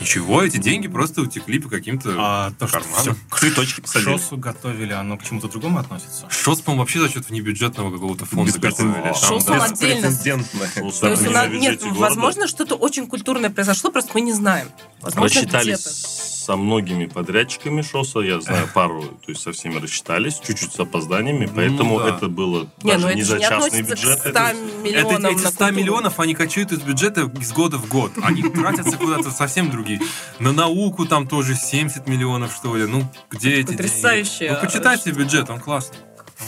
Ничего, 0.00 0.42
эти 0.42 0.56
деньги 0.56 0.88
просто 0.88 1.20
утекли 1.20 1.58
по 1.58 1.68
каким-то 1.68 2.14
А 2.18 2.52
то, 2.58 2.66
карманам. 2.66 3.00
все 3.00 3.16
Цветочки 3.38 3.80
посадили. 3.82 4.16
ШОСу 4.16 4.36
готовили, 4.36 4.92
оно 4.92 5.16
к 5.18 5.24
чему-то 5.24 5.48
другому 5.48 5.78
относится? 5.78 6.26
ШОС, 6.28 6.62
по-моему, 6.62 6.82
вообще 6.82 7.00
за 7.00 7.08
счет 7.10 7.28
внебюджетного 7.28 7.92
какого-то 7.92 8.24
фонда 8.24 8.58
готовили. 8.58 9.12
ШОС 9.14 9.44
да. 9.44 9.52
он 9.52 9.62
отдельно. 9.62 10.12
То 10.12 11.08
есть 11.08 11.26
у 11.26 11.30
нас, 11.30 11.50
нет, 11.50 11.82
возможно, 11.82 12.48
что-то 12.48 12.76
очень 12.76 13.06
культурное 13.06 13.50
произошло, 13.50 13.90
просто 13.90 14.12
мы 14.14 14.22
не 14.22 14.32
знаем. 14.32 14.68
Возможно, 15.00 15.40
Рассчитались 15.40 15.80
где-то. 15.80 16.21
Со 16.44 16.56
многими 16.56 17.06
подрядчиками 17.06 17.82
ШОСа, 17.82 18.20
я 18.20 18.40
знаю 18.40 18.68
пару, 18.74 19.02
то 19.02 19.28
есть 19.28 19.42
со 19.42 19.52
всеми 19.52 19.78
рассчитались, 19.78 20.38
чуть-чуть 20.38 20.72
с 20.72 20.80
опозданиями, 20.80 21.50
поэтому 21.54 21.98
да. 22.00 22.08
это 22.10 22.28
было 22.28 22.68
Не, 22.82 22.92
даже 22.92 23.06
ну 23.08 23.12
не 23.14 23.20
это 23.22 23.30
за 23.30 23.40
частный 23.40 23.82
бюджет. 23.82 24.18
к 24.18 24.20
100 24.20 24.28
это- 24.28 24.40
Это, 24.84 25.14
эти 25.14 25.20
на 25.20 25.30
100 25.38 25.48
культуру. 25.48 25.72
миллионов, 25.72 26.20
они 26.20 26.34
качают 26.34 26.72
из 26.72 26.80
бюджета 26.80 27.30
из 27.40 27.52
года 27.52 27.78
в 27.78 27.88
год. 27.88 28.12
Они 28.22 28.42
тратятся 28.50 28.96
куда-то 28.96 29.30
совсем 29.30 29.70
другие. 29.70 30.00
На 30.38 30.52
науку 30.52 31.06
там 31.06 31.26
тоже 31.28 31.54
70 31.54 32.08
миллионов, 32.08 32.52
что 32.54 32.76
ли. 32.76 32.86
Ну, 32.86 33.04
где 33.30 33.54
эти 33.60 33.72
Потрясающе. 33.72 34.38
деньги? 34.40 34.54
Ну, 34.54 34.60
почитайте 34.66 35.10
бюджет, 35.12 35.50
он 35.50 35.60
классный. 35.60 35.98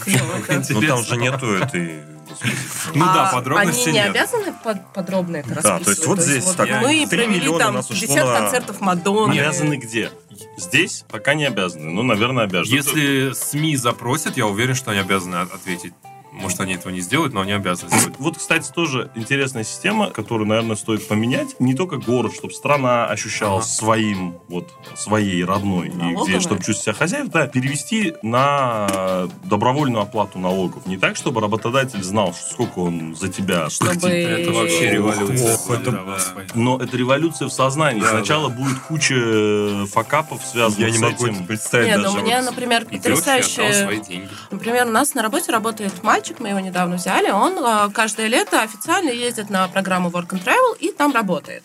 Ну 0.71 0.83
там 0.83 1.05
же 1.05 1.17
нету 1.17 1.47
этой... 1.47 2.14
Ну 2.95 3.05
да, 3.05 3.29
А 3.31 3.33
подробности 3.33 3.89
Они 3.89 3.99
не 3.99 4.05
обязаны 4.05 4.53
под- 4.63 4.93
подробно 4.93 5.37
это 5.39 5.49
Да, 5.49 5.55
расписывать? 5.57 5.85
то 5.85 5.91
есть 5.91 6.07
вот 6.07 6.21
здесь 6.21 6.45
так, 6.55 6.69
мы 6.83 7.07
3 7.07 7.07
провели 7.07 7.41
миллиона 7.41 7.59
там 7.59 7.75
нас 7.75 7.91
ушло 7.91 8.07
50 8.07 8.27
на- 8.27 8.39
концертов 8.41 8.81
Мадонны. 8.81 9.33
Обязаны 9.33 9.77
где? 9.77 10.11
Здесь 10.57 11.05
пока 11.11 11.35
не 11.35 11.45
обязаны. 11.45 11.91
Ну, 11.91 12.03
наверное, 12.03 12.45
обязаны. 12.45 12.75
Если 12.75 13.33
СМИ 13.33 13.77
запросят, 13.77 14.37
я 14.37 14.47
уверен, 14.47 14.75
что 14.75 14.91
они 14.91 15.01
обязаны 15.01 15.37
от- 15.37 15.53
ответить. 15.55 15.93
Может, 16.35 16.61
они 16.61 16.75
этого 16.75 16.93
не 16.93 17.01
сделают, 17.01 17.33
но 17.33 17.41
они 17.41 17.53
обязаны 17.53 17.91
сделать. 17.97 18.15
Вот, 18.19 18.37
кстати, 18.39 18.71
тоже 18.73 19.11
интересная 19.15 19.65
система, 19.65 20.11
которую, 20.11 20.49
наверное, 20.49 20.77
стоит 20.77 21.07
поменять. 21.07 21.59
Не 21.61 21.75
только 21.75 21.97
город, 21.97 22.33
чтобы 22.35 22.53
страна 22.53 23.07
ощущалась 23.07 23.67
своим, 23.67 24.39
вот, 24.49 24.69
своей 24.97 25.45
родной, 25.45 25.89
и 25.89 26.15
где, 26.25 26.41
чтобы 26.41 26.63
чувствовать 26.63 26.79
себя 26.79 26.93
хозяин, 26.95 27.29
да, 27.31 27.47
перевести 27.47 28.15
на 28.23 29.29
добровольную 29.45 30.03
оплату 30.03 30.39
налогов. 30.39 30.87
Не 30.87 30.97
так, 30.99 31.17
чтобы 31.17 31.41
работодатель 31.41 32.03
знал, 32.03 32.35
сколько 32.35 32.81
он 32.81 33.15
за 33.17 33.29
тебя 33.29 33.71
Чтобы... 33.71 34.09
Это 34.09 34.53
вообще 34.53 34.91
революция. 34.91 35.55
Ох, 35.55 35.71
это- 35.71 35.91
Да. 35.93 36.19
Но 36.55 36.79
это 36.79 36.97
революция 36.97 37.49
в 37.49 37.53
сознании. 37.53 38.01
Да, 38.01 38.09
Сначала 38.11 38.49
будет 38.49 38.79
куча 38.81 39.15
э, 39.17 39.87
факапов, 39.91 40.43
связанных 40.45 40.79
Я 40.81 40.91
не 40.91 40.99
с 40.99 41.01
могу 41.01 41.27
этим. 41.27 41.37
это 41.37 41.45
представить 41.45 41.89
Нет, 41.89 41.99
ну 41.99 42.05
даже. 42.05 42.19
у 42.19 42.23
меня, 42.23 42.43
например, 42.43 42.85
потрясающая 42.87 43.87
деньги. 44.01 44.29
Например, 44.51 44.87
у 44.87 44.91
нас 44.91 45.15
на 45.15 45.23
работе 45.23 45.53
работает 45.53 46.03
мальчик, 46.25 46.41
мы 46.41 46.49
его 46.49 46.61
недавно 46.61 46.97
взяли, 46.97 47.31
он 47.31 47.59
э, 47.59 47.91
каждое 47.93 48.29
лето 48.29 48.63
официально 48.63 49.11
ездит 49.11 49.51
на 49.51 49.69
программу 49.69 50.09
Work 50.09 50.29
and 50.29 50.43
Travel 50.43 50.79
и 50.79 50.91
там 50.91 51.13
работает. 51.13 51.63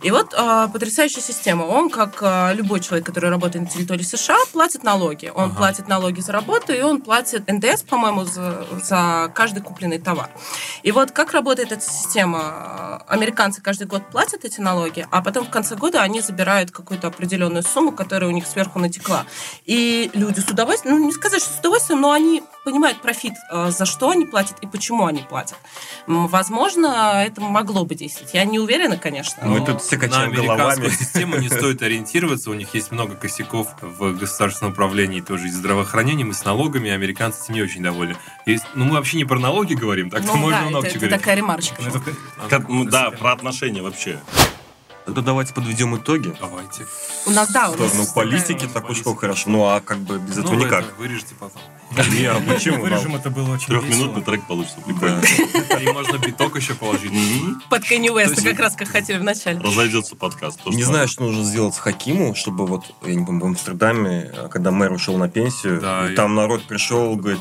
И 0.00 0.12
вот 0.12 0.32
э, 0.32 0.68
потрясающая 0.72 1.20
система. 1.20 1.64
Он, 1.64 1.90
как 1.90 2.18
э, 2.20 2.54
любой 2.54 2.78
человек, 2.78 3.04
который 3.04 3.30
работает 3.30 3.64
на 3.64 3.70
территории 3.70 4.04
США, 4.04 4.36
платит 4.52 4.84
налоги. 4.84 5.32
Он 5.34 5.52
платит 5.52 5.88
налоги 5.88 6.20
за 6.20 6.30
работу, 6.30 6.72
и 6.72 6.82
он 6.82 7.00
платит 7.00 7.50
НДС, 7.50 7.82
по-моему, 7.82 8.24
за, 8.24 8.64
за 8.80 9.32
каждый 9.34 9.60
купленный 9.60 9.98
товар. 9.98 10.30
И 10.84 10.92
вот 10.92 11.10
как 11.10 11.32
работает 11.32 11.72
эта 11.72 11.82
система? 11.82 13.02
Американцы 13.08 13.60
каждый 13.60 13.88
год 13.88 14.02
платят 14.12 14.44
эти 14.44 14.60
налоги, 14.60 15.08
а 15.10 15.20
потом 15.20 15.46
в 15.46 15.50
конце 15.50 15.74
года 15.74 16.02
они 16.02 16.20
забирают 16.20 16.70
какую-то 16.70 17.08
определенную 17.08 17.64
сумму, 17.64 17.90
которая 17.90 18.30
у 18.30 18.32
них 18.32 18.46
сверху 18.46 18.78
натекла. 18.78 19.24
И 19.64 20.12
люди 20.14 20.38
с 20.38 20.48
удовольствием, 20.48 20.96
ну 20.96 21.06
не 21.06 21.12
сказать, 21.12 21.42
что 21.42 21.52
с 21.52 21.58
удовольствием, 21.58 22.02
но 22.02 22.12
они 22.12 22.44
понимают 22.66 23.00
профит, 23.00 23.34
э, 23.52 23.70
за 23.70 23.86
что 23.86 24.10
они 24.10 24.24
платят 24.26 24.56
и 24.60 24.66
почему 24.66 25.06
они 25.06 25.22
платят. 25.22 25.56
Возможно, 26.08 27.22
это 27.24 27.40
могло 27.40 27.84
бы 27.84 27.94
действовать. 27.94 28.34
Я 28.34 28.44
не 28.44 28.58
уверена, 28.58 28.96
конечно. 28.96 29.46
Мы 29.46 29.60
но- 29.60 29.66
тут 29.66 29.82
все 29.82 29.94
На 29.96 30.02
качаем 30.02 30.30
американскую 30.32 30.56
головами. 30.58 30.88
систему 30.90 31.36
не 31.36 31.48
стоит 31.48 31.80
ориентироваться. 31.82 32.50
У 32.50 32.54
них 32.54 32.74
есть 32.74 32.90
много 32.90 33.14
косяков 33.14 33.68
в 33.80 34.12
государственном 34.18 34.72
управлении, 34.72 35.20
тоже 35.20 35.46
и 35.46 35.50
здравоохранением, 35.50 36.32
и 36.32 36.34
с 36.34 36.44
налогами. 36.44 36.90
Американцы 36.90 37.44
этим 37.44 37.54
не 37.54 37.62
очень 37.62 37.84
довольны. 37.84 38.16
Есть, 38.46 38.64
ну, 38.74 38.84
мы 38.84 38.94
вообще 38.94 39.16
не 39.16 39.24
про 39.24 39.38
налоги 39.38 39.74
говорим, 39.74 40.10
так 40.10 40.22
Ну 40.22 40.28
что 40.30 40.36
можно 40.36 40.60
да, 40.62 40.66
много 40.68 40.86
это, 40.88 40.94
чего 40.94 41.06
это 41.06 41.06
говорить. 41.06 41.20
такая 41.20 41.36
ремарочка. 41.36 41.82
Как- 42.50 42.68
ну, 42.68 42.84
да, 42.84 43.10
про 43.12 43.32
отношения 43.32 43.80
вообще. 43.80 44.18
Тогда 45.04 45.22
давайте 45.22 45.54
подведем 45.54 45.96
итоги. 45.96 46.34
Давайте. 46.40 46.84
У 47.26 47.30
нас, 47.30 47.48
да, 47.52 47.70
у 47.70 47.76
нас 47.76 47.90
такая- 47.92 48.12
политики, 48.12 48.68
так 48.74 48.90
уж 48.90 49.02
как 49.02 49.20
хорошо. 49.20 49.48
Ну 49.50 49.64
а 49.66 49.80
как 49.80 49.98
бы 49.98 50.18
без 50.18 50.38
этого 50.38 50.54
Ну, 50.54 50.64
никак. 50.64 50.84
это 50.84 50.94
вырежете 50.96 51.36
потом. 51.38 51.62
Не, 52.12 52.26
а 52.26 52.40
почему? 52.46 52.82
Вырежем, 52.82 53.16
это 53.16 53.30
было 53.30 53.54
очень 53.54 53.66
Трехминутный 53.66 54.22
трек 54.22 54.46
получится 54.46 54.80
прикольно. 54.84 55.22
И 55.80 55.92
можно 55.92 56.18
биток 56.18 56.56
еще 56.56 56.74
положить. 56.74 57.12
Под 57.70 57.84
Кенни 57.84 58.10
Уэста, 58.10 58.42
как 58.42 58.58
раз 58.58 58.76
как 58.76 58.88
хотели 58.88 59.18
в 59.18 59.24
начале. 59.24 59.60
Разойдется 59.60 60.16
подкаст. 60.16 60.60
Не 60.66 60.82
знаю, 60.82 61.08
что 61.08 61.24
нужно 61.24 61.44
сделать 61.44 61.76
Хакиму, 61.76 62.34
чтобы 62.34 62.66
вот, 62.66 62.84
я 63.02 63.14
не 63.14 63.24
помню, 63.24 63.42
в 63.42 63.46
Амстердаме, 63.46 64.32
когда 64.50 64.70
мэр 64.70 64.92
ушел 64.92 65.16
на 65.16 65.28
пенсию, 65.28 66.14
там 66.14 66.34
народ 66.34 66.64
пришел, 66.64 67.14
говорит, 67.16 67.40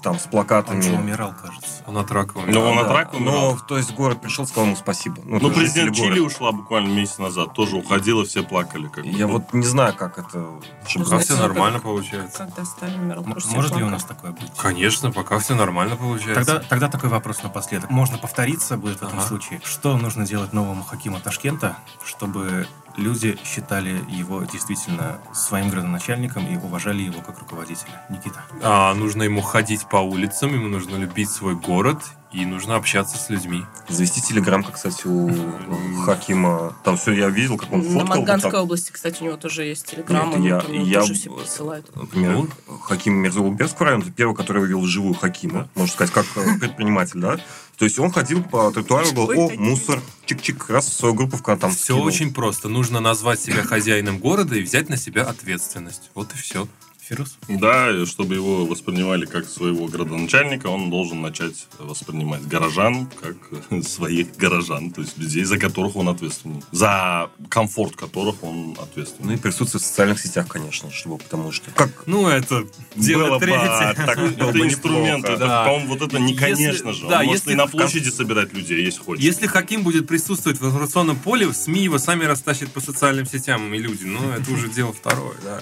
там 0.00 0.18
с 0.18 0.24
Он 0.26 0.30
плакатами. 0.30 0.80
же 0.80 0.92
умирал, 0.92 1.32
кажется. 1.40 1.82
Он 1.86 1.98
от 1.98 2.10
рака 2.10 2.38
умер. 2.38 2.54
Ну, 2.54 2.60
он 2.60 2.76
Да, 2.76 2.82
от 2.82 2.90
рака 2.92 3.14
умирал. 3.16 3.52
Но, 3.54 3.58
то 3.60 3.76
есть, 3.76 3.92
город 3.94 4.20
пришел, 4.20 4.46
сказал 4.46 4.66
ему 4.66 4.76
спасибо. 4.76 5.16
Ну, 5.24 5.38
есть 5.40 5.54
президент 5.54 5.94
Чили 5.94 6.06
города. 6.08 6.22
ушла 6.22 6.52
буквально 6.52 6.88
месяц 6.92 7.18
назад. 7.18 7.52
Тоже 7.54 7.76
уходила, 7.76 8.24
все 8.24 8.42
плакали. 8.42 8.88
Как 8.88 9.04
Я 9.04 9.26
вот 9.26 9.52
не 9.52 9.66
знаю, 9.66 9.94
как 9.94 10.18
это... 10.18 10.46
чтобы 10.86 11.04
Пока 11.06 11.18
все 11.18 11.34
ну, 11.34 11.40
нормально 11.42 11.78
как- 11.78 11.84
получается. 11.84 12.38
Когда 12.38 12.64
Сталин 12.64 13.12
он 13.12 13.40
все 13.40 13.54
Может 13.54 13.76
ли 13.76 13.82
у 13.82 13.88
нас 13.88 14.04
такое 14.04 14.32
быть? 14.32 14.52
Конечно, 14.56 15.10
пока 15.12 15.38
все 15.38 15.54
нормально 15.54 15.96
получается. 15.96 16.44
Тогда, 16.44 16.68
тогда 16.68 16.88
такой 16.88 17.08
вопрос 17.10 17.42
напоследок. 17.42 17.90
Можно 17.90 18.18
повториться 18.18 18.76
будет 18.76 19.00
в 19.00 19.02
этом 19.02 19.18
Ага. 19.18 19.28
случае. 19.28 19.60
Что 19.64 19.96
нужно 19.96 20.26
делать 20.26 20.52
новому 20.52 20.82
Хакиму 20.84 21.20
Ташкента, 21.20 21.76
чтобы 22.04 22.66
люди 22.96 23.38
считали 23.44 24.02
его 24.08 24.42
действительно 24.44 25.18
своим 25.32 25.70
градоначальником 25.70 26.46
и 26.46 26.56
уважали 26.56 27.02
его 27.02 27.20
как 27.20 27.38
руководителя? 27.38 28.02
Никита. 28.08 28.44
А, 28.62 28.94
нужно 28.94 29.22
ему 29.22 29.40
ходить 29.40 29.86
по 29.88 29.96
улицам, 29.96 30.54
ему 30.54 30.68
нужно 30.68 30.96
любить 30.96 31.30
свой 31.30 31.54
город 31.54 31.98
и 32.32 32.46
нужно 32.46 32.76
общаться 32.76 33.18
с 33.18 33.28
людьми. 33.28 33.64
Завести 33.88 34.20
телеграмка, 34.22 34.72
кстати, 34.72 35.06
у 35.06 35.30
Хакима. 36.04 36.76
Там 36.84 36.96
все 36.96 37.12
я 37.12 37.28
видел, 37.28 37.56
как 37.56 37.72
он 37.72 37.78
На 37.80 37.84
фоткал. 37.84 38.00
вот 38.00 38.08
Маганской 38.18 38.50
так. 38.52 38.60
области, 38.62 38.92
кстати, 38.92 39.20
у 39.22 39.26
него 39.26 39.36
тоже 39.36 39.64
есть 39.64 39.86
телеграмма. 39.86 40.36
Нет, 40.36 40.62
я- 40.62 40.68
ну, 40.68 40.84
я- 40.84 41.00
тоже 41.00 41.14
все 41.14 41.30
присылают. 41.30 41.94
Например, 41.96 42.46
Хаким 42.82 43.14
Мирзаулбекского 43.14 43.86
района, 43.86 44.02
это 44.02 44.12
первый, 44.12 44.34
который 44.36 44.62
увидел 44.62 44.82
живую 44.84 45.14
Хакима, 45.14 45.68
можно 45.74 45.92
сказать, 45.92 46.12
как 46.12 46.26
э, 46.36 46.58
предприниматель, 46.58 47.20
да? 47.20 47.38
То 47.78 47.84
есть 47.84 47.98
он 47.98 48.12
ходил 48.12 48.42
по 48.44 48.70
тротуару, 48.70 49.10
был, 49.12 49.30
о, 49.30 49.48
Хаким». 49.48 49.62
мусор, 49.64 50.00
чик-чик, 50.26 50.70
раз 50.72 50.86
в 50.86 50.92
свою 50.92 51.14
группу 51.14 51.36
в 51.38 51.42
там 51.42 51.70
Все 51.72 51.84
скинул. 51.94 52.04
очень 52.04 52.32
просто. 52.32 52.68
Нужно 52.68 53.00
назвать 53.00 53.40
себя 53.40 53.62
хозяином 53.62 54.18
города 54.18 54.54
и 54.54 54.62
взять 54.62 54.88
на 54.88 54.96
себя 54.96 55.22
ответственность. 55.24 56.10
Вот 56.14 56.32
и 56.34 56.36
все. 56.36 56.68
Фирус? 57.10 57.38
Да, 57.48 58.06
чтобы 58.06 58.36
его 58.36 58.64
воспринимали 58.66 59.26
как 59.26 59.44
своего 59.48 59.86
градоначальника, 59.88 60.68
он 60.68 60.90
должен 60.90 61.20
начать 61.20 61.66
воспринимать 61.80 62.46
горожан 62.46 63.08
как 63.20 63.36
своих 63.84 64.36
горожан, 64.36 64.92
то 64.92 65.00
есть 65.00 65.18
людей, 65.18 65.42
за 65.42 65.58
которых 65.58 65.96
он 65.96 66.08
ответственен, 66.08 66.62
за 66.70 67.28
комфорт 67.48 67.96
которых 67.96 68.44
он 68.44 68.74
Ну 68.76 68.82
ответственен. 68.82 69.32
и 69.32 69.36
присутствие 69.36 69.80
в 69.80 69.84
социальных 69.84 70.20
сетях, 70.20 70.46
конечно, 70.46 70.90
чтобы, 70.92 71.18
потому 71.18 71.50
что... 71.50 71.68
Как 71.72 71.90
Ну, 72.06 72.28
это 72.28 72.64
дело 72.94 73.24
было 73.26 73.38
бы, 73.40 73.44
третье. 73.46 73.94
так 73.96 74.16
было 74.18 74.50
Это 74.50 74.58
бы 74.58 74.66
инструмент, 74.66 75.24
это, 75.24 75.36
Да. 75.38 75.64
по-моему, 75.64 75.88
вот 75.88 76.02
это 76.02 76.18
не 76.20 76.32
Если- 76.34 76.44
конечно 76.44 76.92
же. 76.92 77.08
да, 77.08 77.18
он 77.20 77.26
может 77.26 77.40
если 77.40 77.52
и 77.52 77.56
на 77.56 77.66
площади 77.66 78.08
собирать 78.10 78.52
людей, 78.54 78.84
если 78.84 79.00
хочет. 79.02 79.24
Если 79.24 79.48
Хаким 79.48 79.82
будет 79.82 80.06
присутствовать 80.06 80.60
в 80.60 80.64
информационном 80.64 81.16
поле, 81.16 81.52
СМИ 81.52 81.80
его 81.82 81.98
сами 81.98 82.24
растащат 82.24 82.70
по 82.70 82.80
социальным 82.80 83.26
сетям 83.26 83.74
и 83.74 83.78
люди. 83.78 84.04
Ну, 84.04 84.30
это 84.30 84.48
уже 84.52 84.68
дело 84.68 84.92
второе, 84.92 85.34
да. 85.42 85.60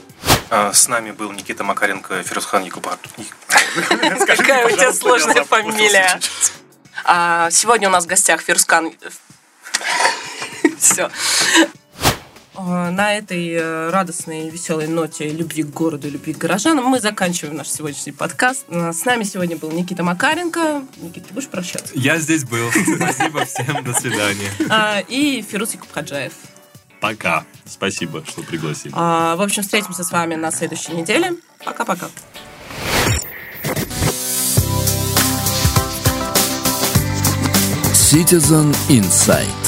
А, 0.50 0.72
С 0.74 0.88
нами 0.88 1.10
был 1.12 1.32
Никита 1.38 1.62
Макаренко, 1.62 2.22
Фирусхан 2.24 2.64
Якубат. 2.64 2.98
Какая 4.26 4.66
у 4.66 4.70
тебя 4.70 4.92
сложная 4.92 5.44
фамилия. 5.44 6.18
А, 7.04 7.48
Сегодня 7.50 7.88
у 7.88 7.92
нас 7.92 8.04
в 8.04 8.08
гостях 8.08 8.42
Фирскан. 8.42 8.92
Все. 10.78 11.10
На 12.56 13.14
этой 13.14 13.50
э, 13.52 13.90
радостной, 13.90 14.50
веселой 14.50 14.88
ноте 14.88 15.28
любви 15.28 15.62
к 15.62 15.68
городу, 15.68 16.10
любви 16.10 16.34
к 16.34 16.38
горожанам 16.38 16.86
мы 16.86 16.98
заканчиваем 16.98 17.56
наш 17.56 17.68
сегодняшний 17.68 18.10
подкаст. 18.10 18.64
А, 18.68 18.92
С 18.92 19.04
нами 19.04 19.22
сегодня 19.22 19.56
был 19.56 19.70
Никита 19.70 20.02
Макаренко. 20.02 20.82
Никита, 20.96 21.28
ты 21.28 21.34
будешь 21.34 21.46
прощаться? 21.48 21.92
Я 21.94 22.18
здесь 22.18 22.42
был. 22.44 22.68
Спасибо 22.72 23.44
всем. 23.44 23.84
До 23.84 23.94
свидания. 23.94 24.50
А, 24.70 25.00
И 25.06 25.40
Фирус 25.48 25.72
Якубхаджаев. 25.74 26.32
Пока. 27.00 27.44
Спасибо, 27.68 28.24
что 28.26 28.42
пригласили. 28.42 28.92
А, 28.96 29.36
В 29.36 29.42
общем, 29.42 29.62
встретимся 29.62 30.04
с 30.04 30.10
вами 30.10 30.34
на 30.34 30.50
следующей 30.50 30.92
неделе. 30.92 31.34
Пока-пока. 31.64 32.08
Citizen 37.92 38.74
Insight. 38.88 39.67